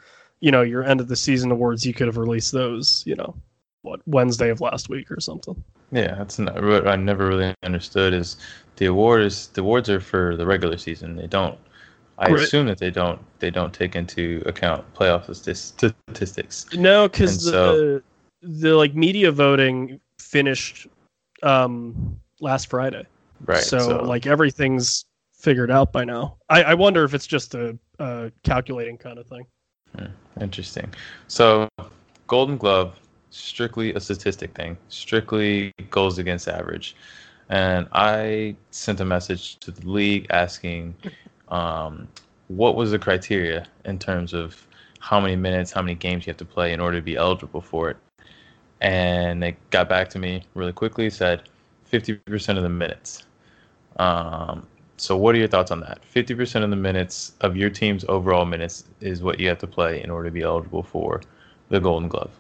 you 0.40 0.50
know, 0.50 0.62
your 0.62 0.82
end 0.84 1.00
of 1.00 1.08
the 1.08 1.16
season 1.16 1.50
awards, 1.52 1.87
you 1.87 1.94
could 1.94 2.08
have 2.08 2.16
released 2.16 2.52
those, 2.52 3.04
you 3.06 3.14
know, 3.14 3.34
what 3.82 4.00
Wednesday 4.06 4.50
of 4.50 4.61
last 4.61 4.88
week 4.88 5.11
or 5.11 5.20
something. 5.20 5.62
Yeah, 5.92 6.16
that's 6.16 6.38
not, 6.38 6.62
what 6.62 6.87
I 6.88 6.96
never 6.96 7.28
really 7.28 7.54
understood 7.62 8.12
is 8.12 8.37
the 8.76 8.87
award 8.87 9.22
is 9.22 9.48
the 9.48 9.61
awards 9.61 9.88
are 9.88 10.00
for 10.00 10.37
the 10.37 10.46
regular 10.46 10.76
season. 10.78 11.16
They 11.16 11.26
don't. 11.28 11.58
I 12.18 12.30
Right. 12.30 12.42
assume 12.42 12.66
that 12.66 12.78
they 12.78 12.90
don't. 12.90 13.20
They 13.38 13.50
don't 13.50 13.72
take 13.72 13.94
into 13.94 14.42
account 14.44 14.84
playoff 14.94 15.32
statistics. 15.34 16.66
No, 16.74 17.08
because 17.08 17.46
And 17.46 17.54
the 17.54 18.02
the 18.42 18.76
like 18.76 18.94
media 18.94 19.30
voting 19.30 20.00
finished 20.18 20.87
um 21.42 22.18
last 22.40 22.70
Friday. 22.70 23.07
Right. 23.46 23.62
So, 23.62 24.02
like 24.02 24.26
everything's 24.26 25.04
figured 25.33 25.70
out 25.70 25.92
by 25.92 26.04
now. 26.04 26.37
I, 26.48 26.62
I 26.64 26.74
wonder 26.74 27.04
if 27.04 27.14
it's 27.14 27.26
just 27.26 27.54
a, 27.54 27.78
a 28.00 28.33
calculating 28.42 28.98
kind 28.98 29.18
of 29.18 29.26
thing. 29.26 29.46
Interesting. 30.40 30.92
So, 31.28 31.68
Golden 32.26 32.57
Glove, 32.57 32.98
strictly 33.31 33.94
a 33.94 34.00
statistic 34.00 34.54
thing, 34.54 34.76
strictly 34.88 35.72
goals 35.90 36.18
against 36.18 36.48
average. 36.48 36.96
And 37.48 37.88
I 37.92 38.57
sent 38.70 39.00
a 39.00 39.04
message 39.04 39.57
to 39.61 39.70
the 39.70 39.88
league 39.88 40.26
asking 40.31 40.94
um, 41.48 42.09
what 42.48 42.76
was 42.76 42.90
the 42.90 42.98
criteria 42.98 43.66
in 43.85 43.98
terms 43.98 44.35
of 44.35 44.66
how 45.00 45.20
many 45.20 45.37
minutes, 45.37 45.72
how 45.72 45.81
many 45.81 45.94
games 45.94 46.26
you 46.26 46.31
have 46.31 46.37
to 46.38 46.44
play 46.44 46.72
in 46.72 46.81
order 46.81 46.98
to 46.98 47.02
be 47.02 47.16
eligible 47.16 47.61
for 47.61 47.90
it. 47.90 47.96
And 48.81 49.43
they 49.43 49.57
got 49.71 49.88
back 49.88 50.09
to 50.11 50.19
me 50.19 50.45
really 50.55 50.73
quickly, 50.73 51.11
said 51.11 51.43
50% 51.93 52.57
of 52.57 52.62
the 52.62 52.69
minutes. 52.69 53.25
Um, 53.99 54.67
so, 54.97 55.17
what 55.17 55.35
are 55.35 55.38
your 55.38 55.49
thoughts 55.49 55.71
on 55.71 55.81
that? 55.81 56.01
50% 56.14 56.64
of 56.64 56.71
the 56.71 56.77
minutes 56.77 57.33
of 57.41 57.57
your 57.57 57.71
team's 57.71 58.05
overall 58.09 58.45
minutes 58.45 58.85
is 59.01 59.23
what 59.23 59.38
you 59.38 59.49
have 59.49 59.59
to 59.59 59.67
play 59.67 60.03
in 60.03 60.11
order 60.11 60.29
to 60.29 60.33
be 60.33 60.43
eligible 60.43 60.83
for 60.83 61.21
the 61.69 61.81
Golden 61.81 62.09
Glove. 62.09 62.31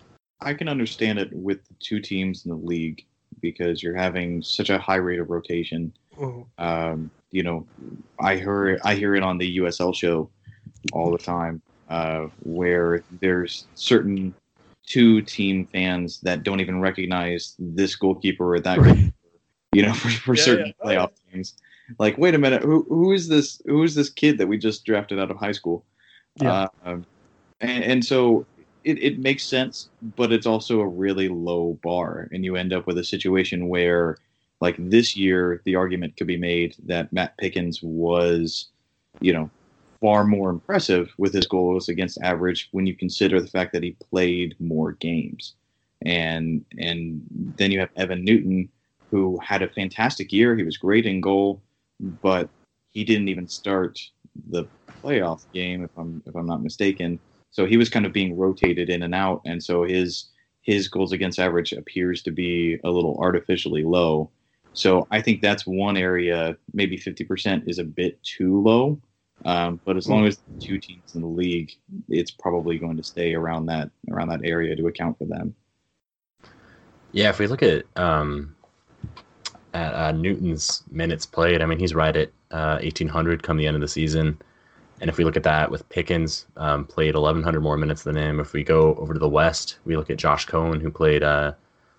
I 0.40 0.54
can 0.54 0.68
understand 0.68 1.18
it 1.18 1.32
with 1.32 1.64
the 1.66 1.74
two 1.80 2.00
teams 2.00 2.44
in 2.44 2.50
the 2.50 2.56
league 2.56 3.04
because 3.40 3.82
you're 3.82 3.96
having 3.96 4.42
such 4.42 4.70
a 4.70 4.78
high 4.78 4.96
rate 4.96 5.20
of 5.20 5.30
rotation. 5.30 5.92
Um, 6.58 7.10
you 7.30 7.42
know, 7.42 7.66
I 8.20 8.36
hear 8.36 8.78
I 8.84 8.94
hear 8.94 9.14
it 9.14 9.22
on 9.22 9.38
the 9.38 9.58
USL 9.58 9.94
show 9.94 10.30
all 10.92 11.10
the 11.10 11.18
time, 11.18 11.62
uh, 11.88 12.26
where 12.42 13.04
there's 13.20 13.66
certain 13.74 14.34
two 14.88 15.20
team 15.22 15.68
fans 15.72 16.20
that 16.22 16.42
don't 16.42 16.60
even 16.60 16.80
recognize 16.80 17.54
this 17.58 17.94
goalkeeper 17.94 18.54
or 18.54 18.60
that 18.60 18.78
Right. 18.78 18.86
goalkeeper 18.86 19.12
you 19.72 19.82
know, 19.82 19.92
for, 19.92 20.08
for 20.08 20.34
Yeah, 20.34 20.42
certain 20.42 20.66
yeah. 20.66 20.72
Oh, 20.80 20.88
playoff 20.88 21.10
games. 21.30 21.54
Like, 21.98 22.18
wait 22.18 22.34
a 22.34 22.38
minute, 22.38 22.62
who 22.62 22.84
who 22.88 23.12
is 23.12 23.28
this? 23.28 23.62
Who 23.66 23.82
is 23.82 23.94
this 23.94 24.10
kid 24.10 24.38
that 24.38 24.46
we 24.46 24.58
just 24.58 24.84
drafted 24.84 25.18
out 25.18 25.30
of 25.30 25.36
high 25.38 25.52
school? 25.52 25.84
Yeah. 26.36 26.68
Uh, 26.84 26.98
and, 27.60 27.84
and 27.84 28.04
so 28.04 28.46
it, 28.84 29.02
it 29.02 29.18
makes 29.18 29.44
sense, 29.44 29.88
but 30.16 30.32
it's 30.32 30.46
also 30.46 30.80
a 30.80 30.86
really 30.86 31.28
low 31.28 31.78
bar, 31.82 32.28
and 32.32 32.44
you 32.44 32.56
end 32.56 32.72
up 32.72 32.86
with 32.86 32.98
a 32.98 33.04
situation 33.04 33.68
where, 33.68 34.18
like 34.60 34.76
this 34.78 35.16
year, 35.16 35.62
the 35.64 35.76
argument 35.76 36.16
could 36.16 36.26
be 36.26 36.36
made 36.36 36.76
that 36.84 37.12
Matt 37.12 37.36
Pickens 37.38 37.82
was, 37.82 38.68
you 39.20 39.32
know, 39.32 39.50
far 40.00 40.24
more 40.24 40.50
impressive 40.50 41.12
with 41.18 41.32
his 41.34 41.46
goals 41.46 41.88
against 41.88 42.20
average 42.22 42.68
when 42.72 42.86
you 42.86 42.94
consider 42.94 43.40
the 43.40 43.48
fact 43.48 43.72
that 43.72 43.82
he 43.82 43.96
played 44.10 44.54
more 44.60 44.92
games, 44.92 45.54
and 46.02 46.64
and 46.78 47.22
then 47.56 47.70
you 47.70 47.80
have 47.80 47.90
Evan 47.96 48.24
Newton, 48.24 48.68
who 49.10 49.38
had 49.42 49.62
a 49.62 49.68
fantastic 49.68 50.32
year. 50.32 50.56
He 50.56 50.62
was 50.62 50.76
great 50.76 51.06
in 51.06 51.20
goal, 51.20 51.62
but 52.00 52.48
he 52.90 53.04
didn't 53.04 53.28
even 53.28 53.48
start 53.48 54.00
the 54.50 54.64
playoff 55.02 55.44
game, 55.52 55.84
if 55.84 55.90
I'm 55.96 56.22
if 56.26 56.34
I'm 56.34 56.46
not 56.46 56.62
mistaken. 56.62 57.18
So 57.50 57.66
he 57.66 57.76
was 57.76 57.88
kind 57.88 58.06
of 58.06 58.12
being 58.12 58.36
rotated 58.36 58.90
in 58.90 59.02
and 59.02 59.14
out, 59.14 59.42
and 59.44 59.62
so 59.62 59.84
his 59.84 60.26
his 60.62 60.86
goals 60.88 61.12
against 61.12 61.38
average 61.38 61.72
appears 61.72 62.22
to 62.22 62.30
be 62.30 62.78
a 62.84 62.90
little 62.90 63.16
artificially 63.18 63.84
low. 63.84 64.30
So 64.74 65.08
I 65.10 65.22
think 65.22 65.40
that's 65.40 65.66
one 65.66 65.96
area. 65.96 66.56
Maybe 66.74 66.98
50% 66.98 67.66
is 67.66 67.78
a 67.78 67.84
bit 67.84 68.22
too 68.22 68.60
low, 68.60 69.00
um, 69.44 69.80
but 69.84 69.96
as 69.96 70.08
long 70.08 70.26
as 70.26 70.40
two 70.58 70.78
teams 70.78 71.14
in 71.14 71.20
the 71.20 71.28
league, 71.28 71.72
it's 72.08 72.30
probably 72.30 72.78
going 72.78 72.96
to 72.96 73.02
stay 73.02 73.34
around 73.34 73.66
that 73.66 73.90
around 74.10 74.28
that 74.28 74.40
area 74.44 74.74
to 74.74 74.86
account 74.88 75.16
for 75.18 75.26
them. 75.26 75.54
Yeah, 77.12 77.30
if 77.30 77.38
we 77.38 77.46
look 77.46 77.62
at 77.62 77.84
um, 77.96 78.54
at 79.74 79.94
uh, 79.94 80.12
Newton's 80.12 80.82
minutes 80.90 81.24
played, 81.24 81.62
I 81.62 81.66
mean 81.66 81.78
he's 81.78 81.94
right 81.94 82.14
at 82.14 82.28
uh, 82.50 82.78
1800 82.82 83.42
come 83.42 83.56
the 83.56 83.66
end 83.66 83.76
of 83.76 83.80
the 83.80 83.88
season. 83.88 84.38
And 85.00 85.08
if 85.08 85.16
we 85.16 85.22
look 85.24 85.36
at 85.36 85.44
that 85.44 85.70
with 85.70 85.88
Pickens, 85.90 86.46
um, 86.56 86.84
played 86.84 87.14
1,100 87.14 87.60
more 87.60 87.76
minutes 87.76 88.02
than 88.02 88.16
him. 88.16 88.40
If 88.40 88.52
we 88.52 88.64
go 88.64 88.96
over 88.96 89.14
to 89.14 89.20
the 89.20 89.28
West, 89.28 89.78
we 89.84 89.96
look 89.96 90.10
at 90.10 90.16
Josh 90.16 90.44
Cohen, 90.46 90.80
who 90.80 90.90
played 90.90 91.22
uh, 91.22 91.52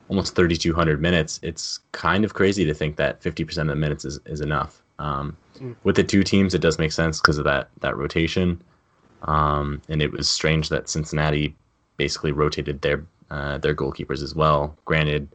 almost 0.10 0.36
3,200 0.36 1.02
minutes. 1.02 1.39
It's 1.41 1.80
kind 1.93 2.25
of 2.25 2.34
crazy 2.34 2.65
to 2.65 2.73
think 2.73 2.97
that 2.97 3.21
50% 3.21 3.58
of 3.62 3.67
the 3.67 3.75
minutes 3.75 4.04
is, 4.04 4.19
is 4.25 4.41
enough. 4.41 4.78
Um, 4.99 5.35
Mm. 5.59 5.75
With 5.83 5.95
the 5.95 6.03
two 6.03 6.23
teams, 6.23 6.53
it 6.53 6.62
does 6.62 6.79
make 6.79 6.91
sense 6.91 7.19
because 7.19 7.38
of 7.38 7.43
that 7.45 7.69
that 7.81 7.97
rotation. 7.97 8.62
Um, 9.23 9.81
and 9.89 10.01
it 10.01 10.12
was 10.12 10.29
strange 10.29 10.69
that 10.69 10.89
Cincinnati 10.89 11.55
basically 11.97 12.31
rotated 12.31 12.81
their 12.81 13.03
uh, 13.29 13.57
their 13.57 13.75
goalkeepers 13.75 14.23
as 14.23 14.33
well. 14.33 14.77
Granted, 14.85 15.27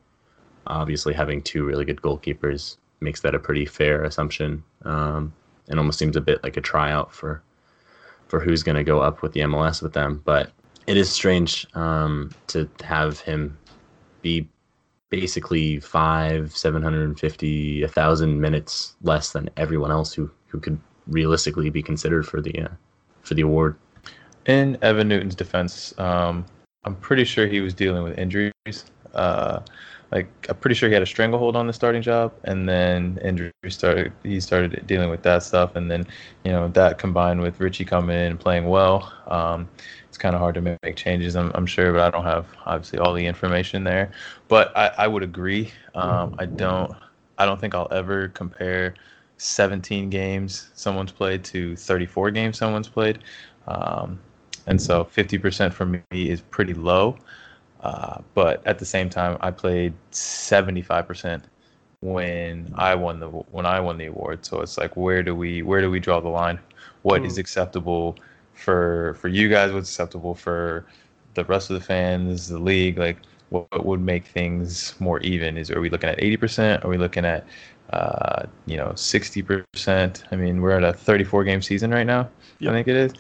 obviously 0.67 1.13
having 1.15 1.43
two 1.43 1.65
really 1.65 1.85
good 1.85 2.01
goalkeepers 2.01 2.77
makes 3.01 3.21
that 3.21 3.35
a 3.35 3.39
pretty 3.39 3.67
fair 3.67 4.03
assumption. 4.03 4.63
Um, 4.85 5.33
and 5.69 5.79
almost 5.79 5.99
seems 5.99 6.17
a 6.17 6.21
bit 6.21 6.43
like 6.43 6.57
a 6.57 6.61
tryout 6.61 7.13
for 7.13 7.43
for 8.29 8.41
who's 8.41 8.63
going 8.63 8.77
to 8.77 8.85
go 8.85 9.01
up 9.01 9.23
with 9.23 9.33
the 9.33 9.41
MLS 9.41 9.83
with 9.83 9.93
them. 9.93 10.23
But 10.25 10.51
it 10.87 10.97
is 10.97 11.11
strange 11.11 11.67
um, 11.75 12.31
to 12.49 12.69
have 12.83 13.21
him 13.21 13.57
be 14.23 14.49
basically 15.15 15.79
five, 15.79 16.57
seven 16.57 16.83
hundred 16.83 17.05
and 17.05 17.19
fifty, 17.19 17.83
a 17.85 17.89
thousand 17.89 18.41
minutes 18.41 18.97
less 19.03 19.33
than 19.33 19.49
everyone 19.57 19.93
else 19.93 20.13
who 20.13 20.29
who 20.49 20.59
could 20.59 20.79
realistically 21.07 21.71
be 21.71 21.83
considered 21.83 22.27
for 22.27 22.41
the 22.41 22.63
uh, 22.63 22.69
for 23.23 23.35
the 23.35 23.43
award. 23.43 23.77
In 24.47 24.77
Evan 24.83 25.07
Newton's 25.09 25.37
defense, 25.37 25.95
um, 25.99 26.45
I'm 26.85 26.97
pretty 26.97 27.25
sure 27.25 27.47
he 27.47 27.61
was 27.61 27.75
dealing 27.75 28.03
with 28.03 28.19
injuries. 28.19 28.53
Uh, 29.15 29.61
like 30.11 30.27
I'm 30.49 30.57
pretty 30.57 30.75
sure 30.75 30.89
he 30.89 30.95
had 30.95 31.03
a 31.03 31.07
stranglehold 31.07 31.55
on 31.55 31.69
the 31.69 31.73
starting 31.73 32.03
job, 32.03 32.33
and 32.43 32.69
then 32.69 33.19
injuries 33.25 33.53
started. 33.69 34.13
He 34.25 34.41
started 34.41 34.85
dealing 34.87 35.11
with 35.11 35.23
that 35.23 35.45
stuff, 35.45 35.77
and 35.77 35.89
then 35.89 36.07
you 36.45 36.51
know 36.51 36.67
that 36.69 36.99
combined 36.99 37.41
with 37.41 37.61
Richey 37.61 37.85
coming 37.85 38.17
in 38.17 38.33
and 38.33 38.41
playing 38.41 38.67
well, 38.67 39.13
um, 39.29 39.69
it's 40.15 40.23
kind 40.23 40.35
of 40.37 40.41
hard 40.41 40.55
to 40.55 40.61
make 40.61 40.97
changes. 40.97 41.35
I'm, 41.35 41.51
I'm 41.57 41.67
sure, 41.67 41.93
but 41.93 42.01
I 42.03 42.11
don't 42.11 42.25
have 42.25 42.47
obviously 42.67 43.01
all 43.01 43.13
the 43.15 43.27
information 43.27 43.83
there. 43.85 44.13
But 44.49 44.77
I, 44.77 44.93
I 44.99 45.09
would 45.09 45.25
agree. 45.25 45.73
Um, 45.95 46.35
I 46.39 46.47
don't. 46.47 46.93
I 47.37 47.47
don't 47.47 47.61
think 47.61 47.75
I'll 47.75 47.89
ever 47.91 48.29
compare 48.29 48.95
17 49.39 50.11
games 50.11 50.71
someone's 50.75 51.11
played 51.13 51.45
to 51.47 51.75
34 51.77 52.31
games 52.31 52.59
someone's 52.59 52.89
played. 52.89 53.19
Um, 53.67 54.21
and 54.69 54.81
so 54.81 55.05
50% 55.05 55.75
for 55.75 55.87
me 55.87 56.03
is 56.13 56.41
pretty 56.41 56.75
low. 56.75 57.19
Uh, 57.81 58.21
but 58.35 58.67
at 58.67 58.79
the 58.79 58.85
same 58.85 59.11
time, 59.11 59.37
I 59.41 59.51
played 59.51 59.95
75% 60.11 61.45
when 62.01 62.71
I 62.75 62.95
won 62.95 63.21
the 63.21 63.29
when 63.29 63.67
I 63.67 63.81
won 63.81 63.99
the 63.99 64.07
award. 64.07 64.47
So 64.47 64.61
it's 64.61 64.79
like, 64.79 64.97
where 64.97 65.23
do 65.23 65.35
we 65.35 65.63
where 65.63 65.81
do 65.81 65.91
we 65.91 66.01
draw 66.01 66.21
the 66.21 66.29
line? 66.29 66.61
What 67.03 67.25
is 67.25 67.37
Hmm. 67.37 67.39
acceptable 67.39 68.17
for 68.55 69.17
for 69.21 69.29
you 69.29 69.49
guys? 69.49 69.73
What's 69.73 69.91
acceptable 69.91 70.35
for 70.35 70.87
the 71.35 71.45
rest 71.45 71.71
of 71.71 71.79
the 71.79 71.85
fans, 71.85 72.49
the 72.49 72.59
league? 72.59 72.99
Like, 72.99 73.19
what, 73.51 73.71
what 73.71 73.87
would 73.87 74.01
make 74.01 74.27
things 74.27 74.95
more 75.01 75.21
even? 75.21 75.59
Is 75.59 75.71
are 75.71 75.81
we 75.81 75.91
looking 75.91 76.09
at 76.09 76.19
80%? 76.19 76.85
Are 76.85 76.89
we 76.89 76.97
looking 76.99 77.25
at 77.25 77.47
uh, 77.93 78.47
you 78.67 78.77
know 78.77 78.89
60%? 78.89 80.25
I 80.31 80.37
mean, 80.37 80.61
we're 80.61 80.73
at 80.73 80.85
a 80.85 80.93
34 80.93 81.45
game 81.45 81.63
season 81.63 81.91
right 81.91 82.07
now. 82.07 82.29
Yep. 82.61 82.71
I 82.71 82.75
think 82.75 82.89
it 82.89 82.97
is. 82.97 83.13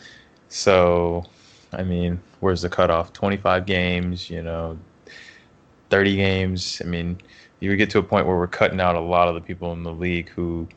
So, 0.49 1.25
I 1.73 1.83
mean, 1.83 2.21
where's 2.41 2.63
the 2.63 2.69
cutoff? 2.69 3.13
25 3.13 3.67
games, 3.67 4.31
you 4.31 4.43
know, 4.43 4.79
30 5.91 6.17
games. 6.17 6.81
I 6.85 6.89
mean, 6.89 7.19
you 7.61 7.71
would 7.71 7.77
get 7.79 7.91
to 7.91 7.99
a 7.99 8.03
point 8.03 8.27
where 8.27 8.37
we're 8.37 8.47
cutting 8.47 8.81
out 8.81 8.95
a 8.95 9.01
lot 9.01 9.29
of 9.29 9.35
the 9.35 9.41
people 9.41 9.73
in 9.73 9.83
the 9.83 9.93
league 9.93 10.29
who 10.31 10.69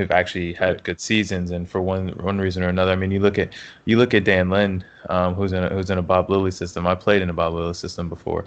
have 0.00 0.10
actually 0.10 0.52
had 0.52 0.82
good 0.82 1.00
seasons, 1.00 1.50
and 1.50 1.68
for 1.68 1.80
one 1.80 2.08
one 2.22 2.38
reason 2.38 2.62
or 2.62 2.68
another. 2.68 2.92
I 2.92 2.96
mean, 2.96 3.10
you 3.10 3.20
look 3.20 3.38
at 3.38 3.54
you 3.84 3.96
look 3.96 4.14
at 4.14 4.24
Dan 4.24 4.50
Lynn, 4.50 4.84
um, 5.08 5.34
who's 5.34 5.52
in 5.52 5.64
a, 5.64 5.68
who's 5.68 5.90
in 5.90 5.98
a 5.98 6.02
Bob 6.02 6.28
Lilley 6.30 6.50
system. 6.50 6.86
I 6.86 6.94
played 6.94 7.22
in 7.22 7.30
a 7.30 7.32
Bob 7.32 7.54
Lilley 7.54 7.74
system 7.74 8.08
before. 8.08 8.44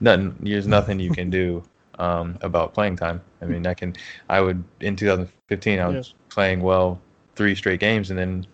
Nothing. 0.00 0.36
There's 0.40 0.66
nothing 0.78 1.00
you 1.00 1.10
can 1.10 1.30
do 1.30 1.62
um, 1.98 2.38
about 2.42 2.74
playing 2.74 2.96
time. 2.96 3.20
I 3.42 3.46
mean, 3.46 3.66
I 3.66 3.74
can. 3.74 3.94
I 4.28 4.40
would 4.40 4.62
in 4.80 4.96
2015. 4.96 5.78
I 5.78 5.88
was 5.88 6.14
playing 6.28 6.60
well 6.60 7.00
three 7.36 7.54
straight 7.54 7.80
games, 7.80 8.10
and 8.10 8.18
then 8.18 8.46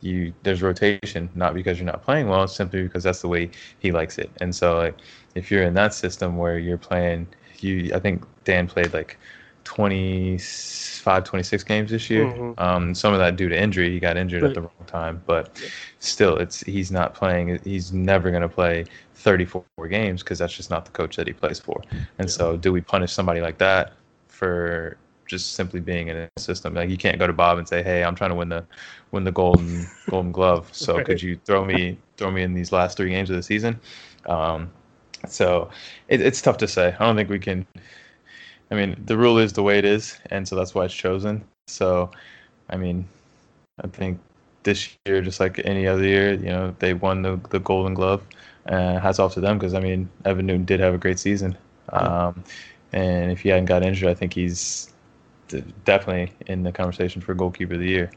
you 0.00 0.32
there's 0.42 0.62
rotation. 0.62 1.28
Not 1.34 1.54
because 1.54 1.78
you're 1.78 1.86
not 1.86 2.02
playing 2.02 2.28
well, 2.28 2.44
it's 2.44 2.54
simply 2.54 2.82
because 2.82 3.02
that's 3.02 3.20
the 3.20 3.28
way 3.28 3.50
he 3.78 3.92
likes 3.92 4.18
it. 4.18 4.30
And 4.40 4.54
so, 4.54 4.76
like, 4.76 4.96
if 5.34 5.50
you're 5.50 5.64
in 5.64 5.74
that 5.74 5.94
system 5.94 6.36
where 6.36 6.58
you're 6.58 6.78
playing, 6.78 7.26
you 7.58 7.92
I 7.94 7.98
think 7.98 8.24
Dan 8.44 8.66
played 8.66 8.92
like 8.92 9.18
25, 9.64 11.24
26 11.24 11.64
games 11.64 11.90
this 11.90 12.10
year. 12.10 12.26
Mhm. 12.26 12.54
Um, 12.58 12.94
some 12.94 13.12
of 13.12 13.18
that 13.18 13.36
due 13.36 13.48
to 13.48 13.60
injury. 13.60 13.90
He 13.90 13.98
got 14.00 14.16
injured 14.16 14.44
at 14.44 14.54
the 14.54 14.62
wrong 14.62 14.86
time, 14.86 15.22
but 15.26 15.58
still, 15.98 16.36
it's 16.38 16.60
he's 16.60 16.90
not 16.92 17.14
playing. 17.14 17.58
He's 17.64 17.92
never 17.92 18.30
going 18.30 18.42
to 18.42 18.48
play 18.48 18.86
34 19.14 19.64
games 19.88 20.22
because 20.22 20.38
that's 20.38 20.54
just 20.54 20.70
not 20.70 20.84
the 20.84 20.92
coach 20.92 21.16
that 21.16 21.26
he 21.26 21.32
plays 21.32 21.58
for. 21.58 21.82
And 22.18 22.30
so, 22.30 22.56
do 22.56 22.72
we 22.72 22.80
punish 22.80 23.12
somebody 23.12 23.40
like 23.40 23.58
that 23.58 23.94
for 24.28 24.96
just 25.26 25.54
simply 25.54 25.80
being 25.80 26.08
in 26.08 26.16
a 26.16 26.28
system? 26.38 26.74
Like 26.74 26.90
you 26.90 26.96
can't 26.96 27.18
go 27.18 27.26
to 27.26 27.32
Bob 27.32 27.58
and 27.58 27.68
say, 27.68 27.82
"Hey, 27.82 28.04
I'm 28.04 28.14
trying 28.14 28.30
to 28.30 28.36
win 28.36 28.48
the 28.48 28.64
win 29.10 29.24
the 29.24 29.32
golden 29.32 29.90
golden 30.08 30.32
glove. 30.32 30.68
So 30.72 30.96
Right. 30.96 31.06
could 31.06 31.22
you 31.22 31.38
throw 31.44 31.64
me 31.64 31.98
throw 32.16 32.30
me 32.30 32.42
in 32.42 32.54
these 32.54 32.72
last 32.72 32.96
three 32.96 33.10
games 33.10 33.30
of 33.30 33.36
the 33.36 33.42
season?" 33.42 33.80
Um, 34.26 34.70
so 35.28 35.70
it, 36.08 36.20
it's 36.20 36.42
tough 36.42 36.58
to 36.58 36.68
say. 36.68 36.94
I 36.98 37.06
don't 37.06 37.16
think 37.16 37.30
we 37.30 37.38
can. 37.38 37.66
I 38.70 38.74
mean, 38.74 39.02
the 39.04 39.16
rule 39.16 39.38
is 39.38 39.52
the 39.52 39.62
way 39.62 39.78
it 39.78 39.84
is, 39.84 40.18
and 40.30 40.46
so 40.48 40.56
that's 40.56 40.74
why 40.74 40.84
it's 40.86 40.94
chosen. 40.94 41.44
So, 41.68 42.10
I 42.70 42.76
mean, 42.76 43.06
I 43.82 43.88
think 43.88 44.20
this 44.64 44.90
year, 45.06 45.22
just 45.22 45.40
like 45.40 45.60
any 45.64 45.86
other 45.86 46.04
year, 46.04 46.34
you 46.34 46.46
know, 46.46 46.74
they 46.80 46.94
won 46.94 47.22
the 47.22 47.40
the 47.50 47.60
Golden 47.60 47.94
Glove. 47.94 48.22
Uh, 48.66 48.98
hats 49.00 49.18
off 49.18 49.34
to 49.34 49.40
them 49.40 49.58
because 49.58 49.74
I 49.74 49.80
mean, 49.80 50.08
Evan 50.24 50.46
Newton 50.46 50.64
did 50.64 50.80
have 50.80 50.94
a 50.94 50.98
great 50.98 51.18
season, 51.18 51.56
um, 51.90 52.44
and 52.92 53.32
if 53.32 53.40
he 53.42 53.50
hadn't 53.50 53.66
got 53.66 53.84
injured, 53.84 54.08
I 54.10 54.14
think 54.14 54.34
he's 54.34 54.92
d- 55.48 55.64
definitely 55.84 56.32
in 56.46 56.62
the 56.64 56.72
conversation 56.72 57.22
for 57.22 57.34
goalkeeper 57.34 57.74
of 57.74 57.80
the 57.80 57.88
year. 57.88 58.10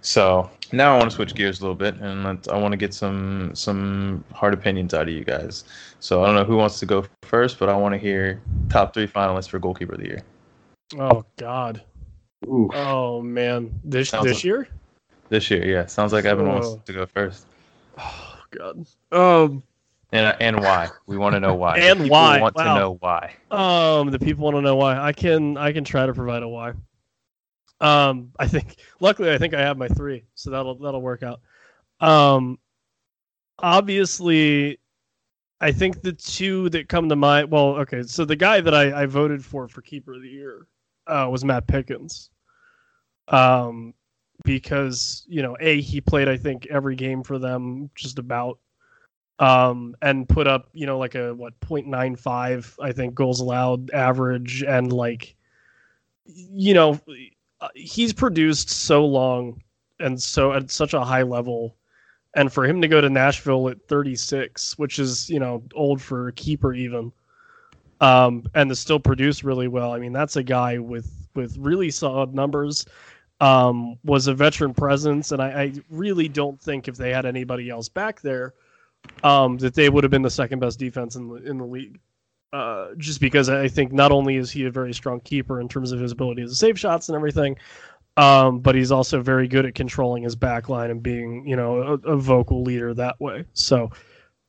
So 0.00 0.48
now 0.72 0.94
I 0.94 0.98
want 0.98 1.10
to 1.10 1.16
switch 1.16 1.34
gears 1.34 1.58
a 1.60 1.62
little 1.62 1.74
bit, 1.74 1.96
and 1.96 2.24
let's, 2.24 2.48
I 2.48 2.56
want 2.56 2.72
to 2.72 2.76
get 2.76 2.94
some 2.94 3.50
some 3.54 4.24
hard 4.32 4.54
opinions 4.54 4.94
out 4.94 5.02
of 5.02 5.08
you 5.14 5.24
guys. 5.24 5.64
So 6.00 6.22
I 6.22 6.26
don't 6.26 6.34
know 6.36 6.44
who 6.44 6.56
wants 6.56 6.78
to 6.80 6.86
go 6.86 7.04
first, 7.22 7.58
but 7.58 7.68
I 7.68 7.76
want 7.76 7.94
to 7.94 7.98
hear 7.98 8.40
top 8.68 8.94
three 8.94 9.06
finalists 9.08 9.48
for 9.48 9.58
goalkeeper 9.58 9.94
of 9.94 10.00
the 10.00 10.06
year 10.06 10.22
Oh 10.98 11.24
God. 11.36 11.82
Ooh. 12.46 12.70
Oh 12.72 13.20
man. 13.20 13.72
This 13.84 14.10
Sounds 14.10 14.24
this 14.26 14.36
like- 14.38 14.44
year? 14.44 14.68
this 15.30 15.50
year. 15.50 15.66
Yeah, 15.66 15.84
sounds 15.86 16.12
like 16.12 16.24
Evan 16.24 16.48
wants 16.48 16.68
Oh. 16.68 16.80
to 16.86 16.92
go 16.92 17.04
first, 17.06 17.46
Oh 17.98 18.38
God. 18.50 18.86
Um. 19.12 19.62
and 20.12 20.34
and 20.40 20.60
why? 20.60 20.88
We 21.06 21.18
want 21.22 21.34
to 21.34 21.40
know 21.40 21.54
why. 21.54 21.80
The 21.80 21.86
And 21.90 21.98
people 22.04 22.10
why, 22.12 22.40
Want 22.40 22.54
wow. 22.54 22.74
to 22.74 22.80
know 22.80 22.96
why? 23.00 23.34
Um. 23.50 24.10
The 24.10 24.18
people 24.20 24.44
want 24.44 24.56
to 24.56 24.62
know 24.62 24.76
why. 24.76 24.96
I 24.96 25.12
can. 25.12 25.56
I 25.58 25.72
can 25.72 25.82
try 25.84 26.06
to 26.06 26.14
provide 26.14 26.42
a 26.44 26.48
why. 26.48 26.72
Um. 27.80 28.32
I 28.38 28.46
think. 28.46 28.76
Luckily, 29.00 29.30
I 29.30 29.38
think 29.38 29.54
I 29.54 29.60
have 29.60 29.78
my 29.78 29.88
three, 29.88 30.24
so 30.34 30.50
that'll 30.50 30.76
that'll 30.76 31.02
work 31.02 31.22
out. 31.22 31.40
Um. 32.00 32.58
Obviously, 33.60 34.78
I 35.60 35.72
think 35.72 36.02
the 36.02 36.12
two 36.12 36.68
that 36.70 36.88
come 36.88 37.08
to 37.08 37.16
mind. 37.16 37.50
Well, 37.50 37.76
okay. 37.80 38.02
So 38.04 38.24
the 38.24 38.36
guy 38.36 38.60
that 38.60 38.74
I 38.74 39.02
I 39.02 39.06
voted 39.06 39.44
for 39.44 39.68
for 39.68 39.82
keeper 39.82 40.14
of 40.14 40.22
the 40.22 40.28
year 40.28 40.66
uh, 41.06 41.28
was 41.30 41.44
Matt 41.44 41.66
Pickens. 41.66 42.30
Um, 43.28 43.94
because 44.44 45.24
you 45.28 45.42
know, 45.42 45.56
a 45.60 45.80
he 45.80 46.00
played 46.00 46.28
I 46.28 46.36
think 46.36 46.66
every 46.66 46.96
game 46.96 47.22
for 47.22 47.38
them 47.38 47.90
just 47.94 48.18
about, 48.18 48.58
um, 49.38 49.96
and 50.02 50.28
put 50.28 50.46
up 50.46 50.68
you 50.72 50.86
know 50.86 50.98
like 50.98 51.14
a 51.14 51.34
what 51.34 51.58
0.95 51.60 52.74
I 52.80 52.92
think 52.92 53.14
goals 53.14 53.40
allowed 53.40 53.90
average 53.90 54.62
and 54.62 54.92
like, 54.92 55.34
you 56.24 56.74
know, 56.74 57.00
he's 57.74 58.12
produced 58.12 58.70
so 58.70 59.04
long 59.04 59.60
and 60.00 60.20
so 60.20 60.52
at 60.52 60.70
such 60.70 60.94
a 60.94 61.04
high 61.04 61.22
level 61.22 61.76
and 62.34 62.52
for 62.52 62.64
him 62.64 62.80
to 62.80 62.88
go 62.88 63.00
to 63.00 63.08
Nashville 63.10 63.68
at 63.68 63.82
36, 63.88 64.78
which 64.78 64.98
is 64.98 65.28
you 65.30 65.40
know 65.40 65.62
old 65.74 66.00
for 66.00 66.28
a 66.28 66.32
keeper 66.32 66.74
even, 66.74 67.12
um, 68.00 68.44
and 68.54 68.70
to 68.70 68.76
still 68.76 69.00
produce 69.00 69.44
really 69.44 69.68
well. 69.68 69.92
I 69.92 69.98
mean, 69.98 70.12
that's 70.12 70.36
a 70.36 70.42
guy 70.42 70.78
with 70.78 71.10
with 71.34 71.56
really 71.58 71.90
solid 71.90 72.34
numbers. 72.34 72.86
Um, 73.40 73.98
was 74.02 74.26
a 74.26 74.34
veteran 74.34 74.74
presence, 74.74 75.30
and 75.30 75.40
I, 75.40 75.62
I 75.62 75.72
really 75.90 76.28
don't 76.28 76.60
think 76.60 76.88
if 76.88 76.96
they 76.96 77.12
had 77.12 77.24
anybody 77.24 77.70
else 77.70 77.88
back 77.88 78.20
there, 78.20 78.54
um, 79.22 79.58
that 79.58 79.74
they 79.74 79.88
would 79.88 80.02
have 80.02 80.10
been 80.10 80.22
the 80.22 80.30
second 80.30 80.58
best 80.58 80.78
defense 80.78 81.14
in 81.14 81.28
the 81.28 81.36
in 81.36 81.58
the 81.58 81.64
league. 81.64 82.00
Uh, 82.52 82.94
just 82.96 83.20
because 83.20 83.50
I 83.50 83.68
think 83.68 83.92
not 83.92 84.10
only 84.10 84.36
is 84.36 84.50
he 84.50 84.64
a 84.64 84.70
very 84.70 84.94
strong 84.94 85.20
keeper 85.20 85.60
in 85.60 85.68
terms 85.68 85.92
of 85.92 86.00
his 86.00 86.12
ability 86.12 86.44
to 86.44 86.54
save 86.54 86.78
shots 86.78 87.08
and 87.10 87.16
everything, 87.16 87.56
um, 88.16 88.60
but 88.60 88.74
he's 88.74 88.90
also 88.90 89.20
very 89.20 89.46
good 89.46 89.66
at 89.66 89.74
controlling 89.74 90.22
his 90.22 90.34
back 90.34 90.70
line 90.70 90.90
and 90.90 91.02
being, 91.02 91.46
you 91.46 91.56
know, 91.56 91.82
a, 91.82 92.12
a 92.12 92.16
vocal 92.16 92.62
leader 92.62 92.94
that 92.94 93.20
way. 93.20 93.44
So 93.52 93.90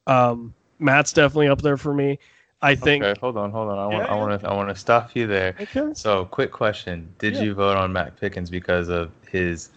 um, 0.07 0.53
Matt's 0.79 1.11
definitely 1.11 1.49
up 1.49 1.61
there 1.61 1.77
for 1.77 1.93
me. 1.93 2.19
I 2.61 2.75
think. 2.75 3.03
Okay, 3.03 3.19
hold 3.19 3.37
on, 3.37 3.51
hold 3.51 3.69
on. 3.69 3.77
I 3.77 3.87
want, 3.87 4.05
Yeah, 4.05 4.13
I 4.13 4.15
want 4.15 4.41
to, 4.41 4.49
I 4.49 4.53
want 4.53 4.69
to 4.69 4.75
stop 4.75 5.15
you 5.15 5.27
there. 5.27 5.55
Okay. 5.61 5.91
So, 5.93 6.25
quick 6.25 6.51
question: 6.51 7.13
Did 7.17 7.35
Yeah. 7.35 7.43
you 7.43 7.53
vote 7.53 7.77
on 7.77 7.93
Matt 7.93 8.19
Pickens 8.19 8.49
because 8.49 8.89
of 8.89 9.11
his 9.29 9.69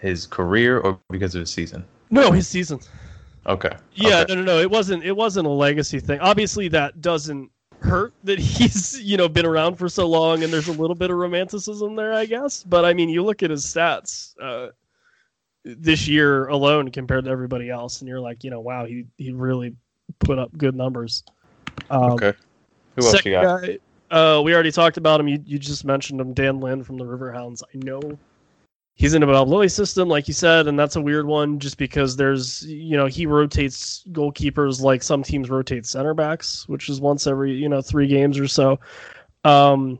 his 0.00 0.26
career 0.26 0.78
or 0.78 0.98
because 1.10 1.34
of 1.34 1.40
his 1.40 1.50
season? 1.50 1.84
No, 2.10 2.30
his 2.32 2.48
season. 2.48 2.80
Okay. 3.46 3.70
Yeah, 3.94 4.22
Okay. 4.22 4.34
no, 4.34 4.40
no, 4.40 4.42
no. 4.42 4.60
It 4.60 4.70
wasn't. 4.70 5.04
It 5.04 5.16
wasn't 5.16 5.46
a 5.46 5.50
legacy 5.50 6.00
thing. 6.00 6.18
Obviously, 6.20 6.68
that 6.68 7.00
doesn't 7.00 7.50
hurt 7.80 8.12
that 8.24 8.38
he's 8.38 9.00
you 9.00 9.16
know 9.16 9.28
been 9.28 9.46
around 9.46 9.76
for 9.76 9.88
so 9.88 10.06
long, 10.06 10.42
and 10.42 10.52
there's 10.52 10.68
a 10.68 10.72
little 10.72 10.96
bit 10.96 11.10
of 11.10 11.16
romanticism 11.16 11.94
there, 11.96 12.12
I 12.12 12.26
guess. 12.26 12.62
But 12.64 12.84
I 12.84 12.94
mean, 12.94 13.08
you 13.08 13.22
look 13.24 13.42
at 13.42 13.50
his 13.50 13.64
stats 13.64 14.34
uh, 14.40 14.70
this 15.64 16.08
year 16.08 16.46
alone 16.46 16.90
compared 16.90 17.24
to 17.24 17.30
everybody 17.30 17.70
else, 17.70 18.00
and 18.00 18.08
you're 18.08 18.20
like, 18.20 18.44
you 18.44 18.50
know, 18.50 18.60
wow, 18.60 18.84
he 18.84 19.06
he 19.16 19.32
really 19.32 19.76
put 20.18 20.38
up 20.38 20.56
good 20.56 20.74
numbers. 20.74 21.22
Um, 21.90 22.12
Okay. 22.12 22.32
Who 22.96 23.06
else 23.06 23.24
you 23.24 23.32
got? 23.32 23.44
guy, 23.44 23.78
uh, 24.10 24.40
we 24.42 24.54
already 24.54 24.72
talked 24.72 24.96
about 24.96 25.20
him. 25.20 25.28
You, 25.28 25.40
you 25.44 25.58
just 25.58 25.84
mentioned 25.84 26.20
him, 26.20 26.32
Dan 26.32 26.60
Lynn 26.60 26.82
from 26.82 26.96
the 26.96 27.04
Riverhounds. 27.04 27.62
I 27.62 27.78
know 27.78 28.18
he's 28.96 29.14
in 29.14 29.22
a 29.22 29.26
Bob 29.26 29.48
Lilley 29.48 29.68
system, 29.68 30.08
like 30.08 30.26
you 30.26 30.34
said, 30.34 30.66
and 30.66 30.78
that's 30.78 30.96
a 30.96 31.00
weird 31.00 31.26
one 31.26 31.58
just 31.58 31.76
because 31.76 32.16
there's, 32.16 32.66
you 32.66 32.96
know, 32.96 33.06
he 33.06 33.26
rotates 33.26 34.02
goalkeepers 34.10 34.80
like 34.80 35.02
some 35.02 35.22
teams 35.22 35.50
rotate 35.50 35.86
center 35.86 36.14
backs, 36.14 36.66
which 36.68 36.88
is 36.88 37.00
once 37.00 37.26
every, 37.26 37.52
you 37.52 37.68
know, 37.68 37.82
three 37.82 38.06
games 38.08 38.38
or 38.38 38.48
so. 38.48 38.80
Um, 39.44 39.98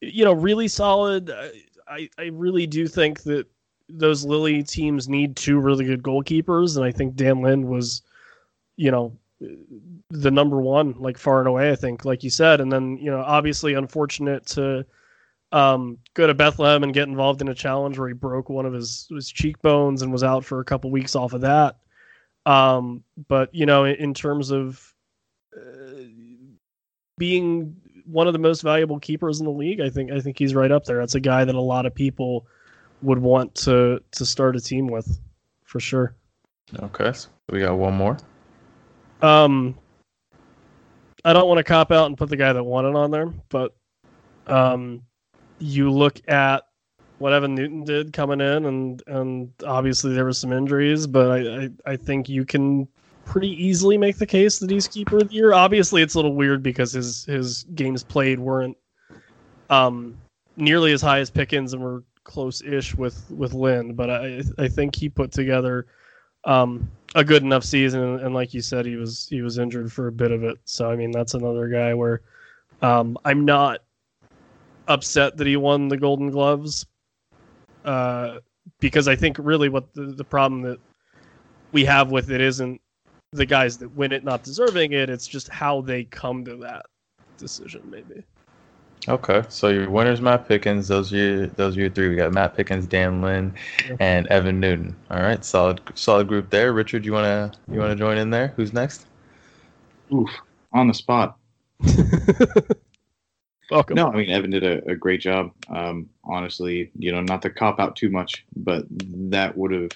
you 0.00 0.24
know, 0.24 0.32
really 0.32 0.68
solid. 0.68 1.30
I, 1.30 1.50
I, 1.88 2.10
I 2.18 2.24
really 2.26 2.66
do 2.66 2.86
think 2.86 3.24
that 3.24 3.46
those 3.88 4.24
Lilley 4.24 4.62
teams 4.62 5.08
need 5.08 5.36
two 5.36 5.58
really 5.58 5.84
good 5.84 6.02
goalkeepers, 6.02 6.76
and 6.76 6.84
I 6.84 6.92
think 6.92 7.16
Dan 7.16 7.42
Lynn 7.42 7.66
was, 7.66 8.02
you 8.76 8.90
know, 8.90 9.16
the 10.10 10.30
number 10.30 10.60
one, 10.60 10.94
like 10.98 11.18
far 11.18 11.40
and 11.40 11.48
away, 11.48 11.70
I 11.70 11.76
think, 11.76 12.04
like 12.04 12.22
you 12.22 12.30
said. 12.30 12.60
And 12.60 12.70
then, 12.72 12.96
you 12.98 13.10
know, 13.10 13.20
obviously 13.20 13.74
unfortunate 13.74 14.46
to 14.46 14.86
um, 15.52 15.98
go 16.14 16.26
to 16.26 16.34
Bethlehem 16.34 16.82
and 16.82 16.92
get 16.92 17.08
involved 17.08 17.40
in 17.40 17.48
a 17.48 17.54
challenge 17.54 17.98
where 17.98 18.08
he 18.08 18.14
broke 18.14 18.48
one 18.48 18.66
of 18.66 18.72
his, 18.72 19.06
his 19.10 19.30
cheekbones 19.30 20.02
and 20.02 20.12
was 20.12 20.24
out 20.24 20.44
for 20.44 20.60
a 20.60 20.64
couple 20.64 20.90
weeks 20.90 21.14
off 21.14 21.32
of 21.32 21.40
that. 21.42 21.76
Um, 22.44 23.02
but, 23.28 23.54
you 23.54 23.66
know, 23.66 23.84
in, 23.84 23.96
in 23.96 24.14
terms 24.14 24.50
of 24.50 24.94
uh, 25.56 26.02
being 27.18 27.76
one 28.04 28.26
of 28.26 28.32
the 28.32 28.38
most 28.38 28.62
valuable 28.62 29.00
keepers 29.00 29.40
in 29.40 29.46
the 29.46 29.52
league, 29.52 29.80
I 29.80 29.90
think 29.90 30.12
I 30.12 30.20
think 30.20 30.38
he's 30.38 30.54
right 30.54 30.70
up 30.70 30.84
there. 30.84 30.98
That's 30.98 31.16
a 31.16 31.20
guy 31.20 31.44
that 31.44 31.54
a 31.54 31.60
lot 31.60 31.86
of 31.86 31.94
people 31.94 32.46
would 33.02 33.18
want 33.18 33.54
to 33.56 34.00
to 34.12 34.24
start 34.24 34.54
a 34.56 34.60
team 34.60 34.86
with, 34.86 35.18
for 35.64 35.80
sure. 35.80 36.14
Okay. 36.78 37.12
So 37.12 37.28
we 37.50 37.60
got 37.60 37.76
one 37.76 37.94
more. 37.94 38.16
Um, 39.22 39.76
I 41.24 41.32
don't 41.32 41.48
want 41.48 41.58
to 41.58 41.64
cop 41.64 41.90
out 41.90 42.06
and 42.06 42.16
put 42.16 42.28
the 42.28 42.36
guy 42.36 42.52
that 42.52 42.62
won 42.62 42.86
it 42.86 42.94
on 42.94 43.10
there, 43.10 43.32
but 43.48 43.74
um, 44.46 45.02
you 45.58 45.90
look 45.90 46.20
at 46.28 46.66
what 47.18 47.32
Evan 47.32 47.54
Newton 47.54 47.84
did 47.84 48.12
coming 48.12 48.40
in, 48.40 48.66
and 48.66 49.02
and 49.06 49.52
obviously 49.66 50.14
there 50.14 50.24
were 50.24 50.32
some 50.32 50.52
injuries, 50.52 51.06
but 51.06 51.30
I 51.30 51.64
I, 51.64 51.92
I 51.92 51.96
think 51.96 52.28
you 52.28 52.44
can 52.44 52.88
pretty 53.24 53.50
easily 53.62 53.98
make 53.98 54.18
the 54.18 54.26
case 54.26 54.58
that 54.58 54.70
he's 54.70 54.86
keeper 54.86 55.16
of 55.16 55.28
the 55.28 55.34
year. 55.34 55.52
Obviously, 55.52 56.02
it's 56.02 56.14
a 56.14 56.18
little 56.18 56.34
weird 56.34 56.62
because 56.62 56.92
his 56.92 57.24
his 57.24 57.64
games 57.74 58.02
played 58.02 58.38
weren't 58.38 58.76
um 59.70 60.16
nearly 60.56 60.92
as 60.92 61.02
high 61.02 61.18
as 61.18 61.30
Pickens 61.30 61.72
and 61.72 61.82
were 61.82 62.02
close-ish 62.24 62.94
with 62.94 63.30
with 63.30 63.54
Lynn, 63.54 63.94
but 63.94 64.10
I 64.10 64.42
I 64.58 64.68
think 64.68 64.94
he 64.94 65.08
put 65.08 65.32
together 65.32 65.86
um 66.44 66.90
a 67.14 67.24
good 67.24 67.42
enough 67.42 67.64
season 67.64 68.02
and, 68.02 68.20
and 68.20 68.34
like 68.34 68.54
you 68.54 68.60
said 68.60 68.86
he 68.86 68.96
was 68.96 69.26
he 69.28 69.42
was 69.42 69.58
injured 69.58 69.92
for 69.92 70.06
a 70.06 70.12
bit 70.12 70.30
of 70.30 70.44
it 70.44 70.58
so 70.64 70.90
i 70.90 70.94
mean 70.94 71.10
that's 71.10 71.34
another 71.34 71.66
guy 71.68 71.92
where 71.92 72.20
um 72.82 73.18
i'm 73.24 73.44
not 73.44 73.80
upset 74.88 75.36
that 75.36 75.46
he 75.46 75.56
won 75.56 75.88
the 75.88 75.96
golden 75.96 76.30
gloves 76.30 76.86
uh 77.84 78.38
because 78.80 79.08
i 79.08 79.16
think 79.16 79.36
really 79.38 79.68
what 79.68 79.92
the, 79.94 80.06
the 80.06 80.24
problem 80.24 80.62
that 80.62 80.78
we 81.72 81.84
have 81.84 82.10
with 82.10 82.30
it 82.30 82.40
isn't 82.40 82.80
the 83.32 83.46
guys 83.46 83.76
that 83.78 83.88
win 83.94 84.12
it 84.12 84.24
not 84.24 84.42
deserving 84.42 84.92
it 84.92 85.10
it's 85.10 85.26
just 85.26 85.48
how 85.48 85.80
they 85.80 86.04
come 86.04 86.44
to 86.44 86.56
that 86.56 86.86
decision 87.38 87.82
maybe 87.90 88.22
Okay. 89.08 89.44
So 89.48 89.68
your 89.68 89.88
winners, 89.88 90.20
Matt 90.20 90.48
Pickens. 90.48 90.88
Those 90.88 91.12
are 91.12 91.16
your, 91.16 91.46
those 91.46 91.76
are 91.76 91.80
your 91.80 91.90
three. 91.90 92.08
We 92.08 92.16
got 92.16 92.32
Matt 92.32 92.56
Pickens, 92.56 92.86
Dan 92.86 93.22
Lynn, 93.22 93.54
Yeah. 93.88 93.96
and 94.00 94.26
Evan 94.28 94.58
Newton. 94.58 94.96
All 95.12 95.20
right. 95.22 95.44
Solid 95.44 95.80
solid 95.94 96.26
group 96.26 96.50
there. 96.50 96.72
Richard, 96.72 97.04
you 97.04 97.12
wanna 97.12 97.52
you 97.70 97.78
wanna 97.78 97.94
join 97.94 98.18
in 98.18 98.30
there? 98.30 98.52
Who's 98.56 98.72
next? 98.72 99.06
Oof, 100.12 100.28
on 100.72 100.88
the 100.88 100.94
spot. 100.94 101.36
welcome 103.70 103.96
No, 103.96 104.08
I 104.08 104.16
mean 104.16 104.30
Evan 104.30 104.50
did 104.50 104.64
a, 104.64 104.90
a 104.90 104.94
great 104.94 105.20
job. 105.20 105.52
Um, 105.68 106.08
honestly, 106.24 106.90
you 106.98 107.12
know, 107.12 107.20
not 107.20 107.42
to 107.42 107.50
cop 107.50 107.80
out 107.80 107.96
too 107.96 108.10
much, 108.10 108.44
but 108.56 108.84
that 108.90 109.56
would 109.56 109.72
have 109.72 109.90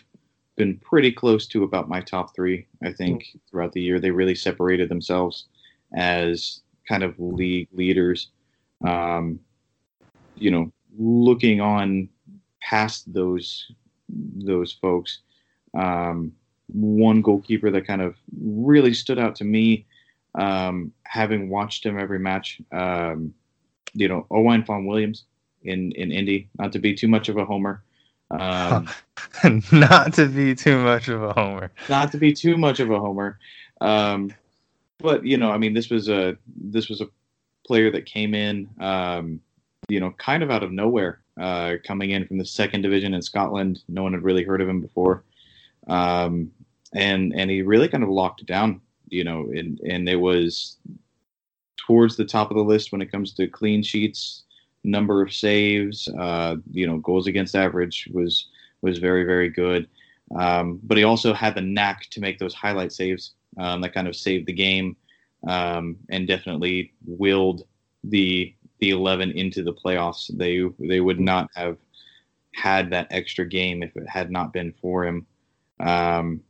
been 0.56 0.76
pretty 0.78 1.11
close 1.12 1.46
to 1.46 1.64
about 1.64 1.88
my 1.88 2.00
top 2.00 2.35
three. 2.35 2.66
I 2.85 2.92
think 2.92 3.37
throughout 3.50 3.72
the 3.72 3.80
year 3.80 3.98
they 3.98 4.11
really 4.11 4.35
separated 4.35 4.88
themselves 4.88 5.46
as 5.96 6.61
kind 6.88 7.02
of 7.02 7.18
league 7.18 7.68
leaders. 7.72 8.28
Um, 8.87 9.40
you 10.35 10.50
know, 10.50 10.72
looking 10.98 11.61
on 11.61 12.09
past 12.61 13.12
those 13.12 13.70
those 14.09 14.72
folks, 14.72 15.20
um, 15.74 16.33
one 16.66 17.22
goalkeeper 17.22 17.70
that 17.70 17.87
kind 17.87 18.02
of 18.02 18.16
really 18.40 18.92
stood 18.92 19.18
out 19.18 19.37
to 19.37 19.44
me, 19.44 19.87
um, 20.35 20.92
having 21.04 21.48
watched 21.48 21.87
him 21.87 21.98
every 21.98 22.18
match. 22.18 22.61
Um, 22.72 23.35
you 23.94 24.09
know, 24.09 24.26
Owain 24.31 24.64
Fon 24.64 24.87
Williams 24.87 25.24
in 25.62 25.92
in 25.92 26.12
Indy. 26.12 26.48
Not 26.59 26.72
to 26.72 26.79
be 26.79 26.94
too 26.94 27.09
much 27.09 27.29
of 27.29 27.37
a 27.37 27.44
homer. 27.44 27.83
Um, 28.31 28.88
Not 29.72 30.14
to 30.14 30.26
be 30.26 30.55
too 30.55 30.79
much 30.79 31.09
of 31.09 31.22
a 31.22 31.33
homer. 31.33 31.72
not 31.88 32.12
to 32.12 32.18
be 32.18 32.33
too 32.33 32.57
much 32.57 32.79
of 32.79 32.90
a 32.90 33.00
homer. 33.00 33.38
Um, 33.81 34.33
but 34.98 35.24
you 35.24 35.37
know, 35.37 35.50
I 35.50 35.59
mean, 35.59 35.74
this 35.74 35.90
was 35.90 36.09
a 36.09 36.37
this 36.57 36.88
was 36.88 37.00
a 37.00 37.09
player 37.66 37.90
that 37.90 38.07
came 38.07 38.35
in, 38.35 38.68
um, 38.81 39.40
you 39.88 40.00
know, 40.00 40.11
kind 40.12 40.42
of 40.42 40.50
out 40.50 40.62
of 40.62 40.72
nowhere, 40.72 41.20
uh, 41.40 41.74
coming 41.85 42.11
in 42.11 42.26
from 42.26 42.38
the 42.38 42.44
second 42.44 42.83
division 42.83 43.14
in 43.14 43.22
Scotland. 43.22 43.83
No 43.88 44.03
one 44.03 44.12
had 44.12 44.22
really 44.22 44.44
heard 44.44 44.61
of 44.61 44.68
him 44.68 44.81
before, 44.81 45.24
um, 45.88 46.53
and 46.94 47.33
and 47.35 47.50
he 47.50 47.62
really 47.62 47.88
kind 47.88 48.05
of 48.05 48.11
locked 48.11 48.42
it 48.42 48.46
down. 48.46 48.81
You 49.09 49.24
know, 49.24 49.50
and 49.55 49.81
and 49.81 50.09
it 50.09 50.16
was 50.16 50.76
towards 51.86 52.16
the 52.16 52.24
top 52.24 52.50
of 52.50 52.56
the 52.56 52.62
list 52.62 52.92
when 52.92 53.02
it 53.02 53.10
comes 53.10 53.32
to 53.34 53.46
clean 53.46 53.82
sheets, 53.82 54.44
number 54.84 55.22
of 55.22 55.32
saves, 55.32 56.08
uh, 56.18 56.56
you 56.72 56.86
know, 56.86 56.98
goals 56.98 57.26
against 57.26 57.54
average 57.54 58.08
was 58.12 58.48
was 58.82 58.98
very 58.98 59.24
very 59.24 59.48
good. 59.48 59.88
Um, 60.36 60.80
but 60.82 60.96
he 60.96 61.04
also 61.04 61.34
had 61.34 61.54
the 61.54 61.60
knack 61.60 62.08
to 62.10 62.20
make 62.20 62.38
those 62.38 62.54
highlight 62.54 62.92
saves 62.92 63.32
um, 63.58 63.80
that 63.80 63.94
kind 63.94 64.06
of 64.06 64.14
saved 64.14 64.46
the 64.46 64.52
game 64.52 64.96
um, 65.46 65.96
and 66.08 66.26
definitely 66.26 66.92
willed 67.04 67.64
the 68.04 68.54
the 68.78 68.90
11 68.90 69.32
into 69.32 69.62
the 69.62 69.74
playoffs. 69.74 70.30
They 70.36 70.62
they 70.78 71.00
would 71.00 71.20
not 71.20 71.50
have 71.54 71.76
had 72.54 72.90
that 72.90 73.08
extra 73.10 73.46
game 73.46 73.82
if 73.82 73.96
it 73.96 74.08
had 74.08 74.30
not 74.30 74.52
been 74.52 74.72
for 74.80 75.04
him. 75.04 75.26
Um, 75.78 76.42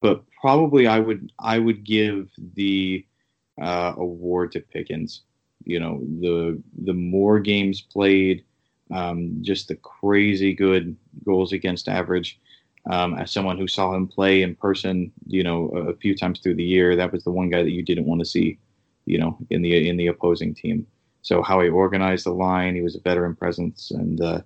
but 0.00 0.24
probably 0.40 0.86
I 0.86 0.98
would 0.98 1.32
I 1.38 1.58
would 1.58 1.84
give 1.84 2.30
the 2.54 3.06
uh, 3.62 3.94
award 3.96 4.52
to 4.52 4.60
Pickens 4.60 5.22
you 5.64 5.80
know, 5.80 6.00
the 6.20 6.60
the 6.82 6.92
more 6.92 7.40
games 7.40 7.80
played, 7.80 8.44
um, 8.90 9.38
just 9.42 9.68
the 9.68 9.76
crazy 9.76 10.54
good 10.54 10.96
goals 11.24 11.52
against 11.52 11.88
average. 11.88 12.38
Um, 12.90 13.14
as 13.14 13.30
someone 13.30 13.58
who 13.58 13.68
saw 13.68 13.94
him 13.94 14.08
play 14.08 14.42
in 14.42 14.56
person, 14.56 15.12
you 15.28 15.44
know, 15.44 15.70
a, 15.74 15.90
a 15.90 15.96
few 15.96 16.16
times 16.16 16.40
through 16.40 16.56
the 16.56 16.64
year, 16.64 16.96
that 16.96 17.12
was 17.12 17.22
the 17.22 17.30
one 17.30 17.48
guy 17.48 17.62
that 17.62 17.70
you 17.70 17.82
didn't 17.82 18.06
want 18.06 18.20
to 18.20 18.24
see, 18.24 18.58
you 19.06 19.18
know, 19.18 19.38
in 19.50 19.62
the 19.62 19.88
in 19.88 19.96
the 19.96 20.08
opposing 20.08 20.54
team. 20.54 20.86
So 21.22 21.42
how 21.42 21.60
he 21.60 21.68
organized 21.68 22.26
the 22.26 22.32
line, 22.32 22.74
he 22.74 22.82
was 22.82 22.96
a 22.96 23.00
veteran 23.00 23.36
presence, 23.36 23.92
and 23.92 24.20
uh, 24.20 24.40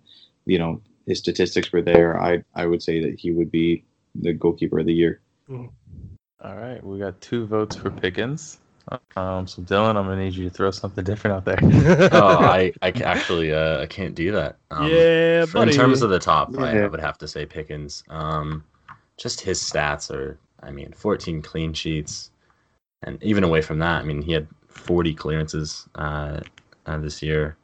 you 0.44 0.59
know 0.59 0.83
his 1.07 1.18
statistics 1.18 1.72
were 1.72 1.83
there. 1.83 2.20
I 2.20 2.42
I 2.55 2.66
would 2.66 2.83
say 2.83 3.00
that 3.05 3.18
he 3.18 3.33
would 3.33 3.50
be 3.50 3.85
the 4.14 4.33
goalkeeper 4.33 4.81
of 4.81 4.87
the 4.87 4.94
year. 4.94 5.20
All 6.44 6.55
right, 6.57 6.85
we 6.85 6.98
got 6.98 7.20
two 7.22 7.46
votes 7.46 7.74
for 7.74 7.90
Pickens. 7.90 8.59
Um, 9.16 9.46
so 9.49 9.62
Dylan, 9.62 9.96
I'm 9.96 10.07
gonna 10.07 10.16
need 10.16 10.35
you 10.35 10.44
to 10.44 10.51
throw 10.51 10.70
something 10.70 11.03
different 11.03 11.37
out 11.37 11.44
there. 11.44 11.59
oh, 12.12 12.38
I, 12.38 12.72
I 12.83 12.90
actually 13.05 13.53
uh, 13.53 13.81
I 13.81 13.87
can't 13.87 14.14
do 14.14 14.31
that. 14.33 14.59
Um, 14.70 14.88
yeah, 14.88 15.44
buddy. 15.46 15.72
in 15.72 15.77
terms 15.77 16.03
of 16.03 16.11
the 16.11 16.20
top, 16.20 16.57
I, 16.57 16.83
I 16.83 16.87
would 16.87 17.01
have 17.01 17.18
to 17.18 17.29
say 17.29 17.46
Pickens. 17.46 18.05
Um, 18.09 18.64
just 19.16 19.40
his 19.40 19.61
stats 19.61 20.11
are, 20.11 20.38
I 20.62 20.70
mean, 20.70 20.92
14 20.92 21.42
clean 21.42 21.72
sheets, 21.72 22.31
and 23.03 23.20
even 23.22 23.42
away 23.42 23.61
from 23.61 23.79
that, 23.81 24.03
I 24.03 24.05
mean, 24.05 24.22
he 24.22 24.33
had 24.33 24.46
40 24.68 25.14
clearances 25.14 25.88
uh, 25.96 26.40
uh, 26.87 26.99
this 26.99 27.22
year. 27.22 27.57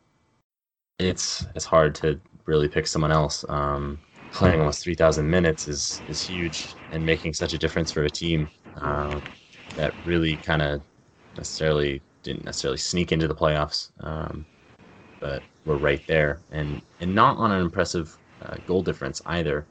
It's 0.98 1.46
it's 1.54 1.64
hard 1.64 1.94
to 1.96 2.20
really 2.46 2.68
pick 2.68 2.88
someone 2.88 3.12
else. 3.12 3.44
Um, 3.48 4.00
playing 4.32 4.60
almost 4.60 4.82
3,000 4.82 5.28
minutes 5.28 5.68
is 5.68 6.02
is 6.08 6.20
huge, 6.20 6.74
and 6.90 7.06
making 7.06 7.34
such 7.34 7.52
a 7.52 7.58
difference 7.58 7.92
for 7.92 8.02
a 8.02 8.10
team 8.10 8.48
uh, 8.80 9.20
that 9.76 9.94
really 10.04 10.36
kind 10.36 10.62
of 10.62 10.82
necessarily 11.36 12.00
didn't 12.22 12.44
necessarily 12.44 12.78
sneak 12.78 13.12
into 13.12 13.28
the 13.28 13.34
playoffs. 13.34 13.90
Um, 14.00 14.44
but 15.20 15.42
were 15.64 15.78
right 15.78 16.04
there, 16.08 16.40
and 16.50 16.82
and 17.00 17.14
not 17.14 17.38
on 17.38 17.52
an 17.52 17.60
impressive 17.60 18.18
uh, 18.44 18.56
goal 18.66 18.82
difference 18.82 19.22
either. 19.26 19.64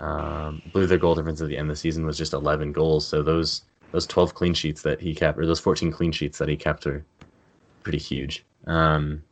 Um, 0.00 0.60
I 0.66 0.68
believe 0.70 0.88
their 0.88 0.98
goal 0.98 1.14
difference 1.14 1.40
at 1.40 1.48
the 1.48 1.56
end 1.56 1.70
of 1.70 1.76
the 1.76 1.80
season 1.80 2.04
was 2.04 2.18
just 2.18 2.32
11 2.32 2.72
goals. 2.72 3.06
So 3.06 3.22
those 3.22 3.62
those 3.92 4.06
12 4.06 4.34
clean 4.34 4.52
sheets 4.52 4.82
that 4.82 5.00
he 5.00 5.14
kept, 5.14 5.38
or 5.38 5.46
those 5.46 5.60
14 5.60 5.92
clean 5.92 6.10
sheets 6.10 6.38
that 6.38 6.48
he 6.48 6.56
kept, 6.56 6.86
are 6.86 7.04
pretty 7.84 7.98
huge. 7.98 8.44
Um, 8.66 9.22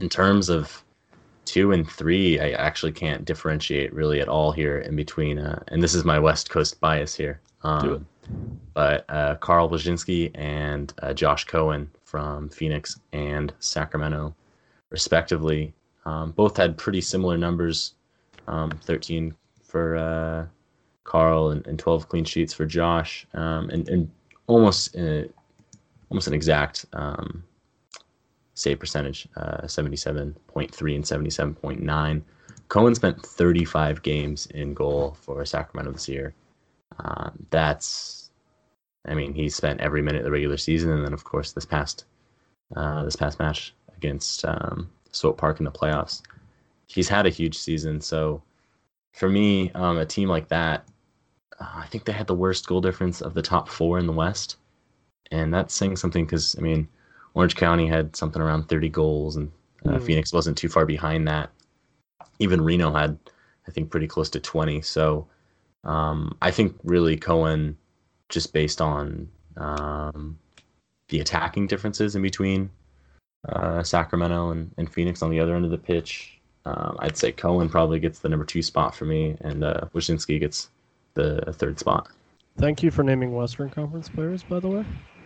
in 0.00 0.10
terms 0.10 0.50
of 0.50 0.84
two 1.46 1.72
and 1.72 1.88
three, 1.88 2.38
I 2.38 2.50
actually 2.50 2.92
can't 2.92 3.24
differentiate 3.24 3.94
really 3.94 4.20
at 4.20 4.28
all 4.28 4.52
here 4.52 4.78
in 4.78 4.94
between. 4.94 5.38
Uh, 5.38 5.62
and 5.68 5.82
this 5.82 5.94
is 5.94 6.04
my 6.04 6.18
West 6.18 6.50
Coast 6.50 6.78
bias 6.80 7.14
here. 7.14 7.40
Um, 7.62 7.80
Do 7.80 7.92
it. 7.94 8.02
But 8.74 9.04
uh, 9.08 9.34
Carl 9.36 9.68
Woszczynski 9.68 10.30
and 10.34 10.92
uh, 11.02 11.12
Josh 11.12 11.44
Cohen 11.44 11.90
from 12.04 12.48
Phoenix 12.48 13.00
and 13.12 13.52
Sacramento, 13.58 14.34
respectively, 14.90 15.74
um, 16.04 16.32
both 16.32 16.56
had 16.56 16.78
pretty 16.78 17.00
similar 17.00 17.36
numbers. 17.36 17.94
Um, 18.46 18.70
13 18.70 19.34
for 19.62 19.96
uh, 19.96 20.46
Carl 21.04 21.50
and, 21.50 21.66
and 21.66 21.78
12 21.78 22.08
clean 22.08 22.24
sheets 22.24 22.54
for 22.54 22.64
Josh, 22.64 23.26
um, 23.34 23.68
and, 23.68 23.86
and 23.88 24.10
almost 24.46 24.96
uh, 24.96 25.24
almost 26.10 26.26
an 26.26 26.34
exact 26.34 26.86
um, 26.94 27.44
save 28.54 28.80
percentage, 28.80 29.28
uh, 29.36 29.62
77.3 29.62 30.94
and 30.94 31.04
77.9. 31.04 32.22
Cohen 32.68 32.94
spent 32.94 33.24
35 33.24 34.02
games 34.02 34.46
in 34.46 34.74
goal 34.74 35.16
for 35.20 35.44
Sacramento 35.44 35.92
this 35.92 36.08
year. 36.08 36.34
Um, 36.98 37.46
that's, 37.50 38.17
I 39.08 39.14
mean, 39.14 39.32
he 39.34 39.48
spent 39.48 39.80
every 39.80 40.02
minute 40.02 40.20
of 40.20 40.24
the 40.24 40.30
regular 40.30 40.56
season, 40.56 40.90
and 40.90 41.04
then 41.04 41.12
of 41.12 41.24
course 41.24 41.52
this 41.52 41.64
past 41.64 42.04
uh, 42.76 43.04
this 43.04 43.16
past 43.16 43.38
match 43.38 43.74
against 43.96 44.44
um, 44.44 44.90
Swope 45.12 45.38
Park 45.38 45.58
in 45.58 45.64
the 45.64 45.70
playoffs. 45.70 46.22
He's 46.86 47.08
had 47.08 47.26
a 47.26 47.30
huge 47.30 47.56
season, 47.58 48.00
so 48.00 48.42
for 49.12 49.28
me, 49.28 49.70
um, 49.72 49.98
a 49.98 50.06
team 50.06 50.28
like 50.28 50.48
that, 50.48 50.86
uh, 51.60 51.66
I 51.74 51.86
think 51.86 52.04
they 52.04 52.12
had 52.12 52.26
the 52.26 52.34
worst 52.34 52.66
goal 52.66 52.80
difference 52.80 53.20
of 53.20 53.34
the 53.34 53.42
top 53.42 53.68
four 53.68 53.98
in 53.98 54.06
the 54.06 54.12
West, 54.12 54.56
and 55.30 55.52
that's 55.52 55.74
saying 55.74 55.96
something 55.96 56.24
because 56.24 56.56
I 56.56 56.60
mean, 56.60 56.88
Orange 57.34 57.56
County 57.56 57.86
had 57.86 58.14
something 58.16 58.42
around 58.42 58.68
30 58.68 58.88
goals, 58.90 59.36
and 59.36 59.50
uh, 59.86 59.92
Mm. 59.92 60.02
Phoenix 60.02 60.32
wasn't 60.32 60.58
too 60.58 60.68
far 60.68 60.84
behind 60.86 61.26
that. 61.28 61.50
Even 62.38 62.60
Reno 62.62 62.92
had, 62.92 63.18
I 63.66 63.70
think, 63.70 63.90
pretty 63.90 64.06
close 64.06 64.30
to 64.30 64.40
20. 64.40 64.82
So 64.82 65.26
um, 65.84 66.36
I 66.42 66.50
think 66.50 66.76
really 66.84 67.16
Cohen, 67.16 67.76
just 68.28 68.52
based 68.52 68.80
on 68.80 69.28
um, 69.56 70.38
the 71.08 71.20
attacking 71.20 71.66
differences 71.66 72.16
in 72.16 72.22
between 72.22 72.70
uh, 73.48 73.82
Sacramento 73.82 74.50
and, 74.50 74.72
and 74.78 74.92
Phoenix 74.92 75.22
on 75.22 75.30
the 75.30 75.40
other 75.40 75.54
end 75.54 75.64
of 75.64 75.70
the 75.70 75.78
pitch, 75.78 76.38
um, 76.64 76.96
I'd 77.00 77.16
say 77.16 77.32
Cohen 77.32 77.68
probably 77.68 77.98
gets 78.00 78.18
the 78.18 78.28
number 78.28 78.44
two 78.44 78.62
spot 78.62 78.94
for 78.94 79.04
me, 79.04 79.36
and 79.40 79.64
uh, 79.64 79.82
Woszczynski 79.94 80.38
gets 80.38 80.70
the 81.14 81.52
third 81.52 81.78
spot. 81.78 82.08
Thank 82.58 82.82
you 82.82 82.90
for 82.90 83.02
naming 83.02 83.34
Western 83.34 83.70
Conference 83.70 84.08
players, 84.08 84.42
by 84.42 84.60
the 84.60 84.68
way. 84.68 84.84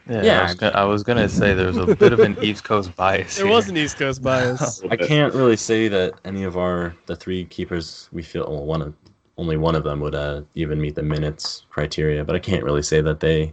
Yeah, 0.09 0.23
Yeah. 0.23 0.41
I, 0.41 0.43
was 0.45 0.55
gonna, 0.55 0.73
I 0.73 0.85
was 0.85 1.03
gonna 1.03 1.29
say 1.29 1.55
there's 1.55 1.77
a 1.77 1.95
bit 1.95 2.13
of 2.13 2.21
an 2.21 2.37
East 2.43 2.65
Coast 2.65 2.95
bias. 2.97 3.37
There 3.37 3.47
here. 3.47 3.55
was 3.55 3.69
an 3.69 3.77
East 3.77 3.97
Coast 3.97 4.23
bias. 4.23 4.83
I 4.91 4.97
can't 4.97 5.33
really 5.35 5.57
say 5.57 5.89
that 5.89 6.15
any 6.25 6.45
of 6.45 6.57
our 6.57 6.95
the 7.07 7.17
three 7.17 7.45
keepers 7.47 8.09
we 8.13 8.23
feel 8.23 8.49
well, 8.49 8.65
one 8.65 8.83
of 8.83 8.95
only 9.39 9.57
one 9.57 9.75
of 9.75 9.85
them 9.85 10.01
would 10.01 10.15
uh, 10.15 10.43
even 10.55 10.81
meet 10.81 10.95
the 10.95 11.03
minutes 11.03 11.65
criteria, 11.71 12.25
but 12.25 12.37
I 12.37 12.39
can't 12.39 12.65
really 12.65 12.83
say 12.83 13.01
that 13.01 13.21
they 13.21 13.53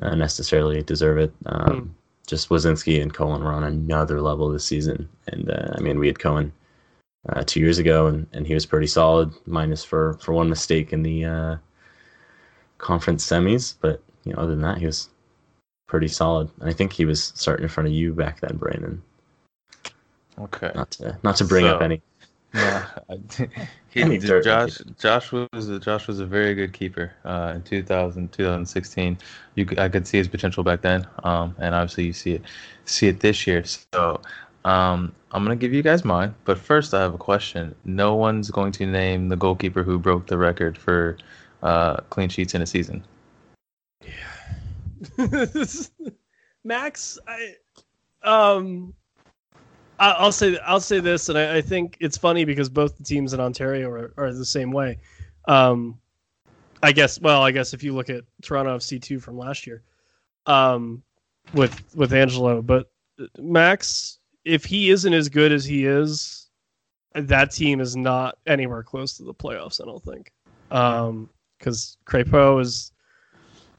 uh, 0.00 0.14
necessarily 0.14 0.82
deserve 0.82 1.18
it. 1.18 1.32
Um, 1.46 1.80
Hmm. 1.80 1.88
Just 2.26 2.48
Woszczynski 2.50 3.02
and 3.02 3.12
Cohen 3.12 3.42
were 3.42 3.52
on 3.52 3.64
another 3.64 4.20
level 4.20 4.48
this 4.48 4.64
season, 4.64 5.08
and 5.26 5.50
uh, 5.50 5.74
I 5.76 5.80
mean 5.80 5.98
we 5.98 6.06
had 6.06 6.20
Cohen 6.20 6.52
uh, 7.28 7.42
two 7.44 7.60
years 7.60 7.78
ago, 7.78 8.06
and, 8.06 8.26
and 8.32 8.46
he 8.46 8.54
was 8.54 8.64
pretty 8.64 8.86
solid, 8.86 9.32
minus 9.44 9.84
for 9.84 10.14
for 10.14 10.32
one 10.32 10.48
mistake 10.48 10.92
in 10.92 11.02
the 11.02 11.24
uh, 11.24 11.56
conference 12.78 13.26
semis, 13.26 13.74
but 13.80 14.00
you 14.24 14.32
know 14.32 14.38
other 14.38 14.52
than 14.52 14.62
that 14.62 14.78
he 14.78 14.86
was 14.86 15.10
pretty 15.88 16.08
solid. 16.08 16.48
And 16.60 16.70
I 16.70 16.72
think 16.72 16.92
he 16.92 17.04
was 17.04 17.32
starting 17.34 17.64
in 17.64 17.68
front 17.68 17.88
of 17.88 17.92
you 17.92 18.14
back 18.14 18.40
then, 18.40 18.56
Brandon. 18.56 19.02
Okay. 20.38 20.70
Not 20.74 20.90
to 20.92 21.18
not 21.22 21.36
to 21.36 21.44
bring 21.44 21.66
up 21.66 21.82
any. 21.82 22.00
Yeah, 22.54 22.86
he, 23.88 24.18
Josh. 24.18 24.78
Josh 24.98 25.32
was 25.32 25.68
a, 25.68 25.78
Josh 25.78 26.06
was 26.06 26.20
a 26.20 26.26
very 26.26 26.54
good 26.54 26.72
keeper 26.72 27.12
uh, 27.24 27.52
in 27.56 27.62
2000, 27.62 28.30
2016. 28.30 29.18
You, 29.54 29.66
I 29.78 29.88
could 29.88 30.06
see 30.06 30.18
his 30.18 30.28
potential 30.28 30.62
back 30.62 30.82
then, 30.82 31.06
um, 31.24 31.56
and 31.58 31.74
obviously 31.74 32.04
you 32.04 32.12
see 32.12 32.32
it, 32.32 32.42
see 32.84 33.08
it 33.08 33.20
this 33.20 33.46
year. 33.46 33.64
So, 33.64 34.20
um, 34.64 35.14
I'm 35.32 35.42
gonna 35.44 35.56
give 35.56 35.72
you 35.72 35.82
guys 35.82 36.04
mine, 36.04 36.34
but 36.44 36.58
first 36.58 36.92
I 36.92 37.00
have 37.00 37.14
a 37.14 37.18
question. 37.18 37.74
No 37.84 38.16
one's 38.16 38.50
going 38.50 38.72
to 38.72 38.86
name 38.86 39.28
the 39.28 39.36
goalkeeper 39.36 39.82
who 39.82 39.98
broke 39.98 40.26
the 40.26 40.36
record 40.36 40.76
for 40.76 41.16
uh, 41.62 41.96
clean 42.10 42.28
sheets 42.28 42.54
in 42.54 42.60
a 42.60 42.66
season. 42.66 43.02
Yeah, 44.04 45.46
Max, 46.64 47.18
I 47.26 47.54
um 48.22 48.94
I- 50.02 50.16
I'll 50.18 50.32
say 50.32 50.58
I'll 50.58 50.80
say 50.80 50.98
this, 50.98 51.28
and 51.28 51.38
I, 51.38 51.58
I 51.58 51.60
think 51.62 51.96
it's 52.00 52.18
funny 52.18 52.44
because 52.44 52.68
both 52.68 52.98
the 52.98 53.04
teams 53.04 53.32
in 53.34 53.40
Ontario 53.40 53.88
are, 53.88 54.12
are 54.16 54.32
the 54.32 54.44
same 54.44 54.72
way. 54.72 54.98
Um, 55.46 55.98
I 56.82 56.90
guess. 56.90 57.20
Well, 57.20 57.42
I 57.42 57.52
guess 57.52 57.72
if 57.72 57.84
you 57.84 57.94
look 57.94 58.10
at 58.10 58.24
Toronto 58.42 58.76
FC 58.76 59.00
two 59.00 59.20
from 59.20 59.38
last 59.38 59.64
year, 59.64 59.82
um, 60.46 61.04
with 61.54 61.80
with 61.94 62.12
Angelo, 62.12 62.60
but 62.62 62.90
Max, 63.38 64.18
if 64.44 64.64
he 64.64 64.90
isn't 64.90 65.12
as 65.14 65.28
good 65.28 65.52
as 65.52 65.64
he 65.64 65.86
is, 65.86 66.48
that 67.14 67.52
team 67.52 67.80
is 67.80 67.94
not 67.94 68.38
anywhere 68.46 68.82
close 68.82 69.16
to 69.18 69.22
the 69.22 69.34
playoffs. 69.34 69.80
I 69.80 69.84
don't 69.84 70.02
think, 70.02 70.32
um, 70.72 71.30
because 71.58 71.96
Crepeau 72.06 72.60
is 72.60 72.91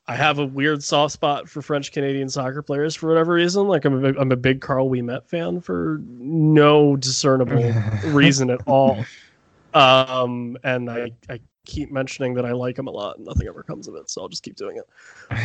I 0.07 0.15
have 0.15 0.39
a 0.39 0.45
weird 0.45 0.83
soft 0.83 1.13
spot 1.13 1.47
for 1.47 1.61
French 1.61 1.91
Canadian 1.91 2.27
soccer 2.29 2.61
players 2.61 2.93
for 2.93 3.07
whatever 3.07 3.33
reason. 3.33 3.67
Like 3.67 3.85
I'm 3.85 3.93
a, 3.93 4.01
big- 4.01 4.17
I'm 4.17 4.31
a 4.31 4.35
big 4.35 4.59
Karl 4.59 4.89
Ouimet 4.89 5.25
fan 5.27 5.61
for 5.61 6.01
no 6.07 6.97
discernible 6.97 7.73
reason 8.07 8.49
at 8.49 8.61
all. 8.67 9.03
Um, 9.73 10.57
and 10.63 10.89
I, 10.89 11.11
I 11.29 11.39
keep 11.65 11.89
mentioning 11.91 12.33
that 12.33 12.45
I 12.45 12.51
like 12.51 12.77
him 12.77 12.87
a 12.87 12.91
lot 12.91 13.17
and 13.17 13.25
nothing 13.25 13.47
ever 13.47 13.63
comes 13.63 13.87
of 13.87 13.95
it. 13.95 14.09
So 14.09 14.21
I'll 14.21 14.27
just 14.27 14.43
keep 14.43 14.57
doing 14.57 14.77
it. 14.77 14.83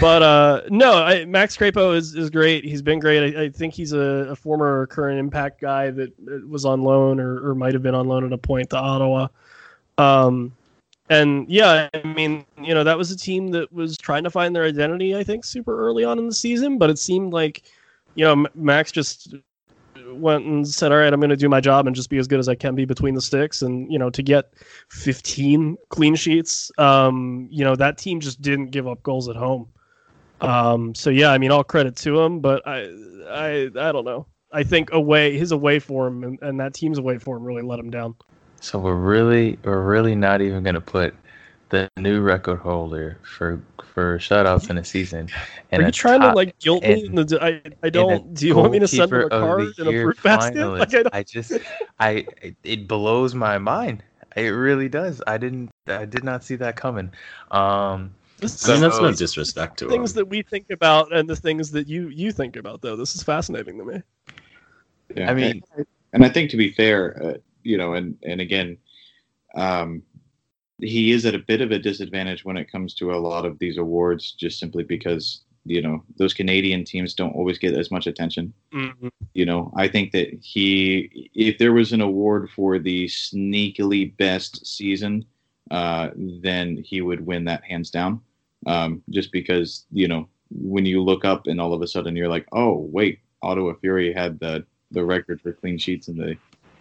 But 0.00 0.22
uh, 0.22 0.62
no, 0.70 1.04
I, 1.04 1.24
Max 1.24 1.56
Crépeau 1.56 1.94
is, 1.94 2.14
is 2.16 2.28
great. 2.28 2.64
He's 2.64 2.82
been 2.82 2.98
great. 2.98 3.36
I, 3.36 3.44
I 3.44 3.48
think 3.50 3.74
he's 3.74 3.92
a, 3.92 4.28
a 4.30 4.36
former 4.36 4.86
current 4.88 5.20
impact 5.20 5.60
guy 5.60 5.90
that 5.90 6.12
was 6.48 6.64
on 6.64 6.82
loan 6.82 7.20
or, 7.20 7.48
or 7.48 7.54
might 7.54 7.74
have 7.74 7.82
been 7.82 7.94
on 7.94 8.08
loan 8.08 8.24
at 8.24 8.32
a 8.32 8.38
point 8.38 8.70
to 8.70 8.76
Ottawa. 8.76 9.28
Um, 9.98 10.52
and 11.10 11.48
yeah, 11.48 11.88
I 11.94 12.02
mean, 12.02 12.44
you 12.60 12.74
know, 12.74 12.84
that 12.84 12.98
was 12.98 13.10
a 13.10 13.16
team 13.16 13.48
that 13.48 13.72
was 13.72 13.96
trying 13.96 14.24
to 14.24 14.30
find 14.30 14.54
their 14.54 14.64
identity, 14.64 15.16
I 15.16 15.24
think, 15.24 15.44
super 15.44 15.78
early 15.78 16.04
on 16.04 16.18
in 16.18 16.26
the 16.26 16.34
season, 16.34 16.78
but 16.78 16.90
it 16.90 16.98
seemed 16.98 17.32
like, 17.32 17.62
you 18.14 18.24
know, 18.24 18.46
Max 18.54 18.92
just 18.92 19.34
went 20.12 20.44
and 20.44 20.66
said, 20.66 20.92
"All 20.92 20.98
right, 20.98 21.12
I'm 21.12 21.20
going 21.20 21.30
to 21.30 21.36
do 21.36 21.48
my 21.48 21.60
job 21.60 21.86
and 21.86 21.94
just 21.94 22.10
be 22.10 22.18
as 22.18 22.26
good 22.26 22.38
as 22.38 22.48
I 22.48 22.54
can 22.54 22.74
be 22.74 22.84
between 22.84 23.14
the 23.14 23.20
sticks." 23.20 23.62
And 23.62 23.90
you 23.92 23.98
know, 23.98 24.10
to 24.10 24.22
get 24.22 24.52
15 24.90 25.76
clean 25.88 26.14
sheets, 26.14 26.70
um, 26.78 27.48
you 27.50 27.64
know, 27.64 27.76
that 27.76 27.98
team 27.98 28.20
just 28.20 28.40
didn't 28.42 28.70
give 28.70 28.86
up 28.86 29.02
goals 29.02 29.28
at 29.28 29.36
home. 29.36 29.68
Um, 30.40 30.94
so 30.94 31.10
yeah, 31.10 31.30
I 31.30 31.38
mean, 31.38 31.50
all 31.50 31.64
credit 31.64 31.96
to 31.96 32.20
him, 32.20 32.40
but 32.40 32.66
I, 32.66 32.90
I, 33.28 33.70
I 33.76 33.92
don't 33.92 34.04
know. 34.04 34.26
I 34.52 34.62
think 34.62 34.92
away 34.92 35.36
his 35.36 35.52
away 35.52 35.78
form 35.78 36.24
and, 36.24 36.38
and 36.42 36.60
that 36.60 36.74
team's 36.74 36.98
away 36.98 37.18
form 37.18 37.42
really 37.44 37.62
let 37.62 37.78
him 37.78 37.90
down. 37.90 38.14
So 38.60 38.78
we're 38.78 38.94
really 38.94 39.58
we're 39.64 39.82
really 39.82 40.14
not 40.14 40.40
even 40.40 40.62
gonna 40.62 40.80
put 40.80 41.14
the 41.70 41.88
new 41.96 42.20
record 42.20 42.58
holder 42.58 43.18
for 43.22 43.62
for 43.98 44.18
shutouts 44.18 44.70
in 44.70 44.78
a 44.78 44.84
season. 44.84 45.28
And 45.70 45.82
Are 45.82 45.86
you 45.86 45.92
trying 45.92 46.20
top, 46.20 46.32
to 46.32 46.36
like 46.36 46.58
guilt 46.58 46.82
me? 46.82 47.06
In 47.06 47.14
the, 47.14 47.38
I 47.40 47.60
I 47.82 47.90
don't. 47.90 48.34
Do 48.34 48.46
you 48.46 48.56
want 48.56 48.72
me 48.72 48.78
to 48.78 48.88
send 48.88 49.12
him 49.12 49.22
a 49.22 49.28
card 49.28 49.78
in 49.78 49.88
a 49.88 49.90
fruit 49.92 50.22
basket? 50.22 50.68
Like, 50.68 50.94
I, 50.94 51.04
I 51.12 51.22
just 51.22 51.52
I 51.98 52.26
it 52.64 52.88
blows 52.88 53.34
my 53.34 53.58
mind. 53.58 54.02
It 54.36 54.50
really 54.50 54.88
does. 54.88 55.22
I 55.26 55.38
didn't. 55.38 55.70
I 55.86 56.04
did 56.04 56.24
not 56.24 56.44
see 56.44 56.56
that 56.56 56.76
coming. 56.76 57.10
Um, 57.50 58.14
this, 58.38 58.68
I 58.68 58.74
mean, 58.74 58.82
that's 58.82 59.00
no 59.00 59.12
disrespect 59.12 59.78
to 59.80 59.88
things 59.88 60.12
him. 60.12 60.16
that 60.16 60.26
we 60.26 60.42
think 60.42 60.70
about 60.70 61.12
and 61.12 61.28
the 61.28 61.34
things 61.34 61.70
that 61.72 61.88
you 61.88 62.08
you 62.08 62.30
think 62.30 62.56
about. 62.56 62.82
Though 62.82 62.94
this 62.94 63.16
is 63.16 63.22
fascinating 63.22 63.78
to 63.78 63.84
me. 63.84 64.02
Yeah, 65.16 65.30
I 65.30 65.34
mean, 65.34 65.62
and, 65.76 65.86
and 66.12 66.24
I 66.24 66.28
think 66.28 66.50
to 66.50 66.56
be 66.56 66.70
fair, 66.70 67.20
uh, 67.22 67.34
you 67.62 67.76
know, 67.76 67.94
and 67.94 68.16
and 68.22 68.40
again, 68.40 68.78
um, 69.54 70.02
he 70.80 71.12
is 71.12 71.26
at 71.26 71.34
a 71.34 71.40
bit 71.40 71.60
of 71.60 71.70
a 71.70 71.78
disadvantage 71.78 72.44
when 72.44 72.56
it 72.56 72.70
comes 72.70 72.94
to 72.94 73.12
a 73.12 73.16
lot 73.16 73.44
of 73.44 73.58
these 73.58 73.78
awards, 73.78 74.32
just 74.32 74.58
simply 74.58 74.84
because 74.84 75.42
you 75.64 75.82
know 75.82 76.02
those 76.16 76.34
Canadian 76.34 76.84
teams 76.84 77.14
don't 77.14 77.34
always 77.34 77.58
get 77.58 77.74
as 77.74 77.90
much 77.90 78.06
attention. 78.06 78.52
Mm-hmm. 78.72 79.08
You 79.34 79.46
know, 79.46 79.72
I 79.76 79.88
think 79.88 80.12
that 80.12 80.28
he, 80.40 81.30
if 81.34 81.58
there 81.58 81.72
was 81.72 81.92
an 81.92 82.00
award 82.00 82.50
for 82.50 82.78
the 82.78 83.06
sneakily 83.06 84.16
best 84.16 84.66
season, 84.66 85.24
uh, 85.70 86.10
then 86.16 86.82
he 86.84 87.02
would 87.02 87.24
win 87.24 87.44
that 87.44 87.64
hands 87.64 87.90
down. 87.90 88.20
Um, 88.66 89.02
just 89.10 89.30
because 89.30 89.86
you 89.92 90.08
know 90.08 90.28
when 90.50 90.86
you 90.86 91.02
look 91.02 91.24
up 91.24 91.46
and 91.46 91.60
all 91.60 91.74
of 91.74 91.82
a 91.82 91.86
sudden 91.86 92.16
you're 92.16 92.28
like, 92.28 92.46
oh 92.52 92.88
wait, 92.92 93.20
Ottawa 93.42 93.74
Fury 93.80 94.12
had 94.12 94.38
the 94.40 94.64
the 94.90 95.04
record 95.04 95.40
for 95.40 95.52
clean 95.52 95.78
sheets 95.78 96.08
in 96.08 96.16
the 96.16 96.36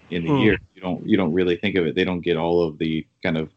in 0.09 0.23
the 0.23 0.29
mm. 0.29 0.43
year. 0.43 0.57
You 0.73 0.81
don't 0.81 1.07
you 1.07 1.17
don't 1.17 1.33
really 1.33 1.57
think 1.57 1.75
of 1.75 1.85
it. 1.85 1.95
They 1.95 2.03
don't 2.03 2.21
get 2.21 2.37
all 2.37 2.63
of 2.63 2.77
the 2.77 3.05
kind 3.23 3.37
of 3.37 3.49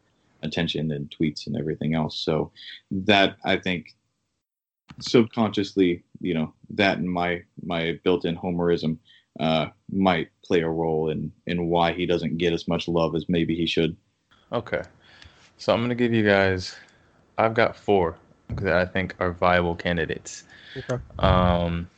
attention 0.43 0.91
and 0.91 1.13
tweets 1.17 1.47
and 1.47 1.55
everything 1.55 1.93
else. 1.93 2.17
So 2.17 2.51
that 2.91 3.37
I 3.43 3.57
think 3.57 3.95
subconsciously, 4.99 6.03
you 6.19 6.33
know, 6.33 6.53
that 6.71 6.97
and 6.97 7.09
my 7.09 7.43
my 7.63 7.99
built-in 8.03 8.35
homerism 8.37 8.97
uh, 9.39 9.67
might 9.91 10.29
play 10.43 10.61
a 10.61 10.69
role 10.69 11.09
in 11.09 11.31
in 11.47 11.67
why 11.67 11.93
he 11.93 12.05
doesn't 12.05 12.37
get 12.37 12.53
as 12.53 12.67
much 12.67 12.87
love 12.87 13.15
as 13.15 13.25
maybe 13.29 13.55
he 13.55 13.65
should. 13.65 13.95
Okay, 14.51 14.81
so 15.57 15.73
I'm 15.73 15.81
gonna 15.81 15.95
give 15.95 16.13
you 16.13 16.25
guys. 16.25 16.75
I've 17.37 17.53
got 17.53 17.75
four 17.75 18.17
that 18.49 18.75
I 18.75 18.85
think 18.85 19.15
are 19.19 19.31
viable 19.31 19.75
candidates. 19.75 20.43
Okay. 20.75 21.01
Um, 21.19 21.89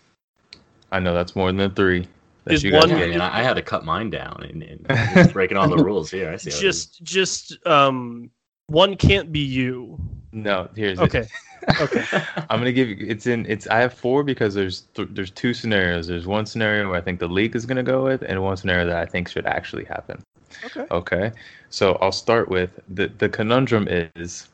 I 0.91 0.99
know 0.99 1.13
that's 1.13 1.35
more 1.35 1.51
than 1.51 1.71
three. 1.71 2.07
Is 2.47 2.63
one? 2.65 2.91
I 2.91 3.07
mean, 3.07 3.21
I 3.21 3.41
had 3.41 3.53
to 3.53 3.61
cut 3.61 3.85
mine 3.85 4.09
down 4.09 4.43
and, 4.49 4.85
and 4.89 5.33
breaking 5.33 5.57
all 5.57 5.69
the 5.69 5.81
rules 5.81 6.11
here. 6.11 6.29
I 6.29 6.37
see. 6.37 6.49
Just, 6.49 7.01
just 7.03 7.65
um, 7.65 8.29
one 8.67 8.95
can't 8.95 9.31
be 9.31 9.39
you. 9.39 9.97
No, 10.31 10.69
here's 10.75 10.99
okay. 10.99 11.19
It. 11.19 11.29
Okay. 11.79 12.03
I'm 12.49 12.59
gonna 12.59 12.73
give 12.73 12.89
you. 12.89 12.97
It's 12.99 13.25
in. 13.25 13.45
It's. 13.45 13.67
I 13.67 13.79
have 13.79 13.93
four 13.93 14.21
because 14.21 14.53
there's 14.53 14.81
th- 14.95 15.07
there's 15.13 15.31
two 15.31 15.53
scenarios. 15.53 16.07
There's 16.07 16.27
one 16.27 16.45
scenario 16.45 16.89
where 16.89 16.97
I 16.97 17.01
think 17.01 17.21
the 17.21 17.27
league 17.29 17.55
is 17.55 17.65
gonna 17.65 17.83
go 17.83 18.03
with, 18.03 18.21
and 18.21 18.43
one 18.43 18.57
scenario 18.57 18.85
that 18.87 18.97
I 18.97 19.05
think 19.05 19.29
should 19.29 19.45
actually 19.45 19.85
happen. 19.85 20.21
Okay. 20.65 20.85
Okay. 20.91 21.31
So 21.69 21.97
I'll 22.01 22.11
start 22.11 22.49
with 22.49 22.81
the 22.89 23.07
the 23.07 23.29
conundrum 23.29 23.87
is 23.89 24.49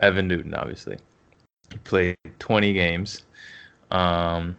Evan 0.00 0.26
Newton. 0.26 0.54
Obviously, 0.54 0.96
he 1.70 1.76
played 1.78 2.16
20 2.38 2.72
games. 2.72 3.24
Um, 3.90 4.56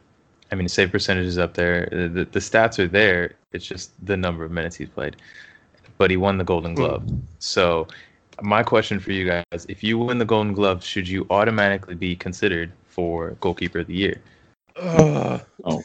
I 0.52 0.56
mean, 0.56 0.66
the 0.66 0.70
save 0.70 0.92
percentage 0.92 1.26
is 1.26 1.38
up 1.38 1.56
there. 1.56 1.88
The, 1.92 2.28
the 2.32 2.40
stats 2.40 2.80
are 2.80 2.88
there. 2.88 3.34
It's 3.52 3.66
just 3.66 3.92
the 4.06 4.16
number 4.16 4.44
of 4.44 4.52
minutes 4.52 4.76
he's 4.76 4.90
played. 4.90 5.16
But 5.98 6.12
he 6.12 6.18
won 6.18 6.38
the 6.38 6.44
Golden 6.44 6.72
hmm. 6.72 6.76
Glove. 6.76 7.04
Mm. 7.04 7.22
So, 7.40 7.88
my 8.42 8.64
question 8.64 9.00
for 9.00 9.12
you 9.12 9.26
guys: 9.26 9.66
If 9.70 9.84
you 9.84 9.98
win 9.98 10.18
the 10.18 10.26
Golden 10.26 10.54
Glove, 10.54 10.84
should 10.84 11.08
you 11.08 11.26
automatically 11.30 11.96
be 11.96 12.16
considered 12.16 12.72
for 12.88 13.32
goalkeeper 13.40 13.80
of 13.80 13.88
the 13.88 13.96
year? 13.96 14.22
Uh, 14.76 15.40
oh, 15.64 15.82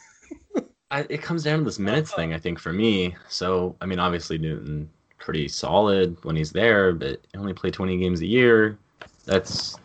I, 0.90 1.06
it 1.08 1.22
comes 1.22 1.44
down 1.44 1.60
to 1.60 1.64
this 1.64 1.78
minutes 1.78 2.12
thing. 2.12 2.34
I 2.34 2.38
think 2.38 2.58
for 2.58 2.72
me. 2.72 3.14
So, 3.28 3.76
I 3.80 3.86
mean, 3.86 4.00
obviously 4.00 4.36
Newton 4.36 4.90
pretty 5.18 5.46
solid 5.48 6.16
when 6.24 6.34
he's 6.34 6.50
there, 6.50 6.92
but 6.92 7.20
he 7.32 7.38
only 7.38 7.54
play 7.54 7.70
20 7.70 7.96
games 7.98 8.20
a 8.20 8.26
year. 8.26 8.76
That's 9.26 9.76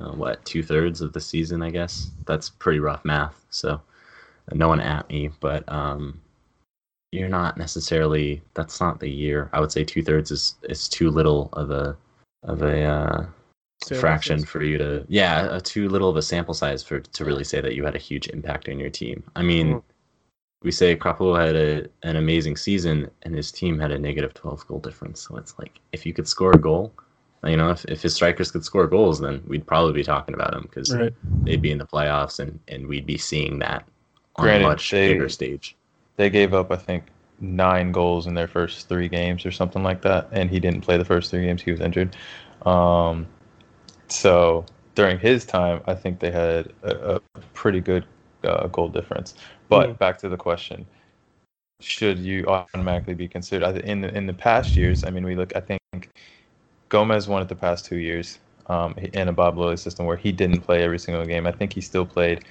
uh, 0.00 0.12
what 0.12 0.44
two 0.44 0.62
thirds 0.62 1.00
of 1.00 1.12
the 1.12 1.20
season, 1.20 1.62
I 1.62 1.70
guess. 1.70 2.10
That's 2.26 2.50
pretty 2.50 2.80
rough 2.80 3.04
math. 3.04 3.44
So 3.50 3.80
no 4.52 4.68
one 4.68 4.80
at 4.80 5.08
me, 5.08 5.30
but 5.40 5.70
um, 5.70 6.20
you're 7.12 7.28
not 7.28 7.56
necessarily. 7.56 8.42
That's 8.54 8.80
not 8.80 9.00
the 9.00 9.10
year. 9.10 9.50
I 9.52 9.60
would 9.60 9.72
say 9.72 9.84
two 9.84 10.02
thirds 10.02 10.30
is 10.30 10.56
is 10.64 10.88
too 10.88 11.10
little 11.10 11.48
of 11.52 11.70
a 11.70 11.96
of 12.42 12.62
a 12.62 12.82
uh, 12.82 13.26
fraction 13.98 14.44
for 14.44 14.62
you 14.62 14.78
to 14.78 15.04
yeah, 15.08 15.56
a 15.56 15.60
too 15.60 15.88
little 15.88 16.08
of 16.08 16.16
a 16.16 16.22
sample 16.22 16.54
size 16.54 16.82
for 16.82 17.00
to 17.00 17.24
really 17.24 17.44
say 17.44 17.60
that 17.60 17.74
you 17.74 17.84
had 17.84 17.96
a 17.96 18.00
huge 18.00 18.28
impact 18.28 18.68
on 18.68 18.78
your 18.78 18.90
team. 18.90 19.22
I 19.36 19.42
mean. 19.42 19.74
Mm. 19.74 19.82
We 20.64 20.72
say 20.72 20.96
Crépeau 20.96 21.38
had 21.38 21.54
a, 21.54 21.86
an 22.02 22.16
amazing 22.16 22.56
season 22.56 23.08
and 23.22 23.32
his 23.32 23.52
team 23.52 23.78
had 23.78 23.92
a 23.92 23.98
negative 23.98 24.34
12 24.34 24.66
goal 24.66 24.80
difference. 24.80 25.20
So 25.20 25.36
it's 25.36 25.56
like, 25.56 25.78
if 25.92 26.04
you 26.04 26.12
could 26.12 26.26
score 26.26 26.50
a 26.50 26.58
goal, 26.58 26.92
you 27.44 27.56
know, 27.56 27.70
if, 27.70 27.84
if 27.84 28.02
his 28.02 28.16
strikers 28.16 28.50
could 28.50 28.64
score 28.64 28.88
goals, 28.88 29.20
then 29.20 29.40
we'd 29.46 29.66
probably 29.66 29.92
be 29.92 30.02
talking 30.02 30.34
about 30.34 30.54
him 30.54 30.62
because 30.62 30.92
right. 30.92 31.14
they'd 31.44 31.62
be 31.62 31.70
in 31.70 31.78
the 31.78 31.86
playoffs 31.86 32.40
and, 32.40 32.58
and 32.66 32.88
we'd 32.88 33.06
be 33.06 33.16
seeing 33.16 33.60
that 33.60 33.86
on 34.38 34.44
Granted, 34.44 34.64
a 34.64 34.68
much 34.68 34.90
they, 34.90 35.12
bigger 35.12 35.28
stage. 35.28 35.76
They 36.16 36.30
gave 36.30 36.54
up, 36.54 36.70
I 36.70 36.76
think, 36.76 37.04
nine 37.40 37.92
goals 37.92 38.26
in 38.26 38.34
their 38.34 38.48
first 38.48 38.88
three 38.88 39.08
games 39.08 39.46
or 39.46 39.50
something 39.50 39.82
like 39.82 40.02
that, 40.02 40.28
and 40.32 40.50
he 40.50 40.60
didn't 40.60 40.82
play 40.82 40.96
the 40.96 41.04
first 41.04 41.30
three 41.30 41.42
games. 41.42 41.62
He 41.62 41.70
was 41.70 41.80
injured. 41.80 42.16
Um, 42.66 43.26
so 44.08 44.64
during 44.94 45.18
his 45.18 45.44
time, 45.44 45.80
I 45.86 45.94
think 45.94 46.20
they 46.20 46.30
had 46.30 46.72
a, 46.82 47.16
a 47.16 47.20
pretty 47.54 47.80
good 47.80 48.04
uh, 48.44 48.66
goal 48.68 48.88
difference. 48.88 49.34
But 49.68 49.90
mm. 49.90 49.98
back 49.98 50.18
to 50.18 50.28
the 50.28 50.36
question: 50.36 50.86
Should 51.80 52.18
you 52.18 52.46
automatically 52.46 53.14
be 53.14 53.28
considered? 53.28 53.78
In 53.84 54.00
the, 54.00 54.14
in 54.16 54.26
the 54.26 54.32
past 54.32 54.76
years, 54.76 55.04
I 55.04 55.10
mean, 55.10 55.24
we 55.24 55.36
look. 55.36 55.54
I 55.54 55.60
think 55.60 56.10
Gomez 56.88 57.28
won 57.28 57.42
it 57.42 57.48
the 57.48 57.54
past 57.54 57.84
two 57.84 57.98
years 57.98 58.38
um, 58.66 58.94
in 59.12 59.28
a 59.28 59.32
Bob 59.32 59.58
Lilley 59.58 59.76
system 59.76 60.06
where 60.06 60.16
he 60.16 60.32
didn't 60.32 60.60
play 60.60 60.82
every 60.82 60.98
single 60.98 61.24
game. 61.24 61.46
I 61.46 61.52
think 61.52 61.72
he 61.72 61.80
still 61.80 62.06
played 62.06 62.44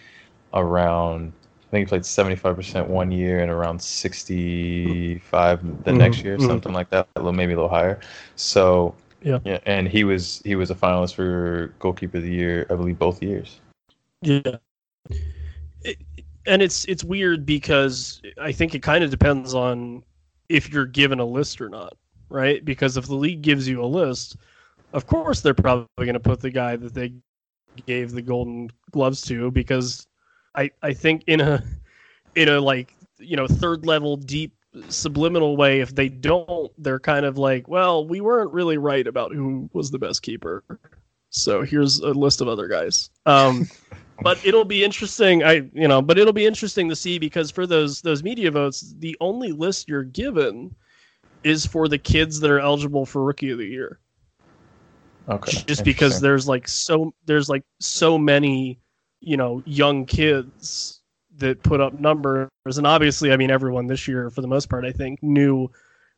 around 0.53 1.33
I 1.67 1.69
think 1.69 1.87
he 1.87 1.89
played 1.89 2.03
75% 2.03 2.87
one 2.87 3.11
year 3.11 3.39
and 3.39 3.51
around 3.51 3.81
65 3.81 5.61
the 5.61 5.91
mm-hmm. 5.91 5.97
next 5.97 6.23
year, 6.23 6.37
mm-hmm. 6.37 6.47
something 6.47 6.71
like 6.71 6.89
that, 6.91 7.09
a 7.15 7.19
little 7.19 7.33
maybe 7.33 7.51
a 7.53 7.55
little 7.57 7.69
higher. 7.69 7.99
So 8.37 8.95
yeah. 9.21 9.39
yeah, 9.43 9.59
and 9.65 9.87
he 9.87 10.05
was 10.05 10.41
he 10.45 10.55
was 10.55 10.71
a 10.71 10.75
finalist 10.75 11.15
for 11.15 11.73
goalkeeper 11.79 12.17
of 12.17 12.23
the 12.23 12.31
year, 12.31 12.65
I 12.69 12.75
believe, 12.75 12.97
both 12.97 13.21
years. 13.21 13.59
Yeah, 14.21 14.57
it, 15.81 15.97
and 16.45 16.61
it's 16.61 16.85
it's 16.85 17.03
weird 17.03 17.45
because 17.45 18.21
I 18.39 18.53
think 18.53 18.73
it 18.73 18.81
kind 18.81 19.03
of 19.03 19.11
depends 19.11 19.53
on 19.53 20.03
if 20.47 20.71
you're 20.71 20.85
given 20.85 21.19
a 21.19 21.25
list 21.25 21.59
or 21.59 21.67
not, 21.67 21.97
right? 22.29 22.63
Because 22.63 22.95
if 22.95 23.07
the 23.07 23.15
league 23.15 23.41
gives 23.41 23.67
you 23.67 23.83
a 23.83 23.85
list, 23.85 24.37
of 24.93 25.05
course 25.05 25.41
they're 25.41 25.53
probably 25.53 25.87
going 25.97 26.13
to 26.13 26.19
put 26.21 26.39
the 26.39 26.49
guy 26.49 26.77
that 26.77 26.93
they 26.93 27.13
gave 27.85 28.11
the 28.11 28.21
Golden 28.21 28.71
Gloves 28.91 29.21
to 29.23 29.51
because 29.51 30.06
I 30.57 30.71
I 30.81 30.93
think 30.93 31.23
in 31.27 31.39
a 31.39 31.63
in 32.35 32.49
a 32.49 32.59
like 32.59 32.93
you 33.19 33.37
know 33.37 33.47
third 33.47 33.85
level 33.85 34.17
deep 34.17 34.53
subliminal 34.89 35.55
way 35.55 35.79
if 35.79 35.95
they 35.95 36.09
don't 36.09 36.71
they're 36.77 36.99
kind 36.99 37.25
of 37.25 37.37
like 37.37 37.67
well 37.67 38.05
we 38.05 38.21
weren't 38.21 38.51
really 38.51 38.77
right 38.77 39.07
about 39.07 39.33
who 39.33 39.69
was 39.73 39.91
the 39.91 39.99
best 39.99 40.23
keeper. 40.23 40.63
So 41.29 41.61
here's 41.61 41.99
a 41.99 42.09
list 42.09 42.41
of 42.41 42.47
other 42.47 42.67
guys. 42.67 43.09
Um 43.25 43.67
but 44.21 44.43
it'll 44.43 44.65
be 44.65 44.83
interesting. 44.83 45.43
I 45.43 45.69
you 45.73 45.87
know 45.87 46.01
but 46.01 46.17
it'll 46.17 46.33
be 46.33 46.45
interesting 46.45 46.89
to 46.89 46.95
see 46.95 47.19
because 47.19 47.51
for 47.51 47.65
those 47.65 48.01
those 48.01 48.23
media 48.23 48.51
votes 48.51 48.93
the 48.99 49.15
only 49.21 49.51
list 49.51 49.87
you're 49.87 50.03
given 50.03 50.75
is 51.43 51.65
for 51.65 51.87
the 51.87 51.97
kids 51.97 52.39
that 52.39 52.51
are 52.51 52.59
eligible 52.59 53.05
for 53.05 53.23
rookie 53.23 53.51
of 53.51 53.59
the 53.59 53.67
year. 53.67 53.99
Okay. 55.29 55.63
Just 55.67 55.83
because 55.83 56.19
there's 56.21 56.47
like 56.47 56.67
so 56.67 57.13
there's 57.25 57.49
like 57.49 57.63
so 57.79 58.17
many 58.17 58.79
you 59.19 59.37
know 59.37 59.61
young 59.65 60.05
kids 60.05 61.01
that 61.37 61.61
put 61.63 61.79
up 61.79 61.99
numbers 61.99 62.49
and 62.65 62.87
obviously 62.87 63.31
i 63.31 63.37
mean 63.37 63.51
everyone 63.51 63.87
this 63.87 64.07
year 64.07 64.29
for 64.29 64.41
the 64.41 64.47
most 64.47 64.69
part 64.69 64.85
i 64.85 64.91
think 64.91 65.21
knew 65.21 65.69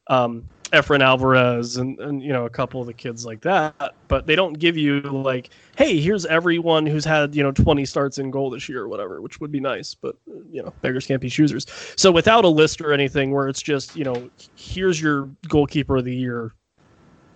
um 0.07 0.43
Efrain 0.71 1.01
Alvarez 1.01 1.77
and, 1.77 1.99
and 1.99 2.21
you 2.21 2.31
know 2.31 2.45
a 2.45 2.49
couple 2.49 2.79
of 2.79 2.87
the 2.87 2.93
kids 2.93 3.25
like 3.25 3.41
that, 3.41 3.95
but 4.07 4.27
they 4.27 4.35
don't 4.35 4.53
give 4.53 4.77
you 4.77 5.01
like, 5.01 5.49
hey, 5.75 5.99
here's 5.99 6.25
everyone 6.27 6.85
who's 6.85 7.05
had 7.05 7.33
you 7.33 7.41
know 7.41 7.51
20 7.51 7.85
starts 7.85 8.19
in 8.19 8.29
goal 8.29 8.49
this 8.49 8.69
year 8.69 8.83
or 8.83 8.87
whatever, 8.87 9.21
which 9.21 9.39
would 9.39 9.51
be 9.51 9.59
nice, 9.59 9.95
but 9.95 10.15
you 10.51 10.61
know 10.61 10.71
beggars 10.81 11.07
can't 11.07 11.21
be 11.21 11.29
choosers. 11.29 11.65
So 11.95 12.11
without 12.11 12.45
a 12.45 12.47
list 12.47 12.81
or 12.81 12.93
anything, 12.93 13.31
where 13.31 13.47
it's 13.47 13.61
just 13.61 13.95
you 13.95 14.03
know 14.03 14.29
here's 14.55 15.01
your 15.01 15.29
goalkeeper 15.47 15.97
of 15.97 16.05
the 16.05 16.15
year 16.15 16.53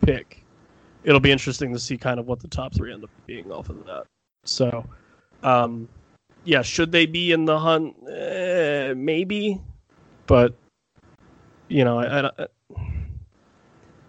pick, 0.01 0.43
it'll 1.03 1.19
be 1.19 1.31
interesting 1.31 1.73
to 1.73 1.79
see 1.79 1.97
kind 1.97 2.19
of 2.19 2.27
what 2.27 2.39
the 2.39 2.47
top 2.47 2.73
three 2.75 2.93
end 2.93 3.03
up 3.03 3.09
being 3.25 3.51
off 3.51 3.69
of 3.69 3.83
that. 3.85 4.03
So 4.45 4.85
um, 5.43 5.87
yeah, 6.43 6.61
should 6.61 6.91
they 6.91 7.05
be 7.05 7.31
in 7.31 7.45
the 7.45 7.57
hunt? 7.57 7.95
Eh, 8.09 8.93
maybe, 8.95 9.61
but 10.27 10.55
you 11.67 11.83
know, 11.83 11.99
I, 11.99 12.27
I, 12.27 12.47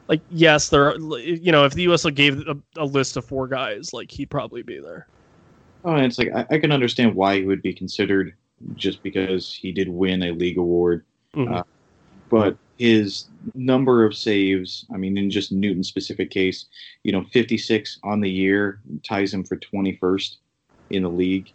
like 0.09 0.21
yes, 0.31 0.69
there. 0.69 0.89
Are, 0.89 1.19
you 1.19 1.53
know, 1.53 1.65
if 1.65 1.75
the 1.75 1.87
USL 1.87 2.15
gave 2.15 2.41
a, 2.47 2.57
a, 2.77 2.85
list 2.85 3.17
of 3.17 3.25
four 3.25 3.47
guys, 3.47 3.93
like 3.93 4.11
he'd 4.11 4.31
probably 4.31 4.63
be 4.63 4.81
there. 4.81 5.07
Oh, 5.85 5.95
and 5.95 6.07
it's 6.07 6.19
like 6.19 6.33
I, 6.35 6.47
I, 6.51 6.59
can 6.59 6.73
understand 6.73 7.15
why 7.15 7.37
he 7.37 7.45
would 7.45 7.63
be 7.63 7.73
considered 7.73 8.35
just 8.75 9.03
because 9.03 9.53
he 9.53 9.73
did 9.73 9.89
win 9.89 10.23
a 10.23 10.33
league 10.33 10.59
award, 10.59 11.05
mm-hmm. 11.35 11.53
uh, 11.53 11.63
but 12.31 12.57
his 12.79 13.27
number 13.55 14.05
of 14.05 14.17
saves, 14.17 14.87
I 14.93 14.97
mean, 14.97 15.17
in 15.17 15.31
just 15.31 15.53
Newton's 15.53 15.89
specific 15.89 16.31
case, 16.31 16.67
you 17.03 17.13
know, 17.13 17.25
56 17.33 18.01
on 18.03 18.21
the 18.21 18.31
year 18.31 18.81
ties 19.07 19.33
him 19.33 19.45
for 19.45 19.57
21st 19.57 20.37
in 20.91 21.03
the 21.03 21.09
league. 21.09 21.53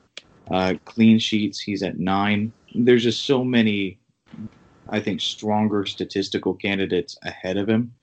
Uh, 0.49 0.73
clean 0.85 1.19
sheets, 1.19 1.59
he's 1.59 1.83
at 1.83 1.99
nine. 1.99 2.51
There's 2.73 3.03
just 3.03 3.25
so 3.25 3.43
many, 3.43 3.99
I 4.89 4.99
think, 4.99 5.21
stronger 5.21 5.85
statistical 5.85 6.55
candidates 6.55 7.17
ahead 7.23 7.57
of 7.57 7.69
him 7.69 7.93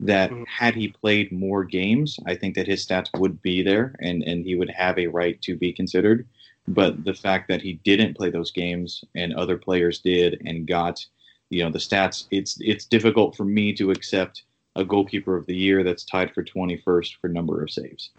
that 0.00 0.30
mm-hmm. 0.30 0.44
had 0.44 0.74
he 0.74 0.88
played 0.88 1.32
more 1.32 1.64
games, 1.64 2.18
I 2.26 2.34
think 2.34 2.54
that 2.56 2.66
his 2.66 2.86
stats 2.86 3.08
would 3.18 3.40
be 3.40 3.62
there 3.62 3.94
and, 4.00 4.22
and 4.22 4.44
he 4.44 4.54
would 4.54 4.70
have 4.70 4.98
a 4.98 5.06
right 5.06 5.40
to 5.42 5.56
be 5.56 5.72
considered. 5.72 6.26
But 6.68 7.04
the 7.04 7.14
fact 7.14 7.48
that 7.48 7.62
he 7.62 7.74
didn't 7.84 8.16
play 8.16 8.30
those 8.30 8.50
games 8.50 9.04
and 9.14 9.32
other 9.32 9.56
players 9.56 10.00
did 10.00 10.42
and 10.44 10.66
got 10.66 11.04
you 11.50 11.62
know 11.62 11.70
the 11.70 11.78
stats 11.78 12.26
it's 12.30 12.58
it's 12.60 12.84
difficult 12.86 13.36
for 13.36 13.44
me 13.44 13.72
to 13.74 13.90
accept 13.90 14.42
a 14.74 14.84
goalkeeper 14.84 15.36
of 15.36 15.46
the 15.46 15.56
year 15.56 15.82
that's 15.82 16.04
tied 16.04 16.34
for 16.34 16.42
21st 16.42 17.14
for 17.20 17.28
number 17.28 17.62
of 17.62 17.70
saves 17.70 18.10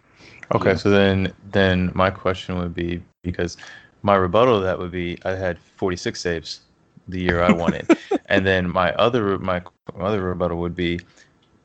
okay 0.53 0.71
yeah. 0.71 0.75
so 0.75 0.89
then 0.89 1.33
then 1.51 1.91
my 1.93 2.09
question 2.09 2.57
would 2.57 2.73
be 2.73 3.01
because 3.23 3.57
my 4.01 4.15
rebuttal 4.15 4.59
to 4.59 4.65
that 4.65 4.77
would 4.77 4.91
be 4.91 5.17
i 5.25 5.31
had 5.31 5.59
46 5.59 6.19
saves 6.19 6.61
the 7.07 7.21
year 7.21 7.41
i 7.41 7.51
won 7.51 7.73
it. 7.73 7.97
And 8.29 8.45
then 8.45 8.69
my 8.69 8.91
other 8.93 9.37
my, 9.39 9.61
my 9.95 10.05
other 10.05 10.21
rebuttal 10.21 10.57
would 10.57 10.75
be 10.75 10.99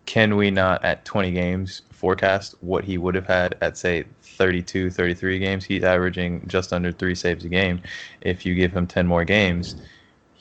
can 0.06 0.36
we 0.36 0.50
not 0.50 0.84
at 0.84 1.04
20 1.04 1.32
games 1.32 1.82
forecast 1.90 2.54
what 2.60 2.84
he 2.84 2.98
would 2.98 3.14
have 3.14 3.26
had 3.26 3.56
at 3.60 3.76
say 3.76 4.04
32 4.22 4.90
33 4.90 5.38
games? 5.38 5.64
He's 5.64 5.82
averaging 5.82 6.46
just 6.46 6.72
under 6.72 6.92
three 6.92 7.14
saves 7.14 7.44
a 7.44 7.48
game. 7.48 7.82
If 8.20 8.46
you 8.46 8.54
give 8.54 8.72
him 8.72 8.86
10 8.86 9.06
more 9.06 9.24
games 9.24 9.76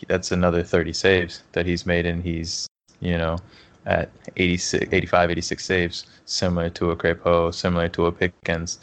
that's 0.07 0.31
another 0.31 0.63
30 0.63 0.93
saves 0.93 1.43
that 1.51 1.65
he's 1.65 1.85
made, 1.85 2.05
and 2.05 2.23
he's 2.23 2.67
you 2.99 3.17
know 3.17 3.37
at 3.85 4.09
86, 4.37 4.87
85, 4.91 5.31
86 5.31 5.65
saves, 5.65 6.05
similar 6.25 6.69
to 6.71 6.91
a 6.91 6.95
Crépeau, 6.95 7.53
similar 7.53 7.89
to 7.89 8.05
a 8.05 8.11
Pickens. 8.11 8.79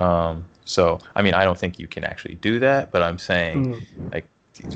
Um, 0.00 0.44
so 0.64 0.98
I 1.14 1.22
mean, 1.22 1.34
I 1.34 1.44
don't 1.44 1.58
think 1.58 1.78
you 1.78 1.88
can 1.88 2.04
actually 2.04 2.34
do 2.36 2.58
that, 2.60 2.90
but 2.90 3.02
I'm 3.02 3.18
saying 3.18 3.74
mm. 3.74 4.12
like 4.12 4.26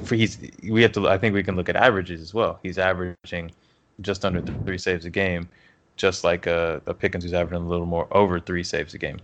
for 0.04 0.14
he's 0.14 0.38
we 0.68 0.82
have 0.82 0.92
to. 0.92 1.08
I 1.08 1.18
think 1.18 1.34
we 1.34 1.42
can 1.42 1.56
look 1.56 1.68
at 1.68 1.76
averages 1.76 2.20
as 2.20 2.32
well. 2.32 2.58
He's 2.62 2.78
averaging 2.78 3.52
just 4.00 4.24
under 4.24 4.40
three 4.64 4.78
saves 4.78 5.04
a 5.04 5.10
game, 5.10 5.48
just 5.96 6.24
like 6.24 6.46
a, 6.46 6.80
a 6.86 6.94
Pickens 6.94 7.24
who's 7.24 7.34
averaging 7.34 7.66
a 7.66 7.68
little 7.68 7.86
more 7.86 8.08
over 8.10 8.40
three 8.40 8.64
saves 8.64 8.94
a 8.94 8.98
game. 8.98 9.18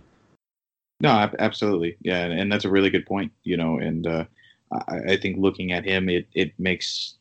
No, 1.01 1.29
absolutely, 1.39 1.95
yeah, 2.01 2.25
and, 2.25 2.37
and 2.37 2.51
that's 2.51 2.65
a 2.65 2.69
really 2.69 2.89
good 2.89 3.05
point. 3.05 3.31
You 3.43 3.57
know, 3.57 3.79
and 3.79 4.05
uh, 4.05 4.25
I, 4.71 5.13
I 5.13 5.17
think 5.17 5.37
looking 5.37 5.71
at 5.71 5.85
him, 5.85 6.09
it 6.09 6.27
it 6.33 6.51
makes 6.59 7.15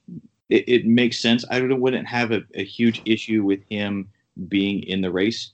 it, 0.48 0.68
it 0.68 0.86
makes 0.86 1.18
sense. 1.18 1.44
I 1.50 1.60
wouldn't 1.60 2.06
have 2.06 2.32
a, 2.32 2.42
a, 2.54 2.64
huge 2.64 3.02
issue 3.04 3.44
with 3.44 3.60
him 3.68 4.08
being 4.48 4.82
in 4.84 5.00
the 5.00 5.10
race. 5.10 5.52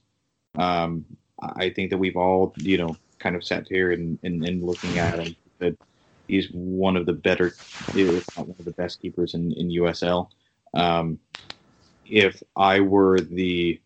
Um, 0.55 1.05
I 1.41 1.69
think 1.69 1.89
that 1.89 1.97
we've 1.97 2.15
all, 2.15 2.53
you 2.57 2.77
know, 2.77 2.95
kind 3.19 3.35
of 3.35 3.43
sat 3.43 3.67
here 3.67 3.91
and, 3.91 4.17
and, 4.23 4.47
and 4.47 4.63
looking 4.63 4.97
at 4.97 5.19
him 5.19 5.35
that 5.59 5.77
he's 6.27 6.49
one 6.51 6.95
of 6.95 7.05
the 7.05 7.13
better, 7.13 7.53
if 7.93 8.37
not 8.37 8.47
one 8.47 8.55
of 8.57 8.65
the 8.65 8.71
best 8.71 9.01
keepers 9.01 9.33
in, 9.33 9.51
in 9.53 9.69
USL. 9.69 10.29
Um, 10.73 11.19
if 12.05 12.41
I 12.55 12.79
were 12.79 13.19
the 13.19 13.79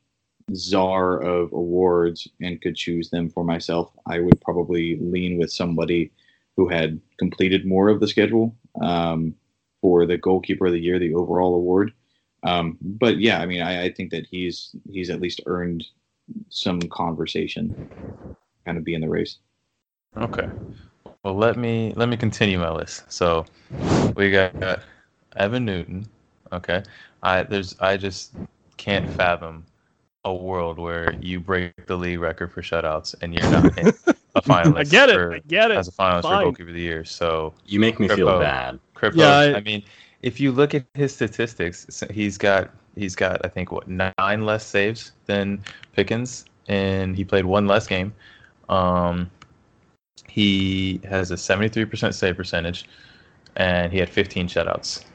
czar 0.54 1.22
of 1.22 1.54
awards 1.54 2.28
and 2.42 2.62
could 2.62 2.76
choose 2.76 3.10
them 3.10 3.30
for 3.30 3.44
myself, 3.44 3.92
I 4.06 4.20
would 4.20 4.42
probably 4.42 4.98
lean 5.00 5.38
with 5.38 5.52
somebody 5.52 6.12
who 6.56 6.68
had 6.68 7.00
completed 7.18 7.66
more 7.66 7.90
of 7.90 8.00
the 8.00 8.08
schedule 8.08 8.56
um, 8.82 9.34
for 9.82 10.06
the 10.06 10.18
goalkeeper 10.18 10.68
of 10.68 10.74
the 10.74 10.80
year, 10.80 11.00
the 11.00 11.14
overall 11.14 11.56
award. 11.56 11.94
Um, 12.44 12.78
but 12.82 13.20
yeah, 13.20 13.40
I 13.40 13.46
mean, 13.46 13.62
I, 13.62 13.86
I, 13.86 13.92
think 13.92 14.12
that 14.12 14.26
he's 14.26 14.74
he's 14.90 15.10
at 15.10 15.20
least 15.20 15.42
earned 15.46 15.86
some 16.50 16.80
conversation, 16.84 17.90
kind 18.66 18.78
of 18.78 18.86
be 18.86 18.94
in 18.94 19.02
the 19.02 19.10
race. 19.10 19.40
Okay. 20.16 20.50
Well, 21.24 21.36
let 21.36 21.58
me 21.58 21.94
let 21.98 22.08
me 22.08 22.16
continue 22.16 22.58
my 22.58 22.72
list. 22.72 23.12
So 23.12 23.46
we 24.16 24.32
got 24.32 24.82
Evan 25.36 25.66
Newton. 25.66 26.08
Okay. 26.54 26.82
I 27.22 27.44
there's 27.44 27.76
I 27.80 27.98
just 27.98 28.34
can't 28.78 29.10
fathom 29.10 29.66
a 30.26 30.34
world 30.34 30.78
where 30.78 31.14
you 31.22 31.40
break 31.40 31.86
the 31.88 31.96
league 31.96 32.20
record 32.20 32.52
for 32.52 32.62
shutouts 32.62 33.16
and 33.22 33.34
you're 33.34 33.50
not 33.52 33.78
in 33.78 33.88
a 34.36 34.42
finalist. 34.42 34.78
I 34.78 34.84
get 34.84 35.10
it. 35.10 35.16
For, 35.16 35.34
I 35.36 35.40
get 35.40 35.72
it. 35.72 35.78
As 35.78 35.88
a 35.88 35.92
finalist 35.92 36.24
Fine. 36.24 36.40
for 36.40 36.44
goalkeeper 36.44 36.70
of 36.70 36.76
the 36.76 36.82
year. 36.82 37.06
So 37.06 37.54
you 37.66 37.80
make 37.80 38.00
me 38.00 38.08
Crépeau, 38.08 38.16
feel 38.16 38.40
bad. 38.40 38.80
Crépeau, 39.00 39.16
yeah, 39.18 39.38
I, 39.38 39.56
I, 39.56 39.62
mean, 39.62 39.84
if 40.22 40.40
you 40.40 40.52
look 40.52 40.76
at 40.76 40.86
his 40.94 41.14
statistics, 41.16 42.04
he's 42.12 42.38
got 42.38 42.70
he's 42.96 43.16
got 43.16 43.44
I 43.46 43.48
think 43.48 43.72
what 43.72 43.88
nine 43.88 44.46
less 44.46 44.66
saves 44.66 45.14
than 45.26 45.64
Pickens, 45.94 46.46
and 46.68 47.16
he 47.16 47.24
played 47.24 47.46
one 47.46 47.66
less 47.66 47.88
game. 47.88 48.14
Um, 48.68 49.32
he 50.28 51.00
has 51.10 51.32
a 51.32 51.36
73% 51.36 52.14
save 52.14 52.36
percentage, 52.36 52.86
and 53.56 53.92
he 53.92 54.00
had 54.00 54.10
15 54.10 54.48
shutouts. 54.48 55.06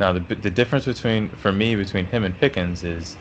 Now 0.00 0.12
the 0.12 0.20
the 0.20 0.50
difference 0.50 0.84
between 0.84 1.30
for 1.30 1.52
me 1.52 1.76
between 1.76 2.06
him 2.06 2.24
and 2.24 2.36
Pickens 2.38 2.82
is 2.84 3.18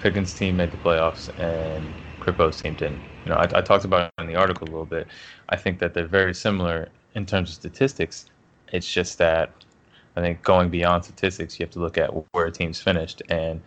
Pickens' 0.00 0.34
team 0.34 0.56
made 0.56 0.70
the 0.70 0.76
playoffs 0.76 1.28
and 1.38 1.94
Crépeau's 2.20 2.60
team 2.60 2.74
didn't. 2.74 3.02
You 3.24 3.30
know, 3.32 3.36
I, 3.36 3.44
I 3.44 3.60
talked 3.60 3.84
about 3.84 4.12
it 4.18 4.22
in 4.22 4.26
the 4.26 4.34
article 4.36 4.66
a 4.66 4.70
little 4.70 4.86
bit. 4.86 5.06
I 5.48 5.56
think 5.56 5.78
that 5.78 5.94
they're 5.94 6.06
very 6.06 6.34
similar 6.34 6.88
in 7.14 7.26
terms 7.26 7.50
of 7.50 7.54
statistics. 7.54 8.26
It's 8.72 8.90
just 8.92 9.18
that 9.18 9.52
I 10.16 10.20
think 10.20 10.42
going 10.42 10.68
beyond 10.68 11.04
statistics, 11.04 11.58
you 11.58 11.64
have 11.64 11.72
to 11.72 11.78
look 11.78 11.96
at 11.96 12.10
where 12.32 12.46
a 12.46 12.50
team's 12.50 12.80
finished. 12.80 13.22
And 13.28 13.60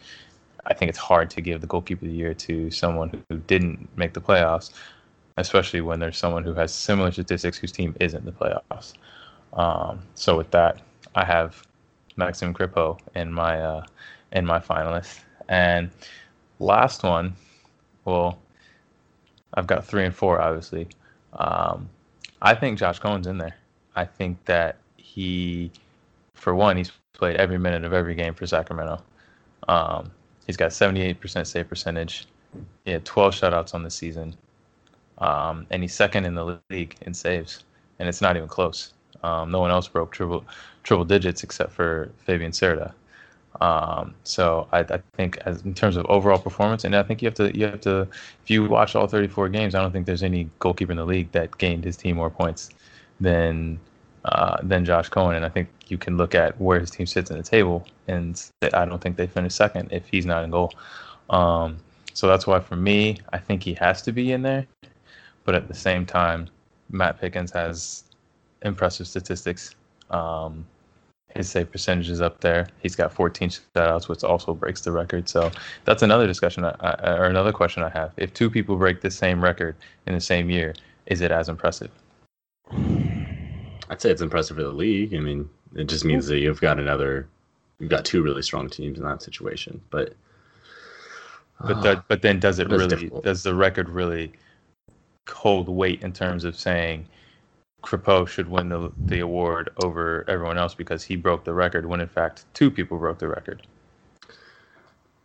I 0.66 0.74
think 0.74 0.89
it's 0.89 0.97
hard 0.97 1.30
to 1.32 1.41
give 1.41 1.62
the 1.62 1.68
goalkeeper 1.68 2.06
of 2.06 2.12
the 2.12 2.18
year 2.18 2.34
to 2.34 2.70
someone 2.72 3.24
who 3.30 3.38
didn't 3.38 3.88
make 3.97 4.14
the 4.14 4.22
playoffs, 4.22 4.74
especially 5.38 5.82
when 5.82 5.99
there's 5.99 6.18
someone 6.18 6.43
who 6.43 6.53
has 6.53 6.74
similar 6.74 7.12
statistics 7.12 7.58
whose 7.58 7.72
team 7.72 7.95
isn't 7.99 8.20
in 8.20 8.26
the 8.26 8.32
playoffs. 8.32 8.93
Um, 9.53 10.01
so 10.16 10.38
with 10.38 10.51
that, 10.51 10.82
I 11.16 11.24
have 11.24 11.66
Maxime 12.18 12.53
Crépeau 12.53 12.99
in 13.16 13.32
my 13.32 13.60
uh, 13.62 13.86
in 14.32 14.45
my 14.45 14.60
finalist. 14.60 15.22
And 15.47 15.89
last 16.60 17.03
one, 17.03 17.36
well, 18.06 18.39
I've 19.53 19.68
got 19.68 19.86
three 19.86 20.06
and 20.06 20.14
four, 20.14 20.41
obviously. 20.41 20.88
Um, 21.34 21.89
I 22.41 22.53
think 22.53 22.80
Josh 22.80 22.99
Cohen's 22.99 23.28
in 23.28 23.38
there. 23.38 23.56
I 23.95 24.06
think 24.06 24.43
that 24.45 24.78
he, 25.16 25.72
for 26.34 26.53
one, 26.53 26.76
he's 26.76 26.91
played 27.13 27.38
every 27.38 27.57
minute 27.57 27.86
of 27.86 27.93
every 27.93 28.16
game 28.16 28.34
for 28.34 28.45
Sacramento. 28.45 29.01
Um, 29.70 30.11
he's 30.45 30.57
got 30.57 30.72
78% 30.72 31.47
save 31.47 31.70
percentage. 31.70 32.26
He 32.84 32.91
had 32.91 33.05
12 33.05 33.34
shutouts 33.34 33.74
on 33.74 33.82
the 33.82 33.89
season. 33.89 34.36
Um, 35.20 35.66
and 35.72 35.82
he's 35.82 35.93
second 35.93 36.26
in 36.26 36.36
the 36.36 36.59
league 36.70 36.95
in 37.03 37.13
saves. 37.13 37.63
And 37.99 38.09
it's 38.09 38.20
not 38.20 38.36
even 38.36 38.49
close. 38.49 38.93
Um, 39.24 39.51
no 39.51 39.61
one 39.61 39.72
else 39.72 39.88
broke 39.88 40.11
triple 40.11 40.43
triple 40.84 41.05
digits 41.05 41.43
except 41.43 41.72
for 41.72 42.11
Fabian 42.26 42.51
Cerda. 42.51 42.93
Um, 43.61 44.13
so 44.26 44.68
I, 44.74 44.80
I, 44.80 44.99
think 45.16 45.38
as 45.45 45.61
in 45.61 45.74
terms 45.74 45.95
of 45.95 46.05
overall 46.07 46.38
performance, 46.38 46.84
and 46.84 46.93
I 46.93 47.03
think 47.03 47.22
you 47.22 47.28
have 47.28 47.36
to 47.36 47.57
you 47.57 47.68
have 47.68 47.80
to 47.82 48.01
if 48.01 48.49
you 48.49 48.66
watch 48.66 48.95
all 48.95 49.07
34 49.07 49.47
games, 49.47 49.76
I 49.76 49.82
don't 49.82 49.93
think 49.93 50.05
there's 50.05 50.24
any 50.24 50.49
goalkeeper 50.59 50.91
in 50.91 50.97
the 50.97 51.05
league 51.05 51.32
that 51.32 51.57
gained 51.57 51.86
his 51.86 51.95
team 51.95 52.18
more 52.18 52.30
points 52.30 52.70
than 53.22 53.80
uh, 54.26 54.57
than 54.63 54.84
Josh 54.84 55.09
Cohen. 55.09 55.36
And 55.36 55.45
I 55.45 55.49
think 55.49 55.69
you 55.88 55.97
can 55.97 56.17
look 56.17 56.36
at 56.36 56.59
where 56.59 56.80
his 56.80 56.89
team 56.89 57.05
sits 57.05 57.30
in 57.32 57.38
the 57.38 57.43
table, 57.43 57.86
and 58.07 58.41
I 58.73 58.86
don't 58.86 58.99
think 59.01 59.17
they 59.17 59.28
finish 59.28 59.53
second 59.53 59.91
if 59.91 60.07
he's 60.07 60.26
not 60.26 60.43
in 60.43 60.51
goal. 60.51 60.73
Um, 61.30 61.78
so 62.13 62.28
that's 62.28 62.47
why 62.47 62.59
for 62.59 62.76
me, 62.76 63.19
I 63.34 63.38
think 63.38 63.63
he 63.63 63.73
has 63.76 64.01
to 64.03 64.11
be 64.11 64.32
in 64.32 64.41
there. 64.41 64.65
But 65.43 65.55
at 65.55 65.67
the 65.67 65.76
same 65.76 66.05
time, 66.05 66.47
Matt 66.89 67.19
Pickens 67.19 67.51
has 67.51 68.05
impressive 68.63 69.07
statistics. 69.07 69.76
Um, 70.09 70.65
his 71.36 71.49
save 71.49 71.71
percentage 71.71 72.09
is 72.09 72.21
up 72.21 72.39
there. 72.39 72.67
He's 72.82 72.95
got 72.95 73.13
14 73.13 73.49
shutouts, 73.49 74.07
which 74.07 74.23
also 74.23 74.53
breaks 74.53 74.82
the 74.82 74.91
record. 74.91 75.28
So 75.28 75.51
that's 75.84 76.01
another 76.01 76.26
discussion 76.26 76.63
I, 76.63 76.76
I, 76.80 77.17
or 77.17 77.26
another 77.26 77.51
question 77.51 77.84
I 77.84 77.89
have. 77.89 78.13
If 78.17 78.34
two 78.34 78.49
people 78.49 78.78
break 78.78 79.01
the 79.01 79.11
same 79.11 79.43
record 79.43 79.76
in 80.07 80.13
the 80.13 80.21
same 80.21 80.49
year, 80.49 80.73
is 81.07 81.21
it 81.21 81.32
as 81.32 81.49
impressive? 81.49 81.91
I'd 83.89 84.01
say 84.01 84.11
it's 84.11 84.21
impressive 84.21 84.57
for 84.57 84.63
the 84.63 84.71
league. 84.71 85.13
I 85.13 85.19
mean, 85.19 85.49
it 85.75 85.86
just 85.86 86.05
means 86.05 86.27
that 86.27 86.39
you've 86.39 86.61
got 86.61 86.79
another, 86.79 87.27
you've 87.79 87.89
got 87.89 88.05
two 88.05 88.23
really 88.23 88.41
strong 88.41 88.69
teams 88.69 88.97
in 88.97 89.03
that 89.03 89.21
situation. 89.21 89.81
But, 89.89 90.13
but 91.65 91.81
that, 91.83 92.07
but 92.07 92.21
then 92.21 92.39
does 92.39 92.59
it 92.59 92.69
really? 92.69 93.09
Does 93.23 93.43
the 93.43 93.55
record 93.55 93.89
really 93.89 94.33
hold 95.29 95.69
weight 95.69 96.03
in 96.03 96.11
terms 96.13 96.43
of 96.43 96.55
saying? 96.55 97.07
Crepeau 97.81 98.27
should 98.27 98.49
win 98.49 98.67
the 98.69 98.91
the 99.05 99.19
award 99.19 99.69
over 99.83 100.25
everyone 100.27 100.57
else 100.57 100.73
because 100.73 101.03
he 101.03 101.15
broke 101.15 101.43
the 101.43 101.53
record 101.53 101.86
when 101.86 102.01
in 102.01 102.07
fact 102.07 102.43
two 102.55 102.71
people 102.71 102.97
broke 102.97 103.19
the 103.19 103.27
record. 103.27 103.61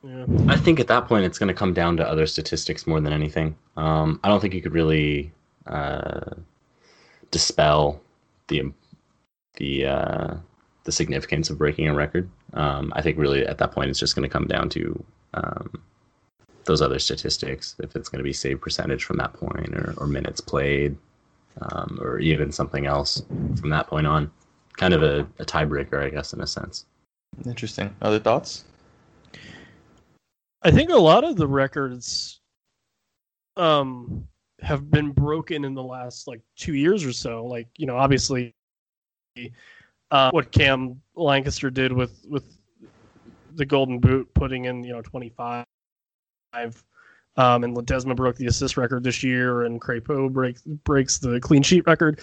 Yeah. 0.03 0.27
I 0.47 0.57
think 0.57 0.79
at 0.79 0.87
that 0.89 1.07
point 1.07 1.25
it's 1.25 1.39
going 1.39 1.49
to 1.49 1.55
come 1.55 1.75
down 1.75 1.97
to 1.97 2.07
other 2.07 2.27
statistics 2.27 2.87
more 2.87 3.01
than 3.01 3.13
anything. 3.13 3.57
Um, 3.77 4.21
I 4.23 4.29
don't 4.29 4.41
think 4.41 4.55
you 4.55 4.63
could 4.63 4.73
really 4.73 5.33
uh, 5.67 6.35
dispel 7.31 8.01
the 8.51 8.71
the 9.55 9.87
uh, 9.87 10.35
the 10.85 10.93
significance 10.93 11.49
of 11.49 11.57
breaking 11.57 11.89
a 11.89 11.95
record. 11.95 12.29
Um, 12.53 12.93
I 12.95 13.01
think 13.01 13.17
really 13.17 13.47
at 13.47 13.59
that 13.59 13.73
point 13.73 13.89
it's 13.89 13.99
just 13.99 14.15
going 14.15 14.29
to 14.29 14.33
come 14.33 14.47
down 14.47 14.69
to 14.71 15.05
um, 15.35 15.83
those 16.65 16.83
other 16.83 16.99
statistics. 16.99 17.77
If 17.79 17.97
it's 17.97 18.09
going 18.11 18.19
to 18.19 18.25
be 18.25 18.33
save 18.33 18.61
percentage 18.61 19.05
from 19.05 19.17
that 19.17 19.33
point, 19.33 19.75
or, 19.75 19.95
or 19.97 20.07
minutes 20.07 20.41
played, 20.41 20.97
um, 21.63 21.99
or 22.03 22.19
even 22.19 22.53
something 22.53 22.87
else 22.87 23.23
from 23.59 23.71
that 23.71 23.87
point 23.87 24.07
on. 24.07 24.31
Kind 24.77 24.95
of 24.95 25.03
a, 25.03 25.27
a 25.39 25.45
tiebreaker, 25.45 26.03
I 26.03 26.11
guess, 26.11 26.33
in 26.33 26.41
a 26.41 26.47
sense. 26.47 26.87
Interesting. 27.45 27.95
Other 28.03 28.19
thoughts? 28.19 28.65
I 30.63 30.71
think 30.71 30.91
a 30.91 30.97
lot 30.97 31.25
of 31.25 31.37
the 31.37 31.49
records 31.49 32.41
um 33.57 34.27
have 34.63 34.91
been 34.91 35.11
broken 35.11 35.65
in 35.65 35.75
the 35.75 35.83
last 35.83 36.29
like 36.29 36.41
two 36.57 36.75
years 36.75 37.05
or 37.05 37.13
so. 37.13 37.45
Like, 37.45 37.69
you 37.77 37.87
know, 37.87 37.97
obviously 37.97 38.55
uh, 40.11 40.31
what 40.31 40.53
Cam 40.53 41.01
Lancaster 41.15 41.71
did 41.71 41.93
with 41.93 42.25
with 42.29 42.45
the 43.55 43.67
golden 43.67 43.99
boot 43.99 44.33
putting 44.35 44.67
in, 44.67 44.85
you 44.85 44.93
know, 44.93 45.03
twenty 45.03 45.31
five 45.31 45.65
um, 47.37 47.65
and 47.65 47.77
Ledesma 47.77 48.15
broke 48.17 48.37
the 48.37 48.47
assist 48.47 48.77
record 48.77 49.05
this 49.05 49.23
year, 49.23 49.63
and 49.63 49.81
Crepeau 49.81 50.31
breaks 50.31 50.63
breaks 50.63 51.19
the 51.19 51.41
clean 51.41 51.63
sheet 51.63 51.87
record. 51.87 52.21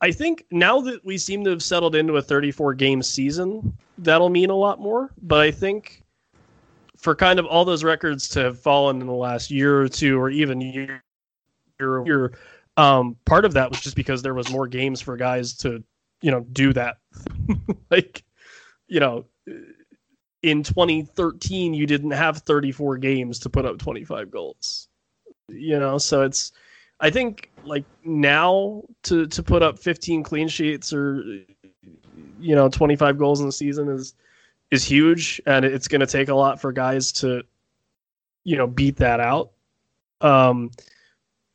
I 0.00 0.12
think 0.12 0.44
now 0.50 0.80
that 0.82 1.04
we 1.04 1.18
seem 1.18 1.42
to 1.44 1.50
have 1.50 1.62
settled 1.62 1.96
into 1.96 2.16
a 2.16 2.22
34 2.22 2.74
game 2.74 3.02
season, 3.02 3.76
that'll 3.98 4.28
mean 4.28 4.50
a 4.50 4.54
lot 4.54 4.78
more. 4.80 5.12
But 5.22 5.40
I 5.40 5.50
think 5.50 6.04
for 6.96 7.16
kind 7.16 7.38
of 7.38 7.46
all 7.46 7.64
those 7.64 7.82
records 7.82 8.28
to 8.30 8.40
have 8.40 8.60
fallen 8.60 9.00
in 9.00 9.06
the 9.06 9.12
last 9.12 9.50
year 9.50 9.80
or 9.80 9.88
two, 9.88 10.20
or 10.20 10.30
even 10.30 10.60
year 10.60 11.02
year, 11.80 12.04
year 12.06 12.32
um, 12.76 13.16
part 13.24 13.44
of 13.44 13.54
that 13.54 13.70
was 13.70 13.80
just 13.80 13.96
because 13.96 14.22
there 14.22 14.34
was 14.34 14.50
more 14.52 14.68
games 14.68 15.00
for 15.00 15.16
guys 15.16 15.52
to, 15.58 15.82
you 16.22 16.30
know, 16.30 16.40
do 16.52 16.72
that. 16.72 16.98
like, 17.90 18.22
you 18.86 19.00
know, 19.00 19.24
in 20.42 20.62
2013, 20.62 21.74
you 21.74 21.86
didn't 21.86 22.12
have 22.12 22.38
34 22.38 22.98
games 22.98 23.40
to 23.40 23.50
put 23.50 23.66
up 23.66 23.78
25 23.78 24.30
goals. 24.30 24.88
You 25.48 25.80
know, 25.80 25.98
so 25.98 26.22
it's, 26.22 26.52
I 27.00 27.10
think 27.10 27.50
like 27.64 27.84
now 28.04 28.82
to 29.04 29.26
to 29.28 29.42
put 29.42 29.62
up 29.62 29.78
15 29.78 30.22
clean 30.24 30.48
sheets 30.48 30.92
or 30.92 31.22
you 32.40 32.54
know 32.56 32.68
25 32.68 33.16
goals 33.16 33.40
in 33.40 33.46
the 33.46 33.52
season 33.52 33.88
is 33.88 34.14
is 34.70 34.84
huge, 34.84 35.40
and 35.46 35.64
it's 35.64 35.88
going 35.88 36.00
to 36.00 36.06
take 36.06 36.28
a 36.28 36.34
lot 36.34 36.60
for 36.60 36.72
guys 36.72 37.12
to, 37.12 37.42
you 38.44 38.56
know, 38.56 38.66
beat 38.66 38.96
that 38.96 39.20
out. 39.20 39.52
Um, 40.20 40.70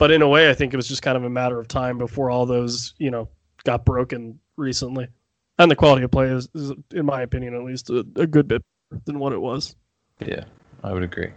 but 0.03 0.11
in 0.11 0.21
a 0.21 0.27
way, 0.27 0.49
I 0.49 0.53
think 0.53 0.73
it 0.73 0.75
was 0.75 0.89
just 0.89 1.01
kind 1.01 1.15
of 1.15 1.23
a 1.23 1.29
matter 1.29 1.57
of 1.61 1.69
time 1.69 1.97
before 1.97 2.29
all 2.29 2.45
those, 2.45 2.93
you 2.97 3.09
know, 3.09 3.29
got 3.63 3.85
broken 3.85 4.37
recently. 4.57 5.07
And 5.59 5.71
the 5.71 5.77
quality 5.77 6.03
of 6.03 6.11
play 6.11 6.27
is, 6.27 6.49
is 6.53 6.73
in 6.91 7.05
my 7.05 7.21
opinion, 7.21 7.55
at 7.55 7.63
least 7.63 7.89
a, 7.89 8.05
a 8.17 8.27
good 8.27 8.45
bit 8.45 8.61
than 9.05 9.17
what 9.17 9.31
it 9.31 9.39
was. 9.39 9.77
Yeah, 10.19 10.43
I 10.83 10.91
would 10.91 11.03
agree. 11.03 11.31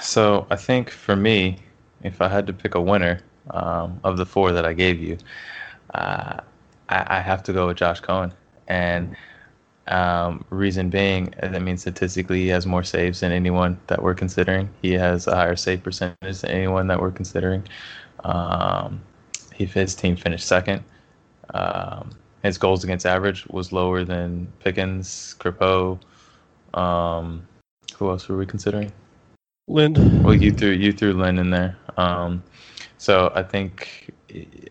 So 0.00 0.46
I 0.50 0.54
think 0.54 0.90
for 0.90 1.16
me, 1.16 1.58
if 2.04 2.22
I 2.22 2.28
had 2.28 2.46
to 2.46 2.52
pick 2.52 2.76
a 2.76 2.80
winner 2.80 3.22
um, 3.50 3.98
of 4.04 4.16
the 4.16 4.24
four 4.24 4.52
that 4.52 4.64
I 4.64 4.72
gave 4.72 5.00
you, 5.00 5.18
uh, 5.94 6.38
I, 6.88 7.18
I 7.18 7.20
have 7.20 7.42
to 7.42 7.52
go 7.52 7.66
with 7.66 7.78
Josh 7.78 7.98
Cohen. 7.98 8.32
And 8.68 9.16
um, 9.88 10.44
reason 10.50 10.90
being, 10.90 11.34
I 11.42 11.58
mean, 11.58 11.78
statistically, 11.78 12.42
he 12.42 12.48
has 12.48 12.66
more 12.66 12.84
saves 12.84 13.20
than 13.20 13.32
anyone 13.32 13.78
that 13.86 14.02
we're 14.02 14.14
considering. 14.14 14.68
He 14.82 14.92
has 14.92 15.26
a 15.26 15.34
higher 15.34 15.56
save 15.56 15.82
percentage 15.82 16.40
than 16.40 16.50
anyone 16.50 16.86
that 16.88 17.00
we're 17.00 17.10
considering. 17.10 17.66
Um, 18.24 19.00
he, 19.54 19.64
his 19.64 19.94
team 19.94 20.16
finished 20.16 20.46
second. 20.46 20.84
Um, 21.54 22.10
his 22.42 22.58
goals 22.58 22.84
against 22.84 23.06
average 23.06 23.46
was 23.46 23.72
lower 23.72 24.04
than 24.04 24.52
Pickens, 24.60 25.34
Crepeau. 25.38 25.98
Um, 26.74 27.46
who 27.96 28.10
else 28.10 28.28
were 28.28 28.36
we 28.36 28.46
considering? 28.46 28.92
Lind. 29.68 30.22
Well, 30.22 30.34
you 30.34 30.52
threw 30.52 30.70
you 30.70 30.92
threw 30.92 31.14
Lynn 31.14 31.38
in 31.38 31.50
there. 31.50 31.76
Um, 31.96 32.42
so 32.98 33.32
I 33.34 33.42
think, 33.42 34.10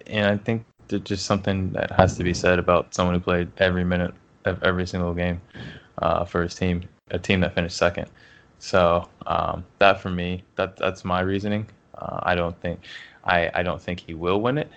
and 0.07 0.25
I 0.27 0.37
think 0.37 0.65
there's 0.87 1.01
just 1.01 1.25
something 1.25 1.71
that 1.71 1.91
has 1.91 2.17
to 2.17 2.23
be 2.23 2.33
said 2.33 2.57
about 2.59 2.93
someone 2.93 3.15
who 3.15 3.21
played 3.21 3.51
every 3.57 3.83
minute 3.83 4.13
of 4.47 4.63
every 4.63 4.87
single 4.87 5.13
game 5.13 5.41
uh, 6.01 6.25
for 6.25 6.43
his 6.43 6.55
team, 6.55 6.83
a 7.11 7.19
team 7.19 7.41
that 7.41 7.53
finished 7.55 7.77
second. 7.77 8.09
So 8.59 9.07
um, 9.25 9.65
that 9.79 10.01
for 10.01 10.09
me, 10.09 10.43
that 10.55 10.77
that's 10.77 11.05
my 11.05 11.21
reasoning. 11.21 11.67
Uh, 11.97 12.19
I 12.23 12.35
don't 12.35 12.59
think 12.61 12.79
I, 13.23 13.49
I 13.53 13.63
don't 13.63 13.81
think 13.81 13.99
he 13.99 14.13
will 14.13 14.41
win 14.41 14.57
it. 14.57 14.69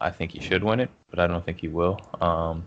I 0.00 0.10
think 0.10 0.32
he 0.32 0.40
should 0.40 0.62
win 0.62 0.80
it, 0.80 0.90
but 1.10 1.18
I 1.18 1.26
don't 1.26 1.44
think 1.44 1.60
he 1.60 1.68
will. 1.68 1.98
Um, 2.20 2.64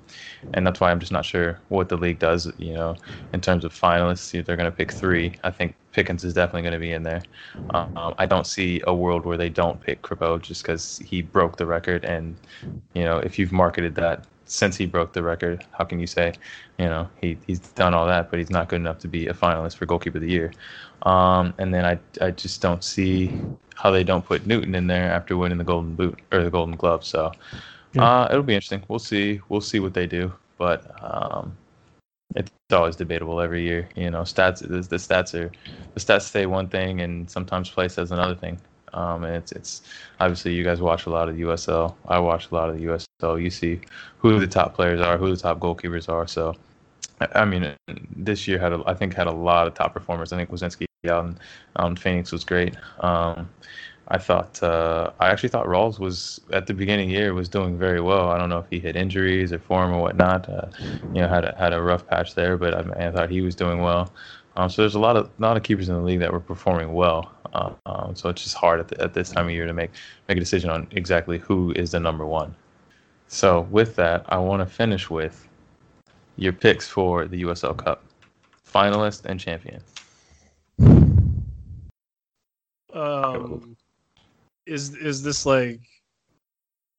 and 0.53 0.65
that's 0.65 0.79
why 0.79 0.91
I'm 0.91 0.99
just 0.99 1.11
not 1.11 1.25
sure 1.25 1.59
what 1.69 1.89
the 1.89 1.97
league 1.97 2.19
does. 2.19 2.51
You 2.57 2.73
know, 2.73 2.95
in 3.33 3.41
terms 3.41 3.63
of 3.65 3.73
finalists, 3.73 4.33
if 4.33 4.45
they're 4.45 4.55
going 4.55 4.69
to 4.71 4.75
pick 4.75 4.91
three. 4.91 5.35
I 5.43 5.51
think 5.51 5.75
Pickens 5.91 6.23
is 6.23 6.33
definitely 6.33 6.61
going 6.63 6.73
to 6.73 6.79
be 6.79 6.93
in 6.93 7.03
there. 7.03 7.21
Um, 7.73 8.13
I 8.17 8.25
don't 8.25 8.47
see 8.47 8.81
a 8.87 8.93
world 8.93 9.25
where 9.25 9.37
they 9.37 9.49
don't 9.49 9.79
pick 9.79 10.01
Crepeau 10.01 10.41
just 10.41 10.63
because 10.63 10.99
he 11.05 11.21
broke 11.21 11.57
the 11.57 11.65
record. 11.65 12.05
And 12.05 12.37
you 12.93 13.03
know, 13.03 13.17
if 13.19 13.37
you've 13.37 13.51
marketed 13.51 13.95
that 13.95 14.25
since 14.47 14.75
he 14.75 14.85
broke 14.85 15.13
the 15.13 15.21
record, 15.21 15.65
how 15.71 15.83
can 15.83 15.99
you 15.99 16.07
say, 16.07 16.33
you 16.79 16.85
know, 16.85 17.07
he, 17.21 17.37
he's 17.45 17.59
done 17.59 17.93
all 17.93 18.07
that, 18.07 18.29
but 18.29 18.39
he's 18.39 18.49
not 18.49 18.69
good 18.69 18.77
enough 18.77 18.99
to 18.99 19.07
be 19.07 19.27
a 19.27 19.33
finalist 19.33 19.77
for 19.77 19.85
goalkeeper 19.85 20.17
of 20.17 20.23
the 20.23 20.29
year? 20.29 20.51
Um, 21.03 21.53
and 21.57 21.73
then 21.73 21.85
I, 21.85 21.99
I 22.21 22.31
just 22.31 22.61
don't 22.61 22.83
see 22.83 23.39
how 23.75 23.91
they 23.91 24.03
don't 24.03 24.25
put 24.25 24.47
Newton 24.47 24.73
in 24.73 24.87
there 24.87 25.11
after 25.11 25.37
winning 25.37 25.57
the 25.57 25.63
Golden 25.63 25.95
Boot 25.95 26.19
or 26.31 26.43
the 26.43 26.49
Golden 26.49 26.75
Glove. 26.75 27.05
So 27.05 27.31
uh, 27.97 28.27
it'll 28.29 28.43
be 28.43 28.55
interesting. 28.55 28.83
We'll 28.87 28.99
see. 28.99 29.39
We'll 29.49 29.61
see 29.61 29.79
what 29.79 29.93
they 29.93 30.07
do, 30.07 30.33
but 30.57 30.91
um, 31.03 31.55
it's 32.35 32.51
always 32.71 32.95
debatable 32.95 33.39
every 33.39 33.63
year. 33.63 33.89
You 33.95 34.11
know, 34.11 34.21
stats 34.21 34.59
the, 34.59 34.67
the 34.67 34.97
stats 34.97 35.33
are 35.33 35.51
the 35.93 35.99
stats 35.99 36.23
say 36.23 36.45
one 36.45 36.67
thing, 36.67 37.01
and 37.01 37.29
sometimes 37.29 37.69
play 37.69 37.87
says 37.87 38.11
another 38.11 38.35
thing. 38.35 38.59
Um, 38.97 39.23
and 39.23 39.35
it's 39.35 39.51
it's 39.51 39.81
obviously 40.19 40.53
you 40.53 40.63
guys 40.63 40.81
watch 40.81 41.05
a 41.05 41.09
lot 41.09 41.29
of 41.29 41.35
the 41.35 41.43
USL. 41.43 41.95
I 42.07 42.19
watch 42.19 42.49
a 42.51 42.55
lot 42.55 42.69
of 42.69 42.77
the 42.77 42.85
USL. 42.85 43.41
You 43.41 43.49
see 43.49 43.79
who 44.17 44.39
the 44.39 44.47
top 44.47 44.73
players 44.73 44.99
are, 45.01 45.17
who 45.17 45.29
the 45.29 45.37
top 45.37 45.59
goalkeepers 45.59 46.09
are. 46.09 46.25
So, 46.27 46.55
I 47.19 47.45
mean, 47.45 47.75
this 48.15 48.47
year 48.47 48.59
had 48.59 48.73
a, 48.73 48.83
I 48.87 48.93
think 48.95 49.13
had 49.13 49.27
a 49.27 49.31
lot 49.31 49.67
of 49.67 49.75
top 49.75 49.93
performers. 49.93 50.33
I 50.33 50.37
think 50.37 50.49
Woszczynski 50.49 50.87
out 51.07 51.25
and 51.25 51.39
um, 51.75 51.95
Phoenix 51.95 52.31
was 52.31 52.43
great. 52.43 52.75
Um, 53.01 53.47
I 54.09 54.17
thought 54.17 54.63
uh, 54.63 55.11
I 55.19 55.27
actually 55.29 55.49
thought 55.49 55.65
Rawls 55.65 55.99
was 55.99 56.39
at 56.53 56.65
the 56.65 56.73
beginning 56.73 57.09
of 57.09 57.13
the 57.13 57.19
year 57.19 57.33
was 57.33 57.49
doing 57.49 57.77
very 57.77 58.01
well. 58.01 58.31
I 58.31 58.37
don't 58.37 58.49
know 58.49 58.59
if 58.59 58.67
he 58.69 58.79
had 58.79 58.95
injuries 58.95 59.51
or 59.51 59.59
form 59.59 59.93
or 59.93 60.01
whatnot. 60.01 60.49
Uh, 60.49 60.67
you 61.13 61.21
know, 61.21 61.27
had 61.27 61.45
a, 61.45 61.55
had 61.57 61.73
a 61.73 61.81
rough 61.81 62.07
patch 62.07 62.33
there, 62.33 62.57
but 62.57 62.73
I, 62.73 63.07
I 63.07 63.11
thought 63.11 63.29
he 63.29 63.41
was 63.41 63.53
doing 63.53 63.81
well. 63.81 64.11
Um, 64.55 64.69
so 64.69 64.81
there's 64.81 64.95
a 64.95 64.99
lot 64.99 65.17
of 65.17 65.29
lot 65.39 65.55
of 65.55 65.63
keepers 65.63 65.87
in 65.87 65.95
the 65.95 66.01
league 66.01 66.19
that 66.19 66.31
were 66.31 66.39
performing 66.39 66.93
well. 66.93 67.31
Uh, 67.53 67.71
um, 67.85 68.15
so 68.15 68.29
it's 68.29 68.43
just 68.43 68.55
hard 68.55 68.79
at, 68.79 68.87
the, 68.87 69.01
at 69.01 69.13
this 69.13 69.29
time 69.29 69.45
of 69.45 69.51
year 69.51 69.65
to 69.65 69.73
make 69.73 69.91
make 70.27 70.37
a 70.37 70.39
decision 70.39 70.69
on 70.69 70.87
exactly 70.91 71.37
who 71.37 71.71
is 71.73 71.91
the 71.91 71.99
number 71.99 72.25
one. 72.25 72.55
So 73.27 73.61
with 73.71 73.95
that, 73.97 74.25
I 74.29 74.37
want 74.37 74.61
to 74.61 74.65
finish 74.65 75.09
with 75.09 75.47
your 76.37 76.53
picks 76.53 76.87
for 76.87 77.25
the 77.25 77.43
USL 77.43 77.75
Cup, 77.75 78.03
finalist 78.65 79.25
and 79.25 79.39
champion. 79.39 79.81
Um, 82.93 83.75
is 84.65 84.95
is 84.95 85.21
this 85.21 85.45
like 85.45 85.81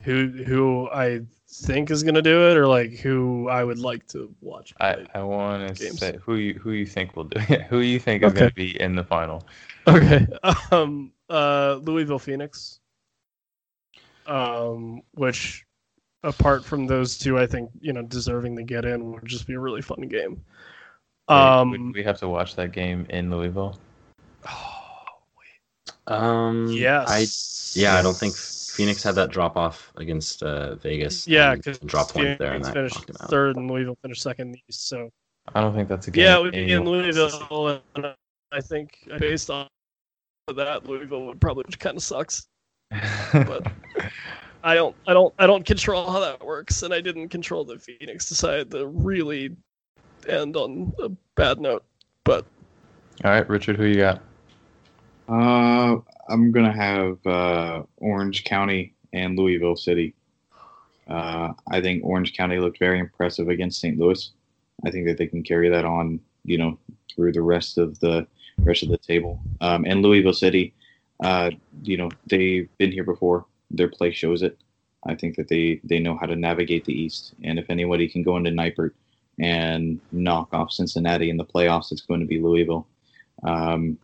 who 0.02 0.28
who 0.46 0.88
I 0.90 1.22
think 1.50 1.90
is 1.90 2.02
gonna 2.02 2.22
do 2.22 2.50
it, 2.50 2.56
or 2.56 2.66
like 2.66 2.92
who 2.92 3.48
I 3.48 3.64
would 3.64 3.78
like 3.78 4.06
to 4.08 4.34
watch? 4.40 4.74
I. 4.80 5.06
I 5.14 5.22
want 5.22 5.76
to 5.76 5.96
say 5.96 6.18
who 6.22 6.36
you 6.36 6.54
who 6.54 6.72
you 6.72 6.86
think 6.86 7.16
will 7.16 7.24
do 7.24 7.40
it. 7.48 7.62
who 7.62 7.80
you 7.80 7.98
think 7.98 8.22
is 8.22 8.32
Okay. 8.32 8.40
going 8.40 8.50
to 8.50 8.54
be 8.54 8.80
in 8.80 8.94
the 8.94 9.04
final. 9.04 9.44
Okay. 9.86 10.26
Um. 10.70 11.12
Uh. 11.28 11.74
Louisville 11.82 12.18
Phoenix. 12.18 12.80
Um. 14.26 15.02
Which, 15.14 15.64
apart 16.22 16.64
from 16.64 16.86
those 16.86 17.16
two, 17.18 17.38
I 17.38 17.46
think 17.46 17.70
you 17.80 17.92
know 17.92 18.02
deserving 18.02 18.56
to 18.56 18.62
get 18.62 18.84
in 18.84 19.12
would 19.12 19.24
just 19.26 19.46
be 19.46 19.54
a 19.54 19.60
really 19.60 19.82
fun 19.82 20.02
game. 20.02 20.42
Um. 21.28 21.70
would 21.70 21.94
we 21.94 22.02
have 22.02 22.18
to 22.20 22.28
watch 22.28 22.54
that 22.56 22.72
game 22.72 23.06
in 23.10 23.30
Louisville. 23.30 23.78
Oh, 24.46 26.14
um, 26.14 26.68
yes. 26.68 27.74
I 27.76 27.80
yeah, 27.80 27.96
I 27.96 28.02
don't 28.02 28.16
think 28.16 28.34
Phoenix 28.78 29.02
had 29.02 29.16
that 29.16 29.30
drop 29.32 29.56
off 29.56 29.92
against 29.96 30.44
uh, 30.44 30.76
Vegas. 30.76 31.26
Yeah, 31.26 31.56
because 31.56 31.80
drop 31.80 32.12
point 32.12 32.38
there, 32.38 32.52
and 32.52 32.64
that 32.64 32.72
finished 32.72 32.94
knocked 32.94 33.10
him 33.10 33.16
out. 33.20 33.28
third, 33.28 33.56
and 33.56 33.68
Louisville 33.68 33.98
finished 34.02 34.22
second 34.22 34.46
in 34.46 34.52
the 34.52 34.62
East. 34.68 34.88
So 34.88 35.10
I 35.52 35.60
don't 35.60 35.74
think 35.74 35.88
that's 35.88 36.06
a 36.06 36.12
game. 36.12 36.24
yeah, 36.24 36.38
it 36.38 36.42
would 36.42 36.52
be 36.52 36.72
in 36.72 36.84
Louisville, 36.84 37.80
and 37.96 38.14
I 38.52 38.60
think 38.60 39.08
based 39.18 39.50
on 39.50 39.66
that, 40.54 40.86
Louisville 40.86 41.26
would 41.26 41.40
probably 41.40 41.64
which 41.66 41.80
kind 41.80 41.96
of 41.96 42.04
sucks. 42.04 42.46
But- 43.32 43.66
I 44.64 44.74
don't 44.74 44.94
I 45.06 45.12
don't 45.12 45.32
I 45.38 45.46
don't 45.46 45.64
control 45.64 46.10
how 46.10 46.20
that 46.20 46.44
works, 46.44 46.82
and 46.82 46.92
I 46.92 47.00
didn't 47.00 47.28
control 47.28 47.64
the 47.64 47.78
Phoenix 47.78 48.28
decided 48.28 48.70
to 48.72 48.86
really 48.86 49.56
end 50.28 50.56
on 50.56 50.92
a 51.02 51.08
bad 51.36 51.60
note. 51.60 51.84
But 52.24 52.44
All 53.24 53.30
right, 53.30 53.48
Richard, 53.48 53.76
who 53.76 53.84
you 53.86 53.96
got? 53.96 54.20
Uh, 55.28 55.96
I'm 56.28 56.52
gonna 56.52 56.72
have 56.72 57.26
uh, 57.26 57.82
Orange 57.96 58.44
County 58.44 58.94
and 59.12 59.38
Louisville 59.38 59.76
City. 59.76 60.14
Uh, 61.08 61.52
I 61.70 61.80
think 61.80 62.04
Orange 62.04 62.34
County 62.36 62.58
looked 62.58 62.78
very 62.78 62.98
impressive 62.98 63.48
against 63.48 63.80
St. 63.80 63.98
Louis. 63.98 64.30
I 64.84 64.90
think 64.90 65.06
that 65.06 65.16
they 65.16 65.26
can 65.26 65.42
carry 65.42 65.68
that 65.70 65.84
on, 65.84 66.20
you 66.44 66.58
know, 66.58 66.78
through 67.14 67.32
the 67.32 67.42
rest 67.42 67.78
of 67.78 67.98
the 68.00 68.26
rest 68.58 68.82
of 68.82 68.90
the 68.90 68.98
table. 68.98 69.40
Um, 69.60 69.84
and 69.86 70.02
Louisville 70.02 70.32
City, 70.32 70.74
uh, 71.24 71.50
you 71.82 71.96
know, 71.96 72.10
they've 72.26 72.68
been 72.78 72.92
here 72.92 73.04
before. 73.04 73.46
Their 73.70 73.88
play 73.88 74.12
shows 74.12 74.42
it. 74.42 74.58
I 75.06 75.14
think 75.14 75.36
that 75.36 75.48
they 75.48 75.80
they 75.84 75.98
know 75.98 76.16
how 76.16 76.26
to 76.26 76.36
navigate 76.36 76.84
the 76.84 76.98
East. 76.98 77.34
And 77.42 77.58
if 77.58 77.70
anybody 77.70 78.08
can 78.08 78.22
go 78.22 78.36
into 78.36 78.50
Nippert 78.50 78.92
and 79.40 80.00
knock 80.12 80.48
off 80.52 80.72
Cincinnati 80.72 81.30
in 81.30 81.36
the 81.36 81.44
playoffs, 81.44 81.92
it's 81.92 82.02
going 82.02 82.20
to 82.20 82.26
be 82.26 82.40
Louisville. 82.40 82.86
Um, 83.44 83.98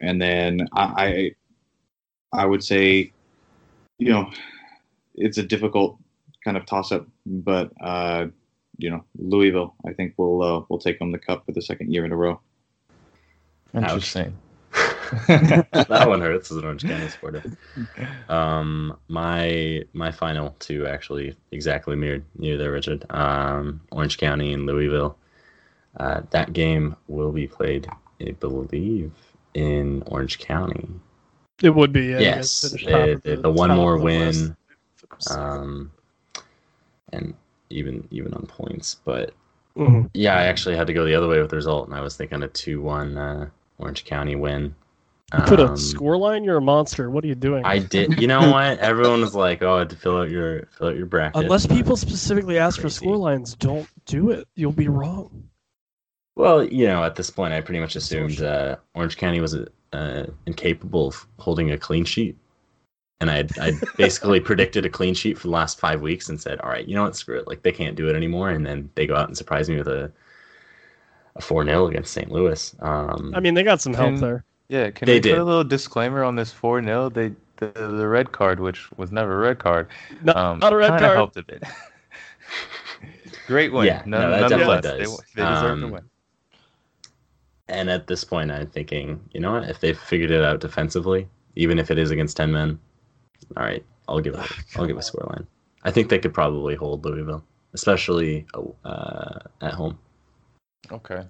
and 0.00 0.20
then 0.20 0.68
I, 0.72 1.34
I 2.32 2.42
I 2.42 2.46
would 2.46 2.64
say, 2.64 3.12
you 3.98 4.10
know, 4.10 4.30
it's 5.14 5.38
a 5.38 5.42
difficult 5.42 5.98
kind 6.44 6.56
of 6.56 6.66
toss 6.66 6.92
up, 6.92 7.06
but 7.26 7.70
uh, 7.80 8.26
you 8.78 8.90
know, 8.90 9.04
Louisville, 9.18 9.74
I 9.86 9.92
think 9.92 10.14
will 10.16 10.42
uh, 10.42 10.64
will 10.68 10.78
take 10.78 10.98
home 10.98 11.12
the 11.12 11.18
cup 11.18 11.46
for 11.46 11.52
the 11.52 11.62
second 11.62 11.92
year 11.92 12.04
in 12.04 12.12
a 12.12 12.16
row. 12.16 12.40
Interesting. 13.74 14.36
that 15.28 16.04
one 16.06 16.20
hurts 16.20 16.50
as 16.50 16.56
an 16.56 16.64
Orange 16.64 16.84
County 16.84 17.08
supporter. 17.08 17.42
Um, 18.28 18.96
my 19.08 19.82
my 19.92 20.10
final 20.10 20.56
two 20.58 20.86
actually 20.86 21.36
exactly 21.50 21.96
mirrored 21.96 22.24
you 22.38 22.56
there, 22.56 22.72
Richard. 22.72 23.04
Um, 23.10 23.82
Orange 23.90 24.18
County 24.18 24.52
and 24.52 24.66
Louisville. 24.66 25.18
Uh, 25.98 26.22
that 26.30 26.54
game 26.54 26.96
will 27.08 27.32
be 27.32 27.46
played, 27.46 27.86
I 28.20 28.30
believe, 28.32 29.12
in 29.52 30.02
Orange 30.06 30.38
County. 30.38 30.88
It 31.62 31.74
would 31.74 31.92
be 31.92 32.06
yeah, 32.06 32.20
yes, 32.20 32.62
guys 32.62 32.82
the, 32.82 33.20
the, 33.24 33.36
the 33.42 33.50
one 33.50 33.70
more 33.70 33.96
the 33.98 34.04
win, 34.04 34.56
um, 35.30 35.90
and 37.12 37.34
even 37.70 38.06
even 38.10 38.34
on 38.34 38.46
points. 38.46 38.96
But 39.04 39.34
Mhm. 39.76 40.10
yeah, 40.14 40.36
I 40.36 40.44
actually 40.44 40.76
had 40.76 40.86
to 40.86 40.92
go 40.92 41.04
the 41.04 41.14
other 41.14 41.28
way 41.28 41.40
with 41.40 41.50
the 41.50 41.56
result, 41.56 41.88
and 41.88 41.96
I 41.96 42.00
was 42.00 42.16
thinking 42.16 42.42
a 42.42 42.48
two-one 42.48 43.16
uh, 43.16 43.48
Orange 43.78 44.04
County 44.04 44.36
win. 44.36 44.74
You 45.34 45.42
put 45.44 45.60
a 45.60 45.68
Um, 45.68 45.76
score 45.78 46.18
line. 46.18 46.44
You're 46.44 46.58
a 46.58 46.60
monster. 46.60 47.08
What 47.08 47.24
are 47.24 47.26
you 47.26 47.34
doing? 47.34 47.64
I 47.64 47.78
did. 47.78 48.20
You 48.20 48.26
know 48.26 48.50
what? 48.50 48.78
Everyone 48.80 49.22
was 49.22 49.34
like, 49.34 49.62
"Oh, 49.62 49.76
I 49.76 49.78
had 49.80 49.90
to 49.90 49.96
fill 49.96 50.18
out 50.18 50.28
your 50.28 50.66
fill 50.66 50.88
out 50.88 50.96
your 50.96 51.06
bracket." 51.06 51.42
Unless 51.44 51.68
people 51.68 51.96
specifically 51.96 52.58
ask 52.58 52.76
for 52.76 52.82
Crazy. 52.82 52.96
score 52.96 53.16
lines, 53.16 53.54
don't 53.54 53.88
do 54.04 54.30
it. 54.30 54.46
You'll 54.56 54.72
be 54.72 54.88
wrong. 54.88 55.48
Well, 56.34 56.64
you 56.64 56.86
know, 56.86 57.02
at 57.02 57.14
this 57.14 57.30
point, 57.30 57.54
I 57.54 57.60
pretty 57.62 57.80
much 57.80 57.96
assumed 57.96 58.42
uh, 58.42 58.76
Orange 58.94 59.16
County 59.16 59.40
was 59.40 59.56
uh, 59.92 60.26
incapable 60.46 61.08
of 61.08 61.26
holding 61.38 61.70
a 61.70 61.78
clean 61.78 62.04
sheet, 62.04 62.36
and 63.20 63.30
I 63.30 63.44
I 63.60 63.72
basically 63.96 64.40
predicted 64.50 64.84
a 64.86 64.90
clean 64.90 65.14
sheet 65.14 65.38
for 65.38 65.48
the 65.48 65.52
last 65.52 65.78
five 65.80 66.00
weeks 66.00 66.28
and 66.28 66.40
said, 66.40 66.60
"All 66.60 66.70
right, 66.70 66.86
you 66.86 66.94
know 66.94 67.02
what? 67.04 67.16
Screw 67.16 67.38
it. 67.38 67.46
Like 67.48 67.62
they 67.62 67.72
can't 67.72 67.96
do 67.96 68.08
it 68.08 68.16
anymore." 68.16 68.50
And 68.50 68.64
then 68.66 68.88
they 68.94 69.06
go 69.06 69.14
out 69.16 69.28
and 69.28 69.36
surprise 69.36 69.68
me 69.68 69.76
with 69.76 69.88
a 69.88 70.10
a 71.36 71.40
four 71.40 71.64
0 71.64 71.86
against 71.86 72.12
St. 72.12 72.30
Louis. 72.30 72.76
Um, 72.80 73.32
I 73.34 73.40
mean, 73.40 73.54
they 73.54 73.62
got 73.62 73.80
some 73.80 73.94
help 73.94 74.12
Can- 74.12 74.20
there. 74.20 74.44
Yeah, 74.68 74.90
can 74.90 75.06
They 75.06 75.14
we 75.14 75.20
did. 75.20 75.32
put 75.32 75.40
a 75.40 75.44
little 75.44 75.64
disclaimer 75.64 76.22
on 76.24 76.36
this 76.36 76.52
4 76.52 76.82
0? 76.82 77.08
They 77.10 77.32
the, 77.56 77.68
the 77.74 78.08
red 78.08 78.32
card, 78.32 78.58
which 78.60 78.90
was 78.98 79.12
never 79.12 79.34
a 79.34 79.38
red 79.48 79.58
card, 79.58 79.88
Not, 80.22 80.36
um, 80.36 80.58
not 80.58 80.72
a 80.72 80.76
red 80.76 80.88
kinda 80.90 81.04
card. 81.04 81.16
helped 81.16 81.36
a 81.36 81.42
bit. 81.42 81.62
Great 83.46 83.72
win. 83.72 83.86
Yeah, 83.86 84.02
None- 84.06 84.10
no, 84.10 84.30
that 84.30 84.48
definitely 84.48 84.64
nonetheless, 84.74 84.82
they, 84.98 85.04
does. 85.04 85.22
they 85.36 85.42
deserve 85.42 85.70
Um, 85.72 85.80
to 85.80 85.88
win. 85.88 86.10
And 87.68 87.90
at 87.90 88.06
this 88.06 88.24
point, 88.24 88.50
I'm 88.50 88.68
thinking, 88.68 89.20
you 89.32 89.40
know 89.40 89.52
what? 89.52 89.68
If 89.68 89.80
they've 89.80 89.98
figured 89.98 90.30
it 90.30 90.44
out 90.44 90.60
defensively, 90.60 91.28
even 91.56 91.78
if 91.78 91.90
it 91.90 91.98
is 91.98 92.10
against 92.10 92.36
ten 92.36 92.52
men, 92.52 92.78
all 93.56 93.62
right, 93.62 93.84
I'll 94.08 94.20
give 94.20 94.34
it. 94.34 94.40
Ah, 94.42 94.62
I'll 94.76 94.86
give 94.86 94.98
a 94.98 95.02
score 95.02 95.26
line. 95.30 95.46
I 95.84 95.90
think 95.90 96.08
they 96.08 96.18
could 96.18 96.34
probably 96.34 96.74
hold 96.74 97.04
Louisville, 97.04 97.44
especially 97.74 98.46
uh, 98.84 99.40
at 99.60 99.74
home. 99.74 99.98
Okay. 100.90 101.22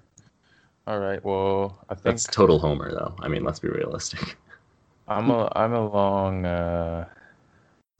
All 0.86 0.98
right. 0.98 1.24
Well, 1.24 1.84
I 1.88 1.94
think 1.94 2.04
That's 2.04 2.24
total 2.24 2.58
homer, 2.58 2.90
though. 2.90 3.14
I 3.20 3.28
mean, 3.28 3.44
let's 3.44 3.60
be 3.60 3.68
realistic. 3.68 4.36
I'm 5.08 5.30
a, 5.30 5.50
I'm 5.54 5.72
along 5.72 6.44
uh, 6.44 7.06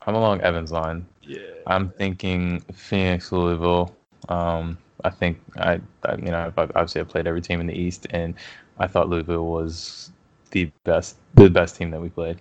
I'm 0.05 0.15
along 0.15 0.41
Evans 0.41 0.71
line. 0.71 1.05
Yeah. 1.21 1.39
I'm 1.67 1.89
thinking 1.89 2.59
Phoenix, 2.73 3.31
Louisville. 3.31 3.95
Um, 4.29 4.77
I 5.03 5.09
think 5.09 5.39
I, 5.57 5.81
I 6.05 6.15
you 6.15 6.31
know 6.31 6.45
I've, 6.45 6.57
obviously 6.59 7.01
I 7.01 7.03
played 7.05 7.27
every 7.27 7.41
team 7.41 7.59
in 7.59 7.67
the 7.67 7.73
East, 7.73 8.07
and 8.11 8.35
I 8.79 8.87
thought 8.87 9.09
Louisville 9.09 9.45
was 9.45 10.11
the 10.51 10.71
best 10.83 11.17
the 11.35 11.49
best 11.49 11.75
team 11.75 11.91
that 11.91 12.01
we 12.01 12.09
played. 12.09 12.39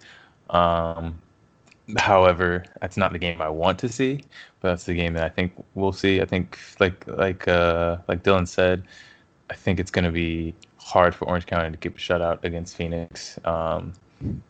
Um, 0.51 1.19
however, 1.99 2.65
that's 2.81 2.97
not 2.97 3.13
the 3.13 3.19
game 3.19 3.41
I 3.43 3.49
want 3.49 3.79
to 3.81 3.89
see, 3.89 4.25
but 4.61 4.71
that's 4.71 4.85
the 4.85 4.95
game 4.95 5.15
that 5.15 5.25
I 5.25 5.29
think 5.29 5.53
we'll 5.75 5.93
see. 5.93 6.21
I 6.21 6.25
think 6.25 6.59
like 6.81 7.07
like 7.07 7.49
uh, 7.49 7.99
like 8.09 8.23
Dylan 8.23 8.47
said, 8.49 8.85
I 9.51 9.55
think 9.55 9.81
it's 9.81 9.91
going 9.91 10.05
to 10.05 10.13
be 10.13 10.55
hard 10.79 11.15
for 11.15 11.27
Orange 11.27 11.47
County 11.47 11.71
to 11.71 11.77
keep 11.77 11.97
a 11.97 12.01
shutout 12.01 12.45
against 12.45 12.77
Phoenix. 12.77 13.39
Um, 13.45 13.93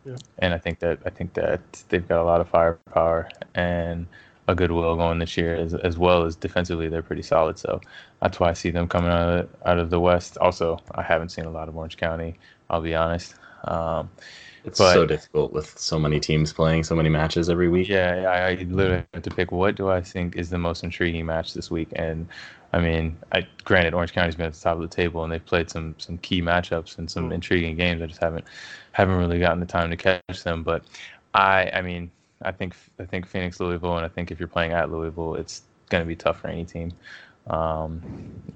Yeah. 0.05 0.17
And 0.39 0.53
I 0.53 0.57
think 0.57 0.79
that 0.79 0.99
I 1.05 1.09
think 1.09 1.33
that 1.33 1.61
they've 1.89 2.07
got 2.07 2.21
a 2.21 2.23
lot 2.23 2.41
of 2.41 2.49
firepower 2.49 3.29
and 3.55 4.07
a 4.47 4.55
goodwill 4.55 4.95
going 4.95 5.19
this 5.19 5.37
year, 5.37 5.55
as, 5.55 5.73
as 5.73 5.97
well 5.97 6.25
as 6.25 6.35
defensively 6.35 6.89
they're 6.89 7.01
pretty 7.01 7.21
solid. 7.21 7.57
So 7.57 7.79
that's 8.21 8.39
why 8.39 8.49
I 8.49 8.53
see 8.53 8.71
them 8.71 8.87
coming 8.87 9.09
out 9.11 9.29
of 9.29 9.49
the, 9.49 9.69
out 9.69 9.79
of 9.79 9.89
the 9.89 9.99
West. 9.99 10.37
Also, 10.39 10.79
I 10.95 11.01
haven't 11.01 11.29
seen 11.29 11.45
a 11.45 11.49
lot 11.51 11.69
of 11.69 11.77
Orange 11.77 11.97
County. 11.97 12.35
I'll 12.69 12.81
be 12.81 12.95
honest. 12.95 13.35
Um, 13.65 14.09
It's 14.65 14.79
But- 14.79 14.93
so 14.93 15.05
difficult 15.05 15.51
with 15.53 15.77
so 15.77 15.99
many 15.99 16.19
teams 16.19 16.53
playing 16.53 16.83
so 16.83 16.95
many 16.95 17.09
matches 17.09 17.49
every 17.49 17.67
week. 17.69 17.89
Yeah, 17.89 18.25
I, 18.29 18.51
I 18.51 18.53
literally 18.69 19.03
have 19.13 19.23
to 19.23 19.29
pick 19.29 19.51
what 19.51 19.75
do 19.75 19.89
I 19.89 20.01
think 20.01 20.35
is 20.37 20.49
the 20.49 20.57
most 20.57 20.83
intriguing 20.83 21.25
match 21.25 21.53
this 21.53 21.69
week, 21.69 21.89
and 21.97 22.27
I 22.71 22.79
mean, 22.79 23.17
I 23.33 23.45
granted 23.65 23.93
Orange 23.93 24.13
County's 24.13 24.35
been 24.35 24.47
at 24.47 24.53
the 24.53 24.59
top 24.59 24.75
of 24.77 24.81
the 24.81 24.87
table 24.87 25.23
and 25.23 25.31
they've 25.31 25.45
played 25.45 25.69
some 25.69 25.95
some 25.99 26.17
key 26.19 26.41
matchups 26.41 26.97
and 26.97 27.09
some 27.11 27.29
Mm. 27.29 27.33
intriguing 27.35 27.75
games. 27.75 28.01
I 28.01 28.05
just 28.07 28.21
haven't 28.21 28.45
haven't 28.93 29.17
really 29.17 29.37
gotten 29.39 29.59
the 29.59 29.65
time 29.65 29.89
to 29.91 29.97
catch 29.97 30.43
them, 30.43 30.63
but 30.63 30.83
I 31.33 31.69
I 31.73 31.81
mean, 31.81 32.09
I 32.43 32.51
think 32.51 32.75
I 32.99 33.05
think 33.05 33.27
Phoenix 33.27 33.59
Louisville, 33.59 33.97
and 33.97 34.05
I 34.05 34.09
think 34.09 34.31
if 34.31 34.39
you're 34.39 34.47
playing 34.47 34.73
at 34.73 34.91
Louisville, 34.91 35.35
it's 35.35 35.63
going 35.89 36.03
to 36.03 36.07
be 36.07 36.15
tough 36.15 36.41
for 36.41 36.47
any 36.47 36.65
team 36.65 36.91
um, 37.47 38.01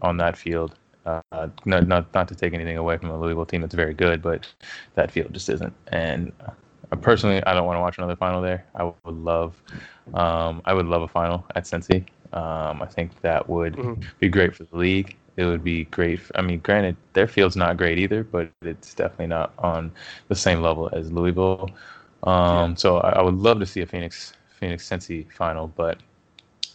on 0.02 0.18
that 0.18 0.38
field. 0.38 0.76
Uh, 1.06 1.22
not, 1.66 1.88
not 1.88 2.14
not 2.14 2.28
to 2.28 2.36
take 2.36 2.54
anything 2.54 2.78
away 2.78 2.98
from 2.98 3.10
a 3.12 3.20
Louisville 3.20 3.46
team 3.46 3.62
that's 3.62 3.74
very 3.76 3.94
good, 3.94 4.22
but 4.22 4.46
that 4.96 5.12
field 5.12 5.34
just 5.34 5.50
isn't. 5.50 5.74
And 5.88 6.32
uh, 6.46 6.96
personally, 6.98 7.44
I 7.46 7.54
don't 7.54 7.66
want 7.66 7.78
to 7.78 7.82
watch 7.82 7.98
another 7.98 8.16
final 8.18 8.42
there. 8.42 8.66
I 8.76 8.84
would 8.84 8.96
love, 9.06 9.62
um, 10.14 10.62
I 10.66 10.74
would 10.74 10.86
love 10.86 11.02
a 11.04 11.08
final 11.08 11.46
at 11.56 11.64
Cincy. 11.64 12.06
Um, 12.34 12.82
I 12.82 12.88
think 12.88 13.22
that 13.22 13.48
would 13.48 13.76
Mhm. 13.76 14.04
be 14.20 14.28
great 14.30 14.54
for 14.56 14.64
the 14.66 14.78
league. 14.78 15.16
It 15.38 15.46
would 15.46 15.64
be 15.64 15.86
great. 15.86 16.20
For, 16.20 16.38
I 16.38 16.42
mean, 16.42 16.60
granted, 16.60 16.98
their 17.14 17.28
field's 17.28 17.56
not 17.56 17.78
great 17.78 18.00
either, 18.00 18.24
but 18.24 18.50
it's 18.62 18.94
definitely 18.94 19.28
not 19.28 19.54
on 19.60 19.92
the 20.28 20.36
same 20.36 20.62
level 20.62 20.90
as 20.94 21.12
Louisville. 21.12 21.70
Um, 22.24 22.76
So 22.76 22.98
I, 22.98 23.20
I 23.20 23.22
would 23.22 23.36
love 23.36 23.60
to 23.60 23.66
see 23.66 23.82
a 23.82 23.86
Phoenix 23.86 24.34
Phoenix 24.60 24.88
Cincy 24.88 25.32
final, 25.32 25.68
but 25.68 26.00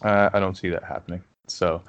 uh, 0.01 0.29
I 0.33 0.39
don't 0.39 0.55
see 0.55 0.69
that 0.69 0.83
happening. 0.83 1.23
So 1.47 1.81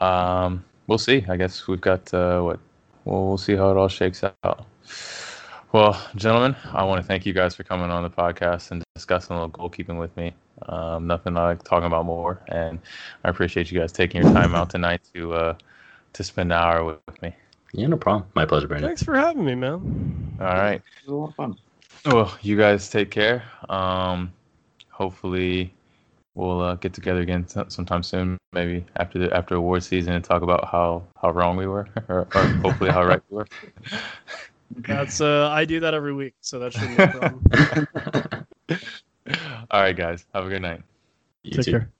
um, 0.00 0.64
we'll 0.86 0.98
see. 0.98 1.24
I 1.28 1.36
guess 1.36 1.66
we've 1.66 1.80
got 1.80 2.12
uh, 2.14 2.40
what 2.40 2.58
well, 3.04 3.26
we'll 3.28 3.38
see 3.38 3.54
how 3.54 3.70
it 3.70 3.76
all 3.76 3.88
shakes 3.88 4.24
out. 4.24 4.66
Well, 5.72 6.00
gentlemen, 6.16 6.56
I 6.72 6.84
want 6.84 7.02
to 7.02 7.06
thank 7.06 7.26
you 7.26 7.32
guys 7.32 7.54
for 7.54 7.62
coming 7.62 7.90
on 7.90 8.02
the 8.02 8.10
podcast 8.10 8.70
and 8.70 8.82
discussing 8.94 9.36
a 9.36 9.40
little 9.40 9.50
goalkeeping 9.52 9.98
with 9.98 10.16
me. 10.16 10.32
Um, 10.68 11.06
nothing 11.06 11.36
I 11.36 11.48
like 11.48 11.62
talking 11.64 11.86
about 11.86 12.06
more, 12.06 12.40
and 12.48 12.78
I 13.24 13.28
appreciate 13.28 13.70
you 13.70 13.78
guys 13.78 13.92
taking 13.92 14.22
your 14.22 14.32
time 14.32 14.54
out 14.54 14.70
tonight 14.70 15.02
to 15.14 15.34
uh, 15.34 15.54
to 16.14 16.24
spend 16.24 16.50
an 16.50 16.58
hour 16.58 16.82
with, 16.84 16.98
with 17.06 17.20
me. 17.20 17.34
Yeah, 17.72 17.88
no 17.88 17.96
problem. 17.96 18.26
My 18.34 18.46
pleasure, 18.46 18.68
Brandon. 18.68 18.88
Thanks 18.88 19.02
for 19.02 19.16
having 19.16 19.44
me, 19.44 19.54
man. 19.54 20.36
All 20.40 20.46
right. 20.46 20.76
It 20.76 20.82
was 21.04 21.12
a 21.12 21.14
lot 21.14 21.28
of 21.28 21.34
fun. 21.34 21.58
Well, 22.06 22.36
you 22.40 22.56
guys 22.56 22.88
take 22.88 23.10
care. 23.10 23.42
Um, 23.68 24.32
hopefully, 24.90 25.74
we'll 26.36 26.60
uh, 26.60 26.74
get 26.76 26.92
together 26.92 27.20
again 27.20 27.48
so- 27.48 27.66
sometime 27.68 28.02
soon. 28.04 28.38
Maybe 28.52 28.84
after 28.96 29.18
the 29.18 29.34
after 29.36 29.56
award 29.56 29.82
season 29.82 30.12
and 30.12 30.24
talk 30.24 30.42
about 30.42 30.68
how 30.68 31.02
how 31.20 31.30
wrong 31.30 31.56
we 31.56 31.66
were, 31.66 31.88
or, 32.08 32.28
or 32.32 32.42
hopefully 32.62 32.90
how 32.90 33.04
right 33.04 33.20
we 33.30 33.38
were. 33.38 33.48
That's 34.76 35.20
uh, 35.20 35.48
I 35.50 35.64
do 35.64 35.80
that 35.80 35.94
every 35.94 36.14
week, 36.14 36.34
so 36.40 36.58
that 36.60 36.72
shouldn't 36.72 36.96
be 36.96 37.02
a 37.02 37.08
problem. 37.08 38.46
All 39.70 39.80
right, 39.80 39.96
guys. 39.96 40.26
Have 40.34 40.46
a 40.46 40.48
good 40.48 40.62
night. 40.62 40.82
you 41.42 41.52
Take 41.56 41.64
too. 41.64 41.70
care. 41.72 41.90